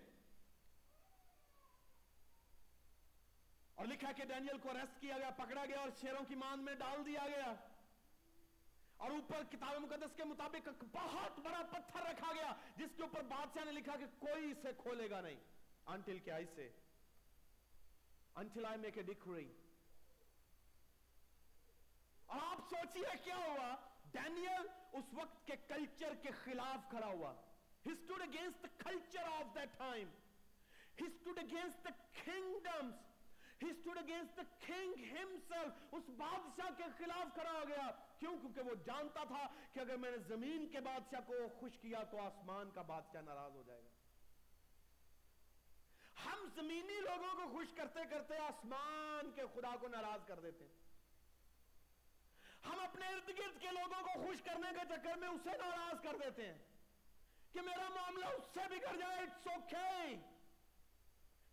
اور 3.75 3.85
لکھا 3.85 4.11
کہ 4.11 4.25
ڈینیل 4.25 4.57
کو 4.57 4.73
ریسٹ 4.73 5.01
کیا 5.01 5.17
گیا، 5.17 5.29
پکڑا 5.29 5.65
گیا 5.65 5.79
اور 5.79 5.89
شیروں 6.01 6.25
کی 6.27 6.35
ماند 6.35 6.61
میں 6.61 6.75
ڈال 6.75 7.05
دیا 7.05 7.27
گیا۔ 7.27 7.53
اور 8.97 9.11
اوپر 9.11 9.43
کتاب 9.51 9.81
مقدس 9.81 10.15
کے 10.15 10.23
مطابق 10.23 10.69
بہت 10.91 11.39
بڑا 11.39 11.61
پتھر 11.71 11.99
رکھا 12.01 12.33
گیا، 12.33 12.53
جس 12.77 12.89
کے 12.97 13.03
اوپر 13.03 13.21
بادشاہ 13.21 13.65
نے 13.65 13.71
لکھا 13.71 13.95
کہ 13.95 14.05
کوئی 14.19 14.51
اسے 14.51 14.67
کھولے 14.77 15.09
گا 15.09 15.21
نہیں۔ 15.21 15.35
انٹل 15.85 16.19
کے 16.19 16.31
آئی 16.31 16.45
سے۔ 16.55 16.71
انٹل 18.35 18.65
آئی 18.65 18.77
میک 18.79 18.97
اے 18.97 19.03
ڈکری 19.03 19.53
اور 22.25 22.39
آپ 22.41 22.57
سوچئے 22.69 23.17
کیا 23.23 23.37
ہوا؟ 23.37 23.75
ڈینیل 24.11 24.67
اس 24.93 25.05
وقت 25.13 25.47
کے 25.47 25.53
کلچر 25.67 26.13
کے 26.21 26.29
خلاف 26.43 26.89
کھڑا 26.89 27.07
ہوا۔ 27.07 27.33
He 27.89 27.93
stood 27.93 28.27
against 28.29 28.65
the 28.65 28.91
culture 28.91 29.33
of 29.33 29.45
that 29.45 29.87
time. 29.87 30.09
He 31.03 31.07
stood 31.07 31.37
against 31.37 31.89
the 31.89 31.93
kingdoms. 32.27 32.91
He 33.65 33.71
stood 33.71 34.01
against 34.01 34.39
the 34.39 34.71
king 34.71 35.13
himself. 35.13 35.71
اس 35.91 36.09
بادشاہ 36.09 36.69
کے 36.77 36.83
خلاف 36.97 37.33
کھڑا 37.33 37.51
ہو 37.51 37.63
گیا۔ 37.67 38.06
کیوں؟ 38.19 38.37
کیونکہ 38.37 38.61
وہ 38.61 38.75
جانتا 38.85 39.23
تھا 39.23 39.47
کہ 39.73 39.79
اگر 39.79 39.97
میں 39.97 40.11
نے 40.11 40.17
زمین 40.17 40.67
کے 40.71 40.79
بادشاہ 40.79 41.19
کو 41.25 41.33
خوش 41.59 41.77
کیا 41.81 42.03
تو 42.03 42.21
آسمان 42.21 42.71
کا 42.71 42.81
بادشاہ 42.81 43.21
ناراض 43.21 43.51
ہو 43.55 43.63
جائے 43.65 43.81
گا۔ 43.81 43.89
ہم 46.25 46.47
زمینی 46.55 46.99
لوگوں 46.99 47.35
کو 47.35 47.51
خوش 47.51 47.73
کرتے 47.73 47.99
کرتے 48.09 48.37
آسمان 48.37 49.31
کے 49.31 49.41
خدا 49.53 49.75
کو 49.79 49.87
ناراض 49.87 50.25
کر 50.27 50.39
دیتے 50.39 50.63
ہیں۔ 50.63 50.87
ہم 52.65 52.79
اپنے 52.79 53.07
ارد 53.07 53.27
گرد 53.27 53.61
کے 53.61 53.67
لوگوں 53.67 54.03
کو 54.03 54.25
خوش 54.25 54.41
کرنے 54.41 54.67
کے 54.71 54.85
چکر 54.89 55.15
میں 55.15 55.27
اسے 55.27 55.57
ناراض 55.57 56.01
کر 56.01 56.17
دیتے 56.23 56.47
ہیں 56.47 56.57
کہ 57.53 57.61
میرا 57.61 57.89
معاملہ 57.89 58.25
اس 58.25 58.43
سے 58.53 58.59
بگڑ 58.69 58.95
جائے 58.97 59.19
اٹس 59.19 59.47
اوکے 59.47 60.15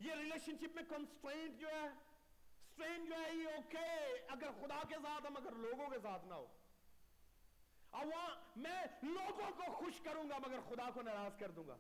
یہ 0.01 0.15
ریلیشن 0.15 0.57
شپ 0.57 0.75
میں 0.75 0.83
کنسٹرینٹ 0.89 1.61
جو 1.61 1.69
ہے 1.69 1.89
سٹرین 2.75 3.07
جو 3.07 3.15
ہے 3.15 3.35
یہ 3.35 3.47
اوکے 3.55 4.25
اگر 4.29 4.51
خدا 4.61 4.83
کے 4.89 4.95
ساتھ 4.95 5.27
ہم، 5.27 5.37
اگر 5.37 5.53
لوگوں 5.53 5.89
کے 5.89 5.99
ساتھ 6.03 6.27
نہ 6.27 6.35
ہو۔ 6.35 6.47
اب 7.93 8.07
وہاں 8.07 8.31
میں 8.57 8.83
لوگوں 9.03 9.51
کو 9.57 9.73
خوش 9.73 10.01
کروں 10.01 10.29
گا، 10.31 10.39
مگر 10.39 10.59
خدا 10.69 10.91
کو 10.95 11.03
ناراض 11.03 11.39
کر 11.39 11.51
دوں 11.51 11.69
گا۔ 11.69 11.77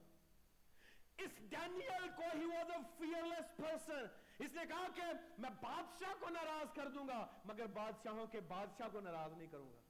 اس 1.18 1.30
ڈینیل 1.38 2.08
کو 2.16 2.22
he 2.34 2.44
was 2.44 2.70
a 2.70 2.76
fearless 2.98 3.56
person 3.56 4.06
اس 4.38 4.52
نے 4.52 4.62
کہا 4.68 4.86
کہ 4.94 5.02
میں 5.38 5.50
بادشاہ 5.60 6.12
کو 6.20 6.28
ناراض 6.28 6.72
کر 6.74 6.88
دوں 6.88 7.08
گا، 7.08 7.26
مگر 7.44 7.66
بادشاہوں 7.66 8.26
کے 8.26 8.40
بادشاہ 8.40 8.88
کو 8.92 9.00
ناراض 9.00 9.32
نہیں 9.32 9.48
کروں 9.48 9.72
گا۔ 9.72 9.80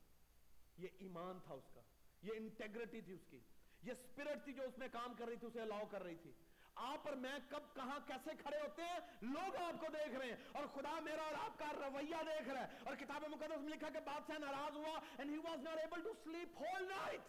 یہ 0.79 0.89
ایمان 0.99 1.39
تھا 1.45 1.55
اس 1.55 1.69
کا، 1.75 1.81
یہ 2.23 2.33
انٹیگریٹی 2.37 3.01
تھی 3.01 3.13
اس 3.13 3.27
کی۔ 3.31 3.41
یہ 3.83 3.93
سپیرٹ 3.95 4.45
تھی 4.45 4.53
جو 4.53 4.63
اس 4.63 4.79
میں 4.79 4.89
کام 4.93 5.15
کر 5.15 5.27
رہی 5.27 5.37
تھی، 5.37 5.47
اسے 5.47 5.61
الاؤ 5.61 5.83
کر 5.91 6.03
رہی 6.03 6.17
تھی۔ 6.17 6.33
آپ 6.77 7.09
اور 7.09 7.17
میں 7.17 7.39
کب 7.49 7.75
کہاں 7.75 7.99
کیسے 8.07 8.31
کھڑے 8.43 8.61
ہوتے 8.61 8.83
ہیں؟ 8.83 8.99
لوگ 9.23 9.57
آپ 9.57 9.81
کو 9.81 9.87
دیکھ 9.93 10.15
رہے 10.19 10.27
ہیں 10.27 10.37
اور 10.53 10.65
خدا 10.75 11.01
میرا 11.01 11.23
اور 11.23 11.35
آپ 11.35 11.59
کا 11.59 11.73
رویہ 11.73 12.23
دیکھ 12.27 12.49
رہا 12.49 12.61
ہے 12.61 12.79
اور 12.85 12.95
کتاب 12.95 13.25
مقدس 13.29 13.61
میں 13.61 13.69
لکھا 13.69 13.89
کہ 13.89 14.01
بادشاہ 14.01 14.39
ناراض 14.39 14.77
ہوا 14.77 14.99
and 15.19 15.31
he 15.31 15.39
was 15.39 15.61
not 15.63 15.79
able 15.85 16.03
to 16.03 16.15
sleep 16.25 16.55
whole 16.59 16.89
night. 16.89 17.21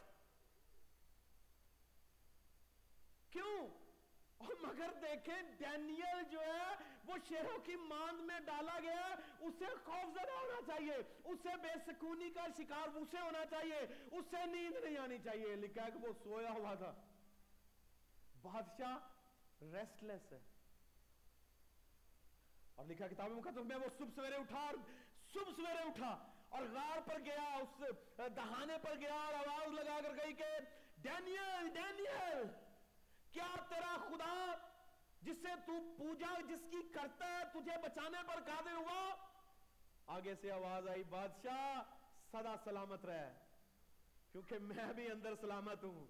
کیوں؟ 3.29 3.67
اور 4.37 4.53
مگر 4.61 4.91
دیکھیں 5.01 5.41
ڈینیل 5.57 6.23
جو 6.31 6.39
ہے 6.39 6.75
وہ 7.05 7.17
شیروں 7.27 7.57
کی 7.65 7.75
ماند 7.75 8.19
میں 8.19 8.39
ڈالا 8.39 8.79
گیا 8.79 9.09
ہے، 9.09 9.15
اسے 9.39 9.65
خوف 9.83 10.13
زدہ 10.13 10.31
ہونا 10.31 10.61
چاہیے، 10.67 10.95
اسے 11.23 11.55
بے 11.61 11.73
سکونی 11.85 12.29
کا 12.29 12.45
شکار 12.57 12.95
اسے 12.95 13.19
ہونا 13.19 13.45
چاہیے، 13.45 13.79
اسے 14.11 14.45
نیند 14.45 14.83
نہیں 14.83 14.97
آنی 14.97 15.17
چاہیے، 15.23 15.55
لکھا 15.55 15.85
ہے 15.85 15.91
کہ 15.91 16.07
وہ 16.07 16.13
سویا 16.23 16.51
ہوا 16.51 16.73
تھا۔ 16.75 16.93
بادشاہ 18.41 18.97
ریسٹلیس 19.61 20.33
ہے۔ 20.33 20.39
اور 22.75 22.85
لکھا 22.85 23.07
کتاب 23.07 23.31
مقدس، 23.31 23.65
میں 23.65 23.75
وہ 23.75 23.85
صبح 23.97 24.09
سویرے 24.15 24.35
اٹھا 24.35 24.59
اور 24.59 24.73
صبح 25.33 25.51
سویرے 25.55 25.79
اٹھا 25.79 26.31
اور 26.49 26.61
غار 26.73 26.97
پر 27.07 27.19
گیا، 27.25 27.55
اس 27.55 27.83
دہانے 28.35 28.77
پر 28.81 28.95
گیا 28.95 29.13
اور 29.13 29.33
آواز 29.33 29.73
لگا 29.73 29.99
کر 30.01 30.25
گئی 30.25 30.33
کہ، 30.33 30.45
ڈینیل 30.97 31.67
ڈینیل، 31.73 32.43
کیا 33.31 33.55
تیرا 33.69 33.97
خدا 33.97 34.55
جس 35.21 35.37
سے 35.41 35.55
تو 35.65 35.95
پوجا، 35.97 36.41
جس 36.49 36.65
کی 36.71 36.89
کرتا 36.93 37.25
ہے، 37.25 37.43
تجھے 37.53 37.77
بچانے 37.83 38.17
پر 38.27 38.35
قادر 38.45 38.71
ہوا؟ 38.71 39.15
آگے 40.07 40.35
سے 40.41 40.51
آواز 40.51 40.87
آئی، 40.87 41.03
بادشاہ 41.03 41.81
سدا 42.31 42.55
سلامت 42.63 43.05
رہے، 43.05 43.33
کیونکہ 44.31 44.59
میں 44.59 44.93
بھی 44.93 45.11
اندر 45.11 45.33
سلامت 45.41 45.83
ہوں۔ 45.83 46.05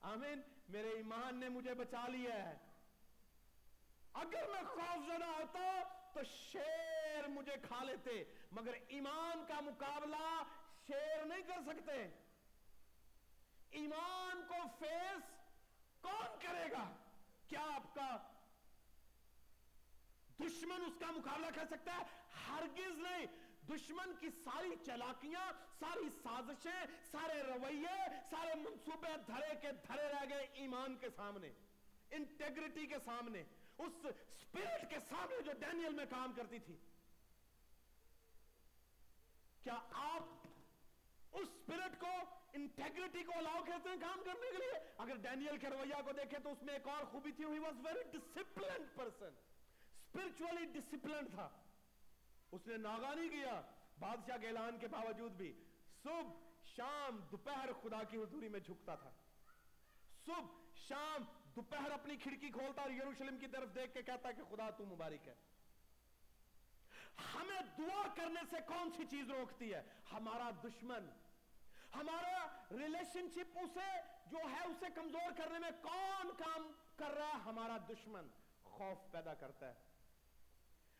آمین؟ 0.00 0.40
میرے 0.68 0.88
ایمان 0.88 1.40
نے 1.40 1.48
مجھے 1.48 1.74
بچا 1.74 2.08
لیا 2.08 2.34
ہے۔ 2.34 2.58
اگر 4.12 4.44
میں 4.52 4.62
خوف 4.62 5.06
زدہ 5.06 5.24
ہوتا 5.24 5.82
تو 6.14 6.20
شیر 6.24 7.26
مجھے 7.28 7.52
کھا 7.62 7.84
لیتے، 7.84 8.24
مگر 8.52 8.72
ایمان 8.88 9.44
کا 9.48 9.60
مقابلہ 9.60 10.42
شیر 10.86 11.24
نہیں 11.24 11.42
کر 11.42 11.60
سکتے۔ 11.66 12.08
ایمان 13.70 14.42
کو 14.48 14.54
فیس 14.78 15.22
کون 16.00 16.38
کرے 16.42 16.70
گا؟ 16.70 16.96
کیا 17.48 17.60
آپ 17.60 17.94
کا 17.94 18.16
دشمن 20.40 20.82
اس 20.82 20.94
کا 21.00 21.10
مقابلہ 21.10 21.46
کر 21.54 21.64
سکتا 21.70 21.94
ہے؟ 21.94 22.02
ہرگز 22.48 22.98
نہیں۔ 22.98 23.43
دشمن 23.68 24.12
کی 24.20 24.28
ساری 24.44 24.70
چلاکیاں، 24.86 25.52
ساری 25.78 26.08
سازشیں، 26.22 26.86
سارے 27.10 27.42
رویے، 27.42 27.96
سارے 28.30 28.54
منصوبے 28.54 29.16
دھرے 29.26 29.54
کے 29.62 29.72
دھرے 29.86 30.08
رہ 30.08 30.24
گئے 30.30 30.46
ایمان 30.52 30.96
کے 30.96 31.06
سامنے، 31.16 31.52
انٹیگریٹی 32.10 32.86
کے 32.86 32.96
سامنے، 33.04 33.44
اس 33.78 33.92
سپیرٹ 34.40 34.90
کے 34.90 34.98
سامنے 35.08 35.42
جو 35.42 35.52
ڈینیل 35.60 35.94
میں 35.94 36.06
کام 36.10 36.32
کرتی 36.32 36.58
تھی۔ 36.58 36.76
کیا 39.62 39.78
آپ 39.92 40.22
اس 41.32 41.48
سپیرٹ 41.48 42.00
کو، 42.00 42.12
انٹیگریٹی 42.52 43.22
کو 43.22 43.32
الاؤ 43.36 43.64
کرتے 43.66 43.88
ہیں 43.88 43.96
کام 44.00 44.22
کرنے 44.24 44.50
کے 44.50 44.56
لیے؟ 44.56 44.78
اگر 44.98 45.16
ڈینیل 45.16 45.58
کے 45.58 45.70
رویہ 45.70 46.02
کو 46.04 46.12
دیکھیں 46.12 46.38
تو 46.38 46.52
اس 46.52 46.62
میں 46.62 46.74
ایک 46.74 46.88
اور 46.88 47.04
خوبی 47.04 47.32
تھی، 47.32 47.44
he 47.44 47.56
was 47.56 47.82
very 47.86 48.04
disciplined 48.16 49.00
person 49.00 49.32
spiritually 50.06 50.64
disciplined 50.64 51.30
تھا۔ 51.30 51.48
اس 52.54 52.66
نے 52.66 52.76
ناغا 52.76 53.14
نہیں 53.14 53.28
کیا، 53.28 53.60
بادشاہ 53.98 54.36
کے 54.36 54.46
اعلان 54.46 54.78
کے 54.78 54.88
باوجود 54.88 55.32
بھی 55.32 55.64
صبح 56.02 56.32
شام 56.64 57.18
دوپہر 57.18 57.72
خدا 57.82 58.02
کی 58.02 58.16
حضوری 58.16 58.48
میں 58.48 58.60
جھکتا 58.60 58.94
تھا۔ 58.94 59.10
صبح 60.26 60.72
شام 60.74 61.24
دوپہر 61.56 61.90
اپنی 61.90 62.16
کھڑکی 62.16 62.50
کھولتا 62.50 62.82
اور 62.82 62.90
یروشلم 62.90 63.38
کی 63.38 63.46
طرف 63.46 63.74
دیکھ 63.74 63.94
کے 63.94 64.02
کہتا 64.02 64.32
کہ 64.32 64.42
خدا 64.50 64.70
تو 64.70 64.84
مبارک 64.84 65.28
ہے۔ 65.28 65.34
ہمیں 67.34 67.60
دعا 67.78 68.02
کرنے 68.16 68.40
سے 68.50 68.56
کون 68.66 68.90
سی 68.96 69.04
چیز 69.06 69.30
روکتی 69.30 69.74
ہے؟ 69.74 69.82
ہمارا 70.12 70.50
دشمن، 70.64 71.10
ہمارا 71.94 72.46
ریلیشن 72.70 73.28
شپ 73.34 73.58
اسے 73.58 74.00
جو 74.26 74.38
ہے 74.38 74.64
اسے 74.64 74.86
کمزور 74.94 75.32
کرنے 75.36 75.58
میں 75.58 75.70
کون 75.82 76.30
کام 76.38 76.72
کر 76.96 77.10
رہا 77.10 77.28
ہے؟ 77.28 77.32
ہمارا 77.32 77.76
دشمن 77.88 78.28
خوف 78.64 79.12
پیدا 79.12 79.34
کرتا 79.34 79.68
ہے۔ 79.68 79.93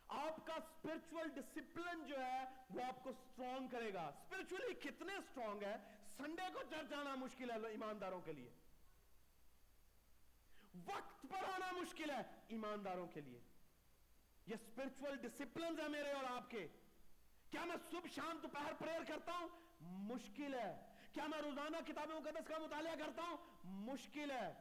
آپ 0.08 0.46
کا 0.46 0.54
اسپرچل 0.54 1.28
ڈسپلن 1.28 2.06
جو 2.06 2.24
ہے، 2.24 2.44
وہ 2.70 2.82
آپ 2.82 3.04
کو 3.04 3.12
سٹرونگ 3.12 3.68
کرے 3.68 3.94
گا. 3.94 4.02
اسپرچولی 4.02 4.74
کتنے 4.74 5.12
سٹرونگ 5.30 5.62
ہے 5.62 5.76
سنڈے 6.16 6.42
کو 6.52 6.60
چرچ 6.70 6.92
آنا 6.92 7.14
مشکل 7.14 7.50
ہے 7.50 7.56
ایمانداروں 7.70 8.20
کے 8.20 8.32
لیے. 8.32 8.50
وقت 10.86 11.26
پر 11.30 11.44
آنا 11.44 11.72
مشکل 11.72 12.10
ہے 12.10 12.22
ایمانداروں 12.48 13.06
کے 13.06 13.20
لیے. 13.20 13.40
یہ 14.46 14.54
اسپرچل 14.54 15.16
ڈسپلن 15.16 15.80
ہے 15.80 15.88
میرے 15.88 16.12
اور 16.12 16.24
آپ 16.24 16.50
کے. 16.50 16.68
کیا 17.50 17.64
میں 17.64 17.76
صبح 17.90 18.08
شام 18.14 18.38
دوپہر 18.42 18.72
پریئر 18.78 19.00
کرتا 19.08 19.32
ہوں؟ 19.32 19.48
مشکل 19.80 20.54
ہے. 20.54 20.86
کیا 21.12 21.26
میں 21.26 21.38
روزانہ 21.38 21.76
کتاب 21.86 22.08
مقدس 22.08 22.46
کا 22.46 22.58
مطالعہ 22.58 22.94
کرتا 22.98 23.22
ہوں؟ 23.22 23.36
مشکل 23.64 24.30
ہے. 24.30 24.54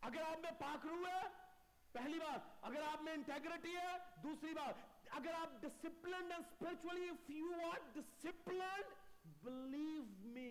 اگر 0.00 0.22
آپ 0.22 0.38
میں 0.38 0.50
پاک 0.58 0.86
روح 0.86 1.08
ہے 1.08 1.47
پہلی 1.92 2.18
بات، 2.18 2.64
اگر 2.64 2.82
آپ 2.82 3.02
میں 3.02 3.12
انٹیگریٹی 3.12 3.76
ہے، 3.76 3.96
دوسری 4.22 4.54
بات، 4.54 4.74
اگر 5.10 5.34
آپ 5.34 5.60
disciplined 5.62 6.32
and 6.32 6.46
spiritually 6.46 7.08
if 7.08 7.30
you 7.30 7.66
are 7.70 7.78
disciplined 7.92 8.94
believe 9.42 10.02
me 10.32 10.50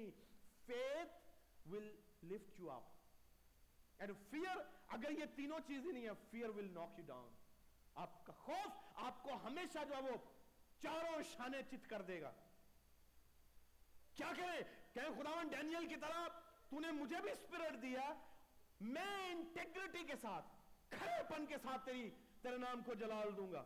faith 0.66 1.68
will 1.68 1.92
lift 2.24 2.60
you 2.60 2.72
up 2.72 2.84
and 4.00 4.12
fear 4.30 4.58
اگر 4.88 5.12
یہ 5.12 5.26
تینوں 5.36 5.60
چیزیں 5.68 5.92
نہیں 5.92 6.06
ہے 6.06 6.14
فیئر 6.32 6.50
ول 6.50 6.72
ناک 6.74 7.00
یو 7.00 7.06
ڈاؤن 7.06 7.30
آپ 7.96 8.26
کا 8.26 8.34
خوف 8.34 8.98
آپ 9.06 9.24
کو 9.24 9.38
ہمیشہ 9.44 9.86
جو 9.90 9.96
ہے 9.96 10.02
وہ 10.02 10.18
چاروں 10.82 11.22
شانے 11.24 11.62
چت 11.72 11.90
کر 11.90 12.02
دے 12.02 12.22
گا۔ 12.22 12.32
کیا 14.16 14.32
کریں 14.38 14.60
کہیں 14.94 15.10
خداون 15.18 15.48
ڈینیل 15.48 15.88
کی 15.88 15.96
طرح، 15.96 16.28
تو 16.70 16.80
نے 16.80 16.92
مجھے 16.92 17.22
بھی 17.22 17.32
اسپرٹ 17.32 17.82
دیا، 17.82 18.14
میں 18.80 19.32
انٹیگریٹی 19.32 20.04
کے 20.04 20.16
ساتھ 20.16 20.46
کھڑے 20.90 21.36
پن 21.36 21.46
کے 21.46 21.58
ساتھ 21.58 21.86
تیری، 21.86 22.10
تیرے 22.42 22.58
نام 22.58 22.82
کو 22.84 22.94
جلال 22.94 23.38
دوں 23.38 23.52
گا۔ 23.52 23.64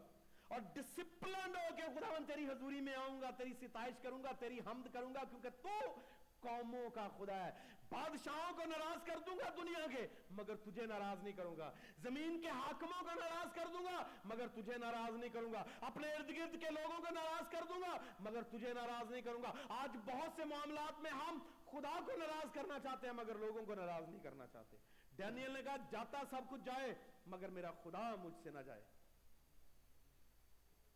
اور 0.48 0.60
ڈسپلنڈ 0.74 1.56
ہو 1.56 1.76
کے 1.76 1.82
خداون 1.82 2.26
تیری 2.26 2.46
حضوری 2.46 2.82
میں 2.82 2.96
آؤں 2.96 3.22
گا، 3.22 3.32
تیری 3.32 3.54
ستائش 3.54 4.00
کروں 4.00 4.24
گا، 4.24 4.32
تیری 4.40 4.60
حمد 4.60 4.94
کروں 4.94 5.14
گا، 5.14 5.20
کیونکہ 5.30 5.50
تو 5.62 6.02
قوموں 6.40 6.90
کا 6.90 7.08
خدا 7.18 7.46
ہے۔ 7.46 7.52
بادشاہوں 7.90 8.54
کو 8.54 8.66
ناراض 8.66 9.06
کر 9.06 9.20
دوں 9.26 9.36
گا 9.38 9.50
دنیا 9.58 9.86
کے، 9.96 10.08
مگر 10.32 10.56
تجھے 10.56 10.86
ناراض 10.86 11.24
نہیں 11.24 11.34
کروں 11.34 11.58
گا۔ 11.58 11.72
زمین 11.98 12.42
کے 12.42 12.48
حاکموں 12.48 13.04
کو 13.04 13.20
ناراض 13.20 13.54
کر 13.54 13.68
دوں 13.74 13.86
گا، 13.86 14.08
مگر 14.26 14.48
تجھے 14.48 14.78
ناراض 14.78 15.14
نہیں 15.16 15.30
کروں 15.30 15.54
گا۔ 15.54 15.64
اپنے 15.82 16.14
ارد 16.14 16.30
گرد 16.30 16.60
کے 16.60 16.70
لوگوں 16.70 16.98
کو 16.98 17.14
ناراض 17.14 17.50
کر 17.50 17.64
دوں 17.70 17.82
گا، 17.82 17.98
مگر 18.20 18.44
تجھے 18.44 18.74
ناراض 18.74 19.12
نہیں 19.12 19.22
کروں 19.22 19.44
گا۔ 19.44 19.52
آج 19.70 19.98
بہت 20.06 20.32
سے 20.36 20.46
معاملات 20.46 21.00
میں 21.02 21.12
ہم 21.12 21.40
خدا 21.72 22.00
کو 22.06 22.12
ناراض 22.18 22.54
کرنا 22.54 22.80
چاہتے 22.80 23.08
ہیں، 23.08 23.14
مگر 23.14 23.36
لوگوں 23.36 23.66
کو 23.66 23.76
ناراض 23.76 24.10
نہیں 24.10 24.24
کرنا 24.24 24.48
چاہتے۔ 24.48 24.78
ڈینیل 25.16 25.52
نے 25.52 25.64
کہا، 25.64 25.76
جاتا 25.92 26.22
سب 26.30 26.42
کچھ 26.50 26.62
جائے، 26.66 26.96
مگر 27.26 27.50
میرا 27.50 27.72
خدا 27.84 28.16
مجھ 28.16 28.34
سے 28.44 28.52
نہ 28.52 28.60
جائے۔ 28.60 28.82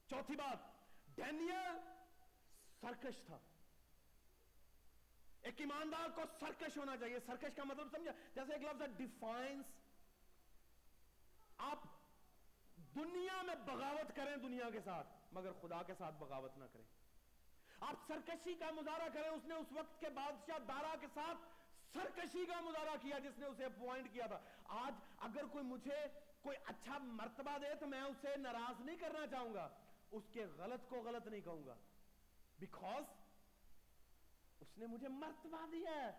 چوتھی 0.08 0.36
بات، 0.36 0.58
ڈینیل 1.16 1.80
سرکش 2.82 3.22
تھا۔ 3.26 3.38
ایک 5.42 5.62
ایماندار 5.62 6.10
کو 6.16 6.22
سرکش 6.40 6.78
ہونا 6.78 6.98
چاہیے۔ 6.98 7.20
سرکش 7.20 7.56
کا 7.56 7.64
مطلب 7.64 7.88
سمجھا؟ 7.92 8.12
جیسے 8.36 8.54
ایک 8.54 8.62
لفظ 8.62 8.82
ہے 8.82 8.88
ڈیفائنس 8.88 9.66
آپ 11.58 11.80
دنیا 12.78 13.42
میں 13.42 13.56
بغاوت 13.56 14.16
کریں 14.16 14.38
دنیا 14.38 14.70
کے 14.70 14.80
ساتھ، 14.82 15.08
مگر 15.32 15.52
خدا 15.62 15.84
کے 15.84 15.94
ساتھ 15.98 16.16
بغاوت 16.16 16.58
نہ 16.58 16.64
کریں۔ 16.74 16.86
آپ 17.80 17.96
سرکشی 18.08 18.56
کا 18.56 18.72
مظاہرہ 18.72 19.10
کریں، 19.14 19.30
اس 19.30 19.46
نے 19.46 19.56
اس 19.56 19.68
وقت 19.72 20.00
کے 20.00 20.10
بادشاہ 20.10 20.60
دارا 20.60 20.96
کے 21.02 21.08
ساتھ 21.14 21.55
سرکشی 21.96 22.46
کا 22.46 22.62
مظاہرہ 22.62 22.98
کیا 23.02 23.20
جس 23.20 23.40
نے 23.40 23.46
اسے 23.46 23.66
اپوائنٹ 23.66 24.14
کیا 24.14 24.26
تھا۔ 24.28 24.40
آج 24.64 24.94
اگر 25.18 25.46
کوئی 25.46 25.64
مجھے 25.66 26.06
کوئی 26.42 26.58
اچھا 26.66 26.98
مرتبہ 26.98 27.58
دے 27.58 27.76
تو 27.76 27.88
میں 27.88 28.02
اسے 28.02 28.36
ناراض 28.38 28.82
نہیں 28.82 28.96
کرنا 28.96 29.28
چاہوں 29.28 29.54
گا۔ 29.54 29.70
اس 30.12 30.24
کے 30.32 30.46
غلط 30.46 30.90
کو 30.90 30.96
غلط 30.96 31.28
نہیں 31.28 31.42
کہوں 31.42 31.66
گا۔ 31.66 31.76
بیکاز 32.60 33.04
اس 34.60 34.78
نے 34.78 34.86
مجھے 34.88 35.08
مرتبہ 35.08 35.66
دیا 35.72 35.92
ہے۔ 35.92 36.12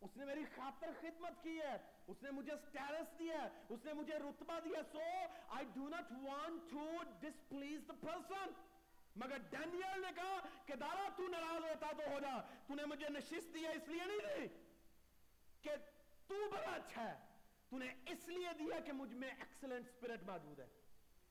اس 0.00 0.16
نے 0.16 0.24
میری 0.24 0.44
خاطر 0.56 0.90
خدمت 1.00 1.42
کی 1.42 1.60
ہے۔ 1.60 1.76
اس 2.06 2.22
نے 2.22 2.30
مجھے 2.30 2.52
سٹیرس 2.56 3.18
دیا 3.18 3.42
ہے۔ 3.42 3.48
اس 3.68 3.84
نے 3.84 3.92
مجھے 3.92 4.18
رتبہ 4.18 4.60
دیا 4.64 4.82
so 4.92 4.98
I 5.48 5.66
do 5.74 5.88
not 5.88 6.12
want 6.12 6.70
to 6.70 7.02
displease 7.20 7.80
the 7.88 7.92
person 8.00 8.50
مگر 9.16 9.38
ڈینیل 9.38 10.00
نے 10.00 10.08
کہا 10.16 10.38
کہ 10.66 10.74
دارا 10.74 11.08
تو 11.16 11.28
ناراض 11.28 11.64
ہوتا 11.64 11.86
تو 11.96 12.14
ہو 12.14 12.20
جا۔ 12.20 12.40
تو 12.66 12.74
نے 12.74 12.84
مجھے 12.84 13.08
نشست 13.08 13.54
دیا 13.54 13.70
اس 13.70 13.88
لیے 13.88 14.04
نہیں 14.04 14.18
دی۔ 14.18 14.59
کہ 15.62 15.70
تو 16.28 16.50
بڑا 16.50 16.70
اچھا 16.70 17.10
ہے۔ 17.10 17.18
تو 17.70 17.78
نے 17.78 17.86
اس 18.06 18.28
لیے 18.28 18.48
دیا 18.58 18.80
کہ 18.80 18.92
مجھ 18.92 19.14
میں 19.14 19.28
ایکسلنٹ 19.28 19.86
سپرٹ 19.86 20.22
موجود 20.22 20.60
ہے۔ 20.60 20.66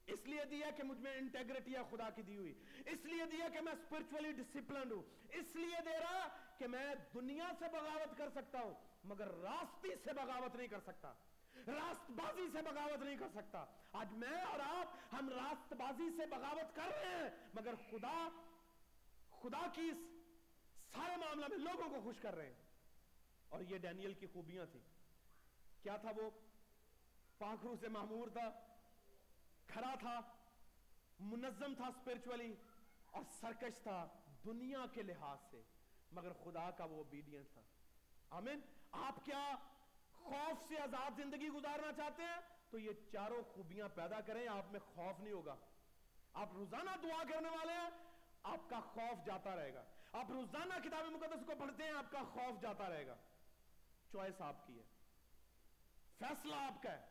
اس 0.08 0.26
لیے 0.26 0.46
دیا 0.46 0.72
کہ 0.72 0.84
مجھ 0.84 1.00
میں 1.00 1.14
انٹیگریٹی 1.14 1.76
ہے 1.76 1.80
خدا 1.90 2.10
کی 2.10 2.22
دی 2.22 2.38
ہوئی۔ 2.38 2.64
اس 2.86 3.06
لیے 3.06 3.26
دیا 3.26 3.50
کہ 3.50 3.62
میں 3.62 3.74
اسپرچولی 3.74 4.32
ڈسپلنڈ 4.32 4.92
ہوں۔ 4.92 5.02
اس 5.34 5.56
لیے 5.56 5.82
دے 5.86 6.00
رہا 6.00 6.28
کہ 6.58 6.68
میں 6.68 6.96
دنیا 7.14 7.48
سے 7.60 7.66
بغاوت 7.72 8.18
کر 8.18 8.30
سکتا 8.30 8.60
ہوں، 8.60 8.74
مگر 9.04 9.28
راستی 9.28 9.90
سے 10.04 10.14
بغاوت 10.14 10.56
نہیں 10.56 10.68
کر 10.68 10.80
سکتا۔ 10.80 11.14
راست 11.68 12.12
بازی 12.12 12.48
سے 12.52 12.62
بغاوت 12.62 13.00
نہیں 13.04 13.18
کر 13.18 13.30
سکتا۔ 13.30 13.66
آج 13.92 14.14
میں 14.14 14.42
اور 14.42 14.60
آپ 14.60 15.14
ہم 15.14 15.30
راست 15.30 15.74
بازی 15.74 16.10
سے 16.18 16.26
بغاوت 16.26 16.76
کر 16.76 16.88
رہے 16.88 17.16
ہیں، 17.16 17.30
مگر 17.54 17.74
خدا 17.76 18.30
خدا 19.42 19.68
کی 19.74 19.92
سارے 20.94 21.16
معاملہ 21.16 21.46
میں 21.50 21.58
لوگوں 21.58 21.90
کو 21.90 22.02
خوش 22.02 22.16
کر 22.20 22.36
رہے 22.36 22.46
ہیں۔ 22.46 22.69
اور 23.50 23.62
یہ 23.62 23.78
ڈینیل 23.78 24.14
کی 24.14 24.28
خوبیاں 24.34 24.66
تھی 24.72 24.80
کیا 25.82 25.98
تھا 25.98 26.12
وہ؟ 26.18 26.30
پاکرو 27.38 27.76
سے 27.80 27.88
معمور 27.88 28.28
تھا 28.28 28.50
کھڑا 29.68 29.96
تھا، 30.00 30.20
منظم 31.20 31.74
تھا 31.76 31.88
اسپرچولی 31.88 32.56
اور 33.06 33.24
سرکش 33.42 33.82
تھا 33.82 34.08
دنیا 34.46 34.86
کے 34.94 35.02
لحاظ 35.02 35.38
سے۔ 35.52 35.62
مگر 36.12 36.34
خدا 36.34 36.72
کا 36.72 36.84
وہ 36.84 36.96
اوبیڈینٹ 36.96 37.48
تھا۔ 37.54 37.62
آمین؟ 38.30 38.60
آپ 38.92 39.26
کیا 39.26 39.56
خوف 40.14 40.68
سے 40.68 40.78
آزاد 40.78 41.12
زندگی 41.18 41.50
گزارنا 41.50 41.94
چاہتے 41.98 42.24
ہیں؟ 42.24 42.40
تو 42.70 42.80
یہ 42.80 42.92
چاروں 43.12 43.44
خوبیاں 43.44 43.90
پیدا 43.90 44.22
کریں، 44.22 44.48
آپ 44.48 44.72
میں 44.72 44.80
خوف 44.80 45.20
نہیں 45.20 45.34
ہوگا۔ 45.34 45.56
آپ 46.34 46.50
روزانہ 46.54 46.92
دعا 47.04 47.24
کرنے 47.24 47.50
والے 47.50 47.74
ہیں، 47.74 47.90
آپ 48.44 48.70
کا 48.70 48.80
خوف 48.80 49.26
جاتا 49.26 49.56
رہے 49.56 49.74
گا۔ 49.74 49.84
آپ 50.12 50.26
روزانہ 50.30 50.74
کتاب 50.84 51.06
مقدس 51.06 51.46
کو 51.46 51.54
پڑھتے 51.60 51.84
ہیں، 51.84 51.92
آپ 51.92 52.12
کا 52.12 52.24
خوف 52.24 52.62
جاتا 52.62 52.90
رہے 52.90 53.08
گا۔ 53.08 53.16
چوائس 54.12 54.42
آپ 54.42 54.68
کی 54.68 54.80
ہے۔ 54.80 54.84
فیصلہ 56.20 56.56
آپ 56.56 56.84
کا 56.84 56.92
ہے۔ 56.92 57.06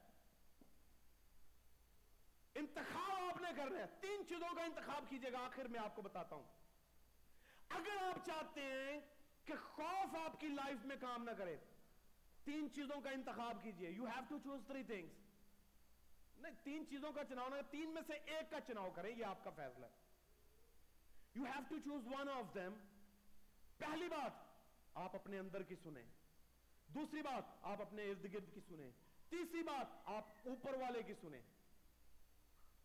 انتخاب 2.55 3.13
آپ 3.13 3.41
نے 3.41 3.49
کرنا 3.57 3.79
ہے۔ 3.79 3.87
تین 4.01 4.23
چیزوں 4.29 4.55
کا 4.55 4.63
انتخاب 4.63 5.05
کیجیے 5.09 5.33
گا۔ 5.33 5.39
آخر 5.39 5.65
میں 5.65 5.81
آپ 5.81 5.97
کو 5.97 6.03
بتاتا 6.03 6.37
ہوں۔ 6.37 6.43
اگر 7.69 8.03
آپ 8.03 8.27
چاہتے 8.27 8.61
ہیں 8.61 9.01
کہ 9.45 9.55
خوف 9.63 10.17
آپ 10.17 10.41
کی 10.41 10.49
لائف 10.49 10.85
میں 10.85 10.97
کام 11.01 11.25
نہ 11.25 11.31
کرے، 11.31 11.57
تین 12.45 12.69
چیزوں 12.75 13.01
کا 13.01 13.11
انتخاب 13.11 13.63
کیجیے۔ 13.63 13.91
You 13.91 14.05
have 14.05 14.23
to 14.29 14.39
choose 14.45 14.61
three 14.67 14.83
things 14.83 15.13
نہیں، 16.39 16.55
تین 16.65 16.85
چیزوں 16.91 17.13
کا 17.13 17.25
چناؤ 17.25 17.49
نہ 17.49 17.55
تین 17.71 17.95
میں 17.95 18.03
سے 18.07 18.13
ایک 18.13 18.51
کا 18.51 18.61
چناؤ 18.61 18.91
کریں، 18.91 19.17
یہ 19.17 19.25
آپ 19.25 19.45
کا 19.45 19.51
فیصلہ 19.51 19.87
ہے۔ 19.87 19.91
You 21.35 21.45
have 21.45 21.63
to 21.69 21.79
choose 21.79 22.07
one 22.07 22.29
of 22.29 22.55
them 22.55 22.75
پہلی 23.79 24.09
بات، 24.09 24.33
آپ 24.95 25.15
اپنے 25.15 25.39
اندر 25.39 25.63
کی 25.63 25.75
سنیں۔ 25.77 26.18
دوسری 26.95 27.23
بات 27.23 27.43
آپ 27.63 27.81
اپنے 27.81 28.03
ارد 28.11 28.35
گرد 28.35 28.55
کی 28.55 28.61
سنیں۔ 28.69 28.91
تیسری 29.29 29.63
بات 29.63 29.87
آپ 30.05 30.25
اوپر 30.49 30.75
والے 30.75 31.03
کی 31.03 31.15
سنیں۔ 31.21 31.41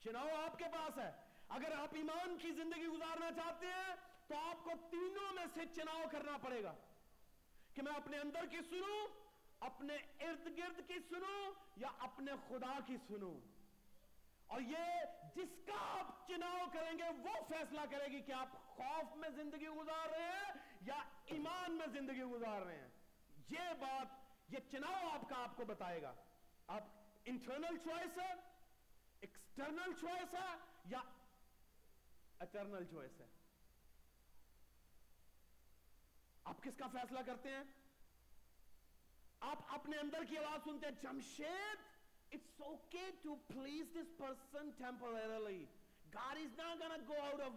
چناؤ 0.03 0.29
آپ 0.45 0.57
کے 0.57 0.63
پاس 0.63 0.97
ہے۔ 0.97 1.11
اگر 1.49 1.71
آپ 1.71 1.89
ایمان 1.91 2.37
کی 2.37 2.51
زندگی 2.51 2.87
گزارنا 2.87 3.31
چاہتے 3.31 3.65
ہیں، 3.65 3.95
تو 4.27 4.37
آپ 4.37 4.63
کو 4.63 4.71
تینوں 4.91 5.33
میں 5.33 5.45
سے 5.53 5.61
چناؤ 5.75 6.03
کرنا 6.11 6.37
پڑے 6.37 6.63
گا۔ 6.63 6.73
کہ 7.73 7.81
میں 7.81 7.93
اپنے 7.93 8.19
اندر 8.19 8.45
کی 8.45 8.57
سنوں، 8.69 9.07
اپنے 9.59 9.95
ارد 10.19 10.57
گرد 10.57 10.87
کی 10.87 10.99
سنوں، 11.09 11.51
یا 11.75 11.87
اپنے 11.99 12.31
خدا 12.47 12.79
کی 12.85 12.97
سنوں۔ 13.07 13.39
اور 14.47 14.61
یہ 14.61 15.01
جس 15.35 15.65
کا 15.65 15.99
آپ 15.99 16.27
چناؤ 16.27 16.65
کریں 16.73 16.97
گے، 16.97 17.03
وہ 17.03 17.33
فیصلہ 17.47 17.81
کرے 17.91 18.11
گی 18.11 18.21
کہ 18.21 18.31
آپ 18.31 18.49
خوف 18.51 19.15
میں 19.15 19.29
زندگی 19.29 19.67
گزار 19.67 20.09
رہے 20.09 20.23
ہیں 20.23 20.53
یا 20.81 21.03
ایمان 21.25 21.71
میں 21.71 21.87
زندگی 21.87 22.23
گزار 22.23 22.61
رہے 22.61 22.79
ہیں۔ 22.79 22.92
یہ 23.49 23.73
بات 23.79 24.07
یہ 24.53 24.57
چناؤ 24.71 25.09
آپ 25.09 25.29
کا 25.29 25.35
آپ 25.35 25.57
کو 25.57 25.65
بتائے 25.65 26.01
گا۔ 26.01 26.13
آپ 26.67 26.83
انٹرنل 27.25 27.77
چوائس 27.83 28.17
ہے 28.17 28.33
ایکسٹرنل 29.21 29.93
چوائس 30.01 30.33
ہے 30.33 30.57
یا 30.85 31.01
اٹرنل 32.39 32.85
چوائس 32.85 33.21
ہے؟ 33.21 33.25
آپ 36.43 36.63
کس 36.63 36.77
کا 36.77 36.87
فیصلہ 36.87 37.19
کرتے 37.25 37.49
ہیں؟ 37.49 37.63
آپ 39.39 39.57
اپنے 39.67 39.97
اندر 39.97 40.23
کی 40.29 40.37
آواز 40.37 40.63
سنتے 40.63 40.87
ہیں، 40.87 41.01
Jamshed, 41.01 41.93
it's 42.35 42.67
okay 42.67 43.09
to 43.25 43.31
please 43.53 43.85
this 43.97 44.09
person 44.21 44.65
temporarily 44.81 45.61
God 46.13 46.37
is 46.37 46.51
not 46.57 46.79
gonna 46.79 47.01
go 47.07 47.17
out 47.21 47.41
of 47.41 47.53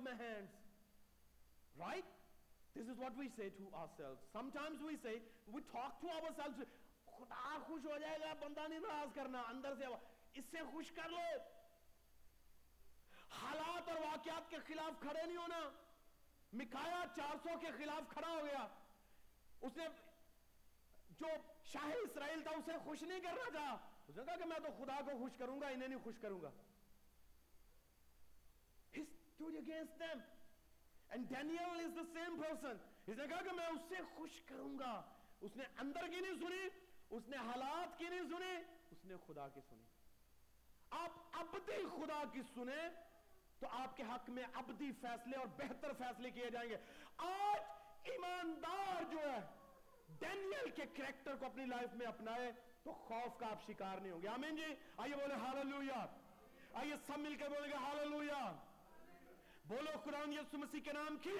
my 2.77 2.85
hands 2.85 2.89
right 2.89 2.89
this 2.89 2.89
is 2.89 3.01
what 3.01 3.16
we 3.18 3.29
say 3.37 3.49
to 3.49 3.64
ourselves. 3.74 4.20
Sometimes 4.33 4.81
we 4.87 4.97
say 5.03 5.20
we 5.53 5.62
talk 5.72 6.01
to 6.01 6.09
ourselves 6.09 6.61
خدا 7.18 7.59
خوش 7.66 7.85
ہو 7.85 7.99
جائے 7.99 8.18
گا 8.20 8.33
بندہ 8.41 8.66
نہیں 8.68 8.81
ناراض 8.81 9.14
کرنا 9.14 9.41
اندر 9.49 9.74
سے 9.79 9.85
اس 10.35 10.45
سے 10.51 10.59
خوش 10.72 10.91
کر 10.93 11.09
لو 11.09 11.39
حالات 13.31 13.89
اور 13.89 13.97
واقعات 14.05 14.51
کے 14.51 14.57
خلاف 14.66 15.01
کھڑے 15.01 15.27
نہیں 15.27 15.37
ہونا 15.37 15.70
مکایا 16.53 17.05
چار 17.16 17.37
سو 17.43 17.59
کے 17.61 17.70
خلاف 17.79 18.12
کھڑا 18.12 18.29
ہو 18.29 18.45
گیا 18.45 18.66
اس 19.61 19.77
نے 19.77 19.87
جو 21.20 21.27
شاہ 21.72 21.91
اسرائیل 22.05 22.43
تھا 22.43 22.51
اسے 22.51 22.72
خوش 22.85 23.03
نہیں 23.03 23.20
کرنا 23.20 23.49
تھا 23.53 23.77
اس 24.09 24.16
نے 24.16 24.24
کہا 24.24 24.37
کہ 24.37 24.49
میں 24.49 24.59
تو 24.66 24.85
خدا 24.85 25.01
کو 25.07 25.18
خوش 25.18 25.37
کروں 25.39 25.61
گا 25.61 25.66
انہیں 25.66 25.89
نہیں 25.89 26.05
خوش 26.05 26.18
کروں 26.20 26.43
گا 26.43 26.51
He 28.93 29.03
stood 29.03 29.55
against 29.55 29.99
them. 29.99 30.20
And 31.16 31.26
Daniel 31.30 31.78
is 31.80 31.92
the 31.96 32.04
same 32.14 32.34
person. 32.38 32.80
اس 33.08 33.18
نے 33.18 33.26
کہا 33.28 33.42
کہ 33.42 33.52
میں 33.56 33.66
اس 33.66 33.84
سے 33.88 34.00
خوش 34.14 34.40
کروں 34.46 34.78
گا 34.78 34.90
اس 35.40 35.56
نے 35.56 35.64
اندر 35.78 36.08
کی 36.10 36.20
نہیں 36.20 36.40
سنی 36.40 36.66
اس 37.16 37.28
نے 37.28 37.36
حالات 37.36 37.96
کی 37.98 38.08
نہیں 38.08 38.28
سنی 38.30 38.50
اس 38.90 39.04
نے 39.04 39.16
خدا 39.26 39.46
کی 39.54 39.60
سنی 39.68 39.84
آپ 40.90 41.38
ابدی 41.40 41.78
خدا 41.94 42.22
کی 42.32 42.42
سنیں 42.54 42.88
تو 43.60 43.66
آپ 43.78 43.96
کے 43.96 44.02
حق 44.02 44.28
میں 44.30 44.44
ابدی 44.62 44.90
فیصلے 45.00 45.36
اور 45.36 45.46
بہتر 45.56 45.92
فیصلے 45.98 46.30
کیے 46.30 46.50
جائیں 46.50 46.68
گے 46.70 46.76
آج 47.30 48.10
ایماندار 48.10 49.10
جو 49.12 49.24
ہے 49.30 49.40
ڈینیل 50.18 50.70
کے 50.70 50.86
کریکٹر 50.96 51.36
کو 51.36 51.46
اپنی 51.46 51.64
لائف 51.64 51.94
میں 51.94 52.06
اپنائے 52.06 52.52
تو 52.84 52.92
خوف 53.06 53.38
کا 53.40 53.50
آپ 53.50 53.66
شکار 53.66 54.00
نہیں 54.00 54.12
ہوں 54.12 54.22
گے. 54.22 54.28
آمین 54.28 54.56
جی. 54.56 54.74
آئیے 54.96 55.16
بولے 55.16 55.34
ہاللویا 55.34 56.06
آئیے 56.74 56.94
سب 57.06 57.18
مل 57.18 57.34
کے 57.34 57.48
بولے 57.48 57.70
گا 57.70 57.78
ہاللویا 57.78 58.44
بولو 59.68 59.90
قرآن 60.04 60.32
یسو 60.32 60.58
مسیح 60.58 60.80
کے 60.80 60.92
نام 60.92 61.16
کی؟ 61.16 61.38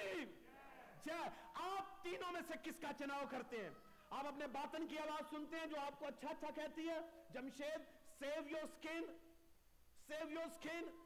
جے، 1.05 1.11
آپ 1.53 2.03
تینوں 2.03 2.31
میں 2.31 2.41
سے 2.47 2.53
کس 2.63 2.79
کا 2.79 2.87
چناؤ 2.97 3.23
کرتے 3.29 3.63
ہیں؟ 3.63 3.69
آپ 4.09 4.27
اپنے 4.27 4.47
باطن 4.47 4.87
کی 4.87 4.99
آواز 4.99 5.29
سنتے 5.29 5.59
ہیں 5.59 5.67
جو 5.67 5.79
آپ 5.79 5.99
کو 5.99 6.05
اچھا 6.05 6.29
اچھا 6.29 6.47
کہتی 6.55 6.89
ہے؟ 6.89 6.99
Jamshed, 7.33 7.81
save 8.19 8.49
your 8.49 8.67
skin, 8.67 9.01
save 10.07 10.31
your 10.31 10.47
skin. 10.47 11.03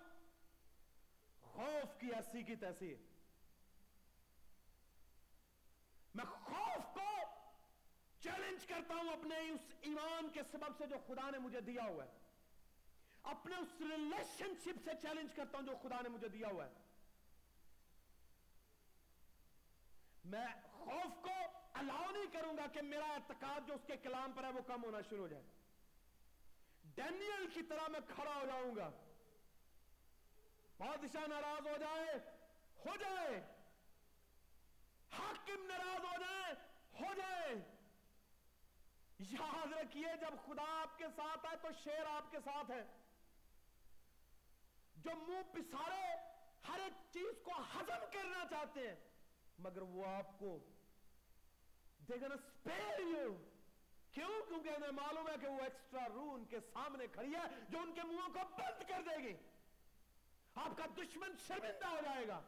خوف 1.41 2.01
کی 2.01 2.07
ایسی 2.07 2.43
کی 2.43 2.57
تیسی۔ 2.57 2.95
میں 6.15 6.25
خوف 6.25 6.95
کو 6.95 7.25
چیلنج 8.21 8.67
کرتا 8.67 8.95
ہوں 8.95 9.09
اپنے 9.09 9.39
اس 9.39 9.73
ایمان 9.81 10.29
کے 10.29 10.43
سبب 10.43 10.79
سے 10.79 10.87
جو 10.87 10.97
خدا 11.07 11.31
نے 11.31 11.39
مجھے 11.39 11.61
دیا 11.61 11.85
ہوا 11.85 12.05
ہے۔ 12.05 12.11
اپنے 13.23 13.57
اس 13.57 13.81
ریلیشن 13.81 14.55
شپ 14.61 14.79
سے 14.85 14.91
چیلنج 15.03 15.35
کرتا 15.35 15.59
ہوں 15.59 15.67
جو 15.67 15.73
خدا 15.83 16.01
نے 16.01 16.09
مجھے 16.09 16.29
دیا 16.29 16.49
ہوا 16.49 16.67
ہے۔ 16.67 16.73
میں 20.25 20.47
خوف 20.87 21.23
کو 21.23 21.31
الاؤ 21.73 22.11
نہیں 22.11 22.33
کروں 22.33 22.57
گا 22.57 22.67
کہ 22.67 22.83
میرا 22.83 23.05
اعتقاد 23.05 23.69
جو 23.69 23.75
اس 23.75 23.81
کے 23.87 23.97
کلام 23.97 24.33
پر 24.33 24.45
ہے 24.45 24.51
وہ 24.51 24.61
کم 24.67 24.85
ہونا 24.85 24.99
شروع 25.09 25.21
ہو 25.21 25.29
جائے۔ 25.29 25.43
ڈینیل 26.85 27.51
کی 27.55 27.63
طرح 27.63 27.89
میں 27.89 28.01
کھڑا 28.15 28.35
ہو 28.35 28.47
جاؤں 28.47 28.77
گا۔ 28.77 28.91
بادشاہ 30.79 31.27
ناراض 31.27 31.67
ہو 31.67 31.77
جائے 31.77 32.15
ہو 32.87 32.97
جائے۔ 32.97 33.41
حاکم 35.19 35.67
ناراض 35.67 36.05
ہو 36.05 36.21
جائے 36.21 36.55
ہو 37.01 37.15
جائے۔ 37.15 37.55
یاد 39.19 39.73
رکھیے، 39.73 40.09
جب 40.21 40.37
خدا 40.47 40.83
آپ 40.83 40.99
کے 40.99 41.05
ساتھ 41.17 41.47
ہے 41.47 41.57
تو 41.63 41.69
شیر 41.85 42.07
آپ 42.07 42.31
کے 42.31 42.39
ساتھ 42.45 42.71
ہے۔ 42.71 42.85
جو 44.97 45.11
منہ 45.29 45.53
پسارے، 45.53 46.15
ہر 46.69 46.79
ایک 46.79 46.93
چیز 47.13 47.39
کو 47.45 47.51
ہضم 47.51 48.05
کرنا 48.13 48.45
چاہتے 48.51 48.89
ہیں، 48.89 48.97
مگر 49.59 49.83
وہ 49.83 50.07
آپ 50.07 50.39
کو 50.39 50.59
کیوں؟ 54.13 54.49
کیونکہ 54.49 54.69
انہیں 54.69 54.93
معلوم 54.93 55.29
ہے 55.29 55.35
کہ 55.41 55.47
وہ 55.47 55.61
ایکسٹرا 55.61 56.09
رو 56.15 56.35
ان 56.35 56.45
کے 56.45 56.61
سامنے 56.73 57.07
کھڑی 57.07 57.35
ہے 57.35 57.65
جو 57.69 57.79
ان 57.79 57.95
کے 57.95 58.03
منہوں 58.03 58.29
کو 58.29 58.41
بند 58.59 58.89
کر 58.89 59.03
دے 59.03 59.23
گی۔ 59.23 59.37
آپ 60.55 60.77
کا 60.77 60.87
دشمن 60.99 61.29
شرمندہ 61.47 61.87
ہو 61.87 61.97
جائے 62.05 62.29
گا۔ 62.29 62.41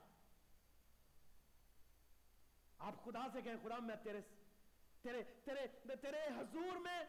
آپ 2.78 3.04
خدا 3.04 3.26
سے 3.32 3.42
کہیں، 3.42 3.56
خدا، 3.62 3.76
میں 3.78 3.96
تیرے 4.02 4.20
تیرے 5.02 5.22
تیرے 5.44 5.96
تیرے 5.96 6.20
حضور 6.38 6.76
میں 6.76 7.00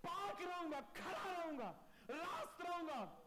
پاک 0.00 0.42
رہوں 0.42 0.70
گا، 0.72 0.80
کھڑا 0.92 1.34
رہوں 1.38 1.58
گا، 1.58 1.72
راست 2.08 2.60
رہوں 2.60 2.88
گا۔ 2.88 3.22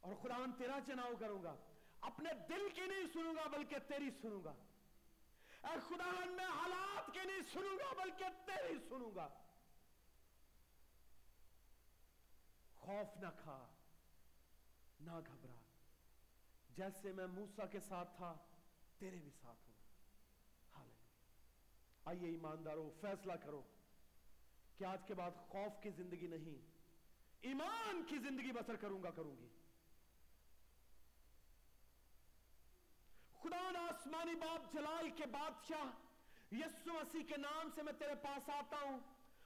اور 0.00 0.14
خدا 0.22 0.36
تیرا 0.58 0.78
چناؤ 0.86 1.12
کروں 1.20 1.42
گا۔ 1.42 1.56
اپنے 2.00 2.30
دل 2.48 2.68
کی 2.74 2.86
نہیں 2.86 3.06
سنوں 3.12 3.34
گا، 3.36 3.48
بلکہ 3.48 3.78
تیری 3.78 4.10
سنوں 4.10 4.44
گا۔ 4.44 4.54
اے 5.64 5.78
خدا 5.88 6.24
میں 6.24 6.44
حالات 6.44 7.14
کی 7.14 7.20
نہیں 7.24 7.40
سنوں 7.52 7.78
گا، 7.78 8.04
بلکہ 8.04 8.24
تیری 8.46 8.78
سنوں 8.88 9.14
گا۔ 9.14 9.28
خوف 12.78 13.16
نہ 13.16 13.28
کھا، 13.42 13.66
نہ 15.00 15.20
گھبرا۔ 15.26 15.60
جیسے 16.70 17.12
میں 17.12 17.26
موسیٰ 17.26 17.70
کے 17.70 17.80
ساتھ 17.80 18.16
تھا، 18.16 18.36
تیرے 18.98 19.16
بھی 19.16 19.30
ساتھ 19.30 19.68
ہوں۔ 19.68 19.74
آئیے 22.04 22.28
ایمانداروں، 22.28 22.90
فیصلہ 23.00 23.32
کرو 23.32 23.62
کہ 24.78 24.84
آج 24.84 25.00
کے 25.06 25.14
بعد 25.14 25.30
خوف 25.48 25.82
کی 25.82 25.90
زندگی 25.90 26.26
نہیں، 26.26 26.70
ایمان 27.40 28.02
کی 28.08 28.18
زندگی 28.18 28.52
بسر 28.52 28.76
کروں 28.76 29.02
گا، 29.02 29.10
کروں 29.10 29.36
گی۔ 29.36 29.48
خدا 33.42 33.80
آسمانی 33.90 34.34
باپ 34.34 34.72
جلال 34.72 35.10
کے 35.10 35.26
بادشاہ 35.26 36.54
یسو 36.54 36.92
مسیح 36.92 37.20
کے 37.28 37.36
نام 37.36 37.68
سے 37.74 37.82
میں 37.82 37.92
تیرے 37.92 38.14
پاس 38.14 38.48
آتا 38.48 38.76
ہوں 38.80 38.98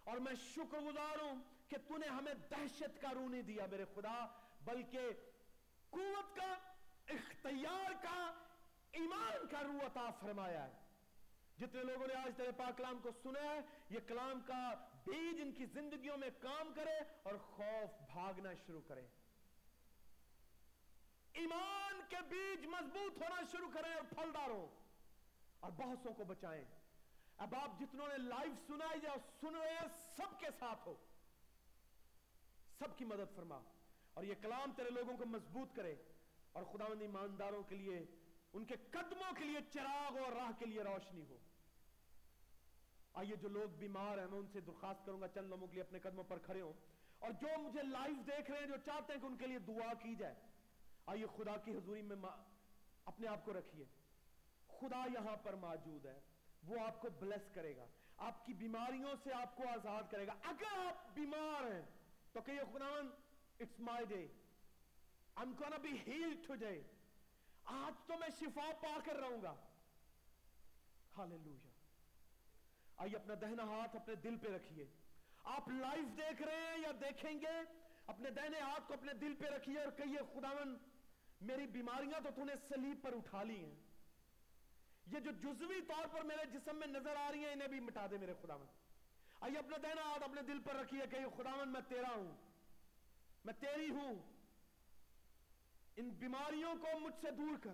اور 0.05 0.17
میں 0.17 0.35
شکر 0.35 0.79
گزار 0.79 1.23
ہوں 1.23 1.43
کہ 1.69 1.77
تو 1.89 1.97
نے 1.97 2.07
ہمیں 2.07 2.35
دہشت 2.35 3.01
کا 3.01 3.15
رو 3.15 3.29
نہیں 3.29 3.43
دیا 3.43 3.67
میرے 3.71 3.85
خدا، 3.95 4.27
بلکہ 4.65 5.11
قوت 5.91 6.37
کا، 6.37 6.55
اختیار 7.09 7.93
کا، 8.03 8.33
ایمان 8.93 9.47
کا 9.49 9.63
روح 9.63 9.87
عطا 9.87 10.11
فرمایا 10.11 10.67
ہے۔ 10.67 10.73
جتنے 11.59 11.83
لوگوں 11.83 12.07
نے 12.07 12.15
آج 12.15 12.33
تیرے 12.37 12.53
پاک 12.53 12.79
کلام 12.79 12.99
کو 13.03 13.11
سنا 13.23 13.41
ہے، 13.41 13.61
یہ 13.91 13.99
کلام 14.07 14.41
کا 14.41 14.75
بیج 15.05 15.41
ان 15.43 15.53
کی 15.53 15.65
زندگیوں 15.65 16.17
میں 16.17 16.31
کام 16.41 16.73
کرے 16.75 16.99
اور 17.23 17.35
خوف 17.35 18.13
بھاگنا 18.13 18.51
شروع 18.67 18.81
کرے۔ 18.87 19.07
ایمان 21.35 22.01
کے 22.09 22.17
بیج 22.29 22.67
مضبوط 22.67 23.23
ہونا 23.23 23.43
شروع 23.53 23.69
کریں 23.75 23.95
اور 23.95 24.03
پھلدار 24.03 24.51
ہو 24.51 24.69
اور 25.61 25.71
بہتوں 25.71 26.15
کو 26.15 26.25
بچائیں۔ 26.25 26.65
اب 27.37 27.55
آپ 27.55 27.81
جتنوں 27.81 28.09
نے 28.09 28.19
لائیو 28.19 28.55
سنا 28.67 28.95
یا 29.03 29.11
سن 29.41 29.57
رہے 29.57 29.73
ہیں، 29.73 29.89
سب 30.17 30.41
کے 30.41 30.47
ساتھ 30.59 30.89
ہو۔ 30.89 30.95
سب 32.79 32.99
کی 32.99 33.05
مدد 33.05 33.37
فرما۔ 33.37 33.61
اور 34.15 34.25
یہ 34.25 34.35
کلام 34.43 34.73
تیرے 34.73 34.91
لوگوں 34.91 35.17
کو 35.17 35.25
مضبوط 35.27 35.77
کرے۔ 35.77 35.95
اور 36.53 36.63
خداوند 36.65 37.03
ایمانداروں 37.03 37.63
کے 37.63 37.77
لیے، 37.77 38.05
ان 38.53 38.65
کے 38.65 38.75
قدموں 38.91 39.33
کے 39.39 39.45
لیے 39.45 39.59
چراغ 39.73 40.19
اور 40.19 40.33
راہ 40.33 40.51
کے 40.59 40.67
لیے 40.67 40.83
روشنی 40.83 41.25
ہو۔ 41.29 41.39
آئیے 43.15 43.37
جو 43.37 43.49
لوگ 43.49 43.69
بیمار 43.69 44.19
ہیں، 44.19 44.27
میں 44.27 44.39
ان 44.39 44.47
سے 44.53 44.61
درخواست 44.61 45.07
کروں 45.07 45.21
گا، 45.21 45.29
چند 45.29 45.49
لوگوں 45.49 45.67
کے 45.67 45.75
لیے 45.75 45.83
اپنے 45.83 45.99
قدموں 45.99 46.25
پر 46.25 46.39
کھڑے 46.39 46.61
ہوں۔ 46.61 46.73
اور 47.19 47.31
جو 47.31 47.59
مجھے 47.59 47.83
لائیو 47.83 48.15
دیکھ 48.15 48.51
رہے 48.51 48.59
ہیں، 48.59 48.67
جو 48.67 48.77
چاہتے 48.85 49.13
ہیں 49.13 49.21
کہ 49.21 49.27
ان 49.27 49.37
کے 49.37 49.47
لیے 49.47 49.59
دعا 49.59 49.95
کی 49.95 50.15
جائے۔ 50.15 50.35
آئیے 51.07 51.27
خدا 51.37 51.57
کی 51.57 51.77
حضوری 51.77 52.03
میں 52.03 52.17
اپنے 53.05 53.29
آپ 53.29 53.45
کو 53.45 53.53
رکھیے۔ 53.53 53.85
خدا 54.69 55.07
یہاں 55.15 55.37
پر 55.37 55.53
موجود 55.53 56.07
ہے۔ 56.07 56.21
وہ 56.67 56.81
آپ 56.81 57.01
کو 57.01 57.09
بلیس 57.11 57.55
کرے 57.55 57.77
گا۔ 57.77 57.87
آپ 58.17 58.47
کی 58.47 58.53
بیماریوں 58.53 59.15
سے 59.25 59.33
آپ 59.33 59.57
کو 59.57 59.63
آزاد 59.69 60.03
کرے 60.11 60.27
گا۔ 60.27 60.35
اگر 60.43 60.87
آپ 60.87 61.15
بیمار 61.15 61.73
ہیں، 61.73 61.83
تو 62.33 62.41
کہیے 62.41 62.61
خداون 62.73 63.11
it's 63.61 63.81
my 63.81 64.07
day 64.07 64.27
I'm 65.41 65.49
gonna 65.49 65.79
be 65.79 65.93
healed 66.09 66.37
today 66.37 66.81
آج 67.65 68.07
تو 68.07 68.15
میں 68.19 68.29
شفا 68.41 68.71
پا 68.81 68.99
کر 69.05 69.17
رہوں 69.17 69.43
گا۔ 69.43 69.55
ہاللویا 71.19 71.69
آئیے 72.97 73.17
اپنا 73.17 73.35
دہنا 73.41 73.63
ہاتھ 73.63 73.97
اپنے 73.97 74.15
دل 74.15 74.37
پہ 74.39 74.49
رکھیے۔ 74.49 74.87
آپ 75.45 75.69
لائیو 75.69 76.05
دیکھ 76.17 76.43
رہے 76.43 76.57
ہیں 76.57 76.79
یا 76.79 76.91
دیکھیں 77.01 77.41
گے، 77.41 77.81
اپنے 78.07 78.31
دہنے 78.31 78.61
ہاتھ 78.61 78.89
کو 78.89 78.95
اپنے 78.95 79.13
دل 79.13 79.35
پہ 79.35 79.47
رکھیے 79.47 79.81
اور 79.81 79.93
کہیے 79.93 80.19
خداون 80.35 80.79
میری 81.45 81.67
بیماریاں 81.67 82.21
تو 82.21 82.29
تو 82.35 82.45
نے 82.45 82.53
سلیب 82.69 83.03
پر 83.03 83.13
اٹھا 83.13 83.43
لی 83.43 83.65
ہیں۔ 83.65 83.75
یہ 85.07 85.21
جو 85.21 85.31
جزوی 85.31 85.81
طور 85.81 86.07
پر 86.07 86.23
میرے 86.23 86.47
جسم 86.47 86.77
میں 86.77 86.87
نظر 86.87 87.17
آ 87.17 87.33
رہی 87.33 87.45
ہیں، 87.45 87.53
انہیں 87.53 87.69
بھی 87.69 87.81
مٹا 87.81 88.07
دے 88.11 88.19
میرے 88.19 88.35
خداون 88.43 88.67
آئیے 89.41 89.59
اپنا 89.59 89.77
دہنا 89.83 90.03
ہاتھ 90.03 90.23
اپنے 90.23 90.43
دل 90.43 90.59
پر 90.61 90.75
رکھیے 90.75 91.03
کہیے 91.11 91.27
خداون 91.37 91.69
میں 91.69 91.81
تیرا 91.89 92.09
ہوں۔ 92.09 92.37
میں 93.45 93.55
تیری 93.61 93.91
ہوں۔ 93.91 94.15
ان 95.97 96.09
بیماریوں 96.11 96.75
کو 96.75 96.99
مجھ 96.99 97.15
سے 97.21 97.31
دور 97.31 97.59
کر۔ 97.63 97.73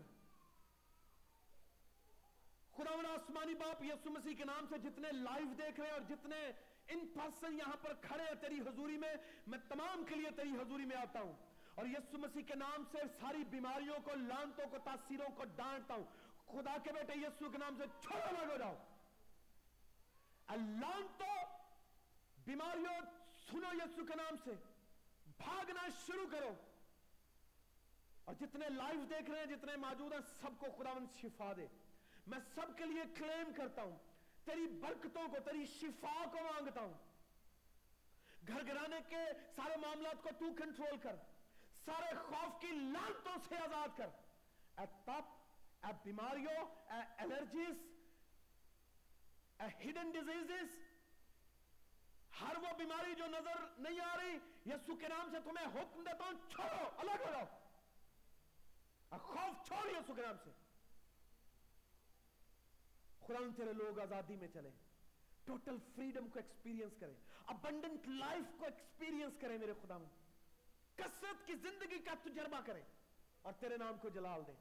خدا 2.77 3.15
آسمانی 3.15 3.55
باپ 3.55 3.83
یسو 3.83 4.11
مسیح 4.11 4.35
کے 4.35 4.45
نام 4.45 4.67
سے 4.71 4.79
جتنے 4.79 5.09
لائیو 5.13 5.55
دیکھ 5.59 5.81
رہے 5.81 5.87
ہیں 5.87 5.95
اور 5.95 6.03
جتنے 6.09 6.51
ان 6.89 7.09
پرسن 7.15 7.59
یہاں 7.59 7.77
پر 7.83 7.93
کھڑے 7.95 8.25
ہیں 8.25 8.41
تیری 8.41 8.61
حضوری 8.61 8.97
میں 8.97 9.15
میں 9.47 9.59
تمام 9.69 10.05
کے 10.05 10.15
لیے 10.15 10.31
تیری 10.37 10.51
حضوری 10.51 10.85
میں 10.85 10.97
آتا 10.97 11.21
ہوں۔ 11.21 11.50
اور 11.81 11.89
یسو 11.89 12.19
مسیح 12.19 12.43
کے 12.43 12.55
نام 12.55 12.85
سے 12.93 12.99
ساری 13.21 13.45
بیماریوں 13.45 13.99
کو، 14.05 14.11
لانتوں 14.15 14.67
کو، 14.71 14.79
تاثیروں 14.79 15.29
کو 15.37 15.45
ڈانٹتا 15.45 15.95
ہوں۔ 15.95 16.05
خدا 16.47 16.77
کے 16.85 16.93
بیٹے 16.93 17.13
یسو 17.17 17.51
کے 17.51 17.59
نام 17.59 17.77
سے 17.79 17.85
چھوڑا 18.01 18.31
لگو 18.31 18.57
جاؤ 18.57 18.75
لانتوں، 20.51 21.45
بیماریوں، 22.45 23.01
سنو 23.51 23.69
یسو 23.75 24.05
کے 24.05 24.15
نام 24.17 24.37
سے۔ 24.45 24.51
بھاگنا 25.39 25.89
شروع 26.07 26.27
کرو۔ 26.33 26.55
اور 28.25 28.35
جتنے 28.41 28.69
لائیو 28.69 29.05
دیکھ 29.11 29.31
رہے 29.31 29.39
ہیں، 29.39 29.47
جتنے 29.47 29.77
موجود 29.77 30.13
ہیں، 30.13 30.21
سب 30.41 30.51
کو 30.59 30.67
خدا 30.79 30.93
من 30.93 31.07
شفا 31.23 31.53
دے۔ 31.57 31.67
میں 32.27 32.39
سب 32.55 32.79
کے 32.79 32.85
لیے 32.85 33.03
کلیم 33.15 33.53
کرتا 33.57 33.83
ہوں۔ 33.83 33.97
تیری 34.45 34.67
برکتوں 34.67 35.29
کو، 35.29 35.37
تیری 35.45 35.67
شفا 35.67 36.25
کو 36.33 36.37
مانگتا 36.37 36.81
ہوں۔ 36.81 36.95
گھر 38.49 38.67
گرانے 38.67 38.97
کے 39.09 39.25
سارے 39.57 39.77
معاملات 39.77 40.23
کو 40.23 40.29
تو 40.39 40.47
کنٹرول 40.59 40.99
کر۔ 40.99 41.17
سارے 41.85 42.15
خوف 42.29 42.61
کی 42.61 42.67
لانتوں 42.67 43.37
سے 43.49 43.57
آزاد 43.57 43.89
کر۔ 43.97 44.09
اے 44.79 44.87
تپ، 45.05 45.29
اے 45.83 45.93
بیماریوں، 46.05 46.65
اے 46.93 47.01
الرجیز 47.19 47.77
اے 49.61 49.91
ہڈن 49.91 50.11
ڈیزیزز 50.11 50.91
ہر 52.41 52.57
وہ 52.57 52.73
بیماری 52.79 53.15
جو 53.15 53.27
نظر 53.27 53.65
نہیں 53.79 54.01
آ 54.01 54.17
رہی 54.17 54.39
یسو 54.67 54.97
کے 54.97 55.09
نام 55.09 55.31
سے 55.31 55.37
تمہیں 55.45 55.67
حکم 55.67 56.05
دیتا 56.05 56.25
ہوں، 56.25 56.51
چھوڑو، 56.51 56.91
الگ 56.97 57.11
ہو 57.11 57.33
جاؤ۔ 57.33 57.45
خوف 59.19 59.67
چھوڑ 59.67 59.91
یسو 59.91 60.15
کے 60.15 60.23
نام 60.23 60.37
سے۔ 60.45 60.51
قرآن 63.19 63.53
تیرے 63.53 63.73
لوگ 63.73 63.99
آزادی 63.99 64.37
میں 64.37 64.49
چلیں۔ 64.53 64.71
ٹوٹل 65.45 65.77
فریڈم 65.95 66.29
کو 66.29 66.39
ایکسپیرینس 66.39 66.93
کریں۔ 67.01 67.15
ابنڈنٹ 67.47 68.09
لائف 68.09 68.59
کو 68.59 68.65
ایکسپیرینس 68.65 69.33
کریں 69.41 69.59
میرے 69.59 69.73
خدا 69.83 69.99
میں 69.99 70.20
کسرت 71.05 71.47
کی 71.47 71.55
زندگی 71.55 71.99
کا 71.99 72.15
تجربہ 72.23 72.61
کریں 72.67 72.83
اور 73.43 73.53
تیرے 73.53 73.77
نام 73.77 73.99
کو 73.99 74.09
جلال 74.09 74.43
دیں 74.47 74.55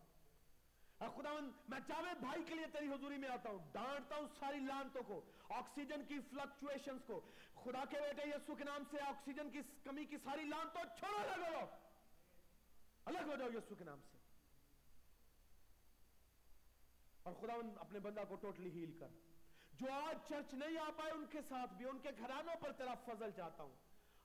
خدا 0.99 1.33
میں 1.69 1.79
جاوید 1.87 2.17
بھائی 2.17 2.43
کے 2.43 2.55
لیے 2.55 2.65
تیری 2.73 2.87
حضوری 2.87 3.17
میں 3.17 3.29
آتا 3.29 3.49
ہوں، 3.49 3.57
ڈانٹتا 3.71 4.15
ہوں 4.15 4.27
ساری 4.39 4.59
لانتوں 4.59 5.01
کو، 5.07 5.21
آکسیجن 5.49 6.05
کی 6.07 6.19
فلکچویشنز 6.19 7.01
کو۔ 7.05 7.21
خدا 7.63 7.85
کے 7.89 7.99
بیٹے 7.99 8.29
یسو 8.29 8.55
کے 8.55 8.63
نام 8.63 8.83
سے 8.91 8.97
آکسیجن 9.01 9.49
کی 9.49 9.59
کمی 9.83 10.05
کی 10.05 10.17
ساری 10.17 10.43
لانتوں 10.43 10.81
چھوڑو، 10.99 11.17
الگ 11.17 11.55
ہو 11.55 11.65
الگ 13.05 13.17
ہو 13.17 13.35
جاؤ 13.35 13.47
یسو 13.49 13.75
کے 13.75 13.83
نام 13.83 13.99
سے۔ 14.11 14.17
اور 17.23 17.33
خدا 17.33 17.53
اپنے 17.79 17.99
بندہ 17.99 18.21
کو 18.29 18.35
ٹوٹلی 18.35 18.69
ہیل 18.69 18.97
کر۔ 18.99 19.07
جو 19.73 19.91
آج 19.91 20.17
چرچ 20.29 20.53
نہیں 20.53 20.77
آ 20.77 20.89
پائے، 20.97 21.11
ان 21.11 21.25
کے 21.29 21.39
ساتھ 21.49 21.73
بھی، 21.73 21.85
ان 21.85 21.99
کے 21.99 22.09
گھرانوں 22.17 22.55
پر 22.59 22.71
تیرا 22.71 22.93
فضل 22.93 23.31
چاہتا 23.31 23.63
ہوں۔ 23.63 23.75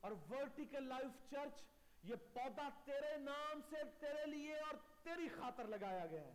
اور 0.01 0.13
ورٹیکل 0.31 0.85
لائف 0.89 1.31
چرچ 1.31 1.74
یہ 2.05 2.15
پودا 2.33 2.69
تیرے 2.85 3.17
نام 3.17 3.61
سے 3.71 3.77
تیرے 4.01 4.27
لیے 4.27 4.57
اور 4.57 4.75
تیری 5.03 5.29
خاطر 5.29 5.65
لگایا 5.65 6.07
گیا 6.07 6.21
ہے۔ 6.21 6.33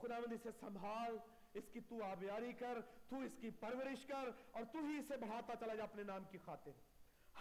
خدا 0.00 0.18
مند 0.18 0.32
اسے 0.32 0.48
سنبھال، 0.60 1.18
اس 1.54 1.64
کی 1.72 1.80
تو 1.80 2.04
آبیاری 2.04 2.52
کر، 2.52 2.80
تو 3.08 3.20
اس 3.20 3.32
کی 3.40 3.50
پرورش 3.50 4.06
کر 4.06 4.28
اور 4.50 4.62
تو 4.72 4.78
ہی 4.78 4.98
اسے 4.98 5.16
بڑھاتا 5.16 5.52
چلا 5.60 5.74
جا 5.74 5.82
اپنے 5.82 6.02
نام 6.02 6.24
کی 6.24 6.38
خاطر۔ 6.44 6.70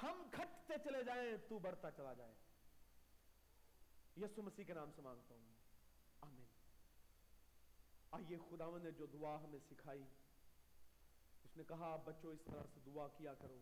ہم 0.03 0.29
گھٹتے 0.37 0.73
چلے 0.83 1.03
جائیں، 1.03 1.37
تو 1.49 1.59
بڑھتا 1.59 1.91
چلا 1.91 2.13
جائے۔ 2.13 2.33
یسو 4.17 4.41
مسیح 4.41 4.63
کے 4.63 4.73
نام 4.73 4.91
سے 4.95 5.01
مانگتا 5.01 5.35
ہوں۔ 5.35 5.53
آمین۔ 6.21 6.45
آئیے 8.11 8.37
خداون 8.49 8.83
نے 8.83 8.91
جو 8.91 9.05
دعا 9.05 9.43
ہمیں 9.43 9.59
سکھائی، 9.69 10.03
اس 11.43 11.57
نے 11.57 11.63
کہا، 11.67 11.95
بچوں، 11.95 12.33
اس 12.33 12.41
طرح 12.45 12.63
سے 12.73 12.79
دعا 12.85 13.07
کیا 13.07 13.33
کرو۔ 13.33 13.59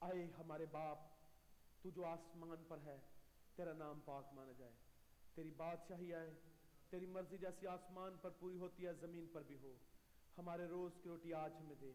آئے 0.00 0.26
ہمارے 0.38 0.66
باپ 0.66 0.98
تو 1.82 1.90
جو 1.90 2.04
آسمان 2.04 2.64
پر 2.68 2.78
ہے، 2.84 2.98
تیرا 3.56 3.72
نام 3.72 4.00
پاک 4.04 4.24
مانا 4.32 4.52
جائے۔ 4.52 4.72
تیری 5.34 5.50
بادشاہی 5.50 6.14
آئے، 6.14 6.34
تیری 6.90 7.06
مرضی 7.06 7.38
جیسی 7.38 7.66
آسمان 7.66 8.16
پر 8.22 8.30
پوری 8.30 8.58
ہوتی 8.58 8.86
ہے، 8.86 8.92
زمین 8.92 9.26
پر 9.32 9.42
بھی 9.42 9.56
ہو۔ 9.62 9.76
ہمارے 10.38 10.66
روز 10.66 10.92
کی 11.02 11.08
روٹی 11.08 11.34
آج 11.34 11.52
ہمیں 11.60 11.74
دے۔ 11.80 11.92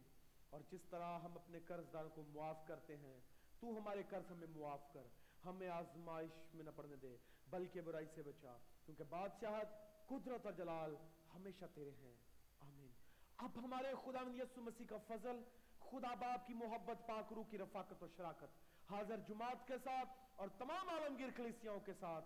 اور 0.49 0.61
جس 0.71 0.81
طرح 0.89 1.19
ہم 1.19 1.31
اپنے 1.35 1.59
قرض 1.59 1.93
داروں 1.93 2.09
کو 2.09 2.23
معاف 2.33 2.67
کرتے 2.67 2.97
ہیں، 2.97 3.19
تو 3.59 3.67
ہمارے 3.67 4.03
قرض 4.09 4.31
ہمیں 4.31 4.47
معاف 4.55 4.93
کر۔ 4.93 5.03
ہمیں 5.45 5.69
آزمائش 5.69 6.55
میں 6.55 6.63
نہ 6.63 6.69
پڑنے 6.75 6.95
دے، 6.95 7.17
بلکہ 7.49 7.81
برائی 7.81 8.05
سے 8.15 8.23
بچا۔ 8.23 8.57
کیونکہ 8.85 9.03
بادشاہت 9.03 9.67
قدرت 10.07 10.45
اور 10.45 10.53
جلال 10.53 10.95
ہمیشہ 11.35 11.65
تیرے 11.73 11.91
ہیں۔ 11.91 12.13
آمین۔ 12.59 12.91
اب 13.37 13.51
ہمارے 13.55 13.93
خدا 14.05 14.19
یسو 14.35 14.61
مسیح 14.61 14.85
کا 14.85 14.97
فضل، 15.07 15.41
خدا 15.79 16.13
باپ 16.13 16.47
کی 16.47 16.53
محبت، 16.53 17.07
پاک 17.07 17.33
روح 17.33 17.43
کی 17.49 17.57
رفاقت 17.57 18.03
و 18.03 18.07
شراکت 18.17 18.64
حاضر 18.89 19.17
جماعت 19.17 19.67
کے 19.67 19.73
ساتھ 19.83 20.09
اور 20.35 20.47
تمام 20.57 20.89
عالمگیر 20.89 21.29
کلیسیاں 21.35 21.85
کے 21.85 21.93
ساتھ، 21.93 22.25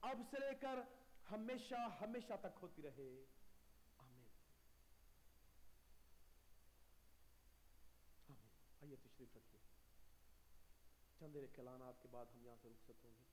اب 0.00 0.18
سے 0.30 0.36
لے 0.40 0.54
کر 0.60 0.78
ہمیشہ 1.30 1.88
ہمیشہ 2.00 2.32
تک 2.40 2.58
ہوتی 2.62 2.82
رہے۔ 2.82 3.24
آمین۔ 3.98 4.26
آمین۔ 8.28 8.48
آئیے 8.82 8.96
تشریف 8.96 9.36
رکھیے۔ 9.36 9.60
چند 11.18 11.36
اعلانات 11.36 12.02
کے 12.02 12.08
بعد 12.10 12.26
ہم 12.34 12.46
یہاں 12.46 12.56
سے 12.62 12.68
رخصت 12.68 13.04
ہوں 13.04 13.12
گے۔ 13.18 13.29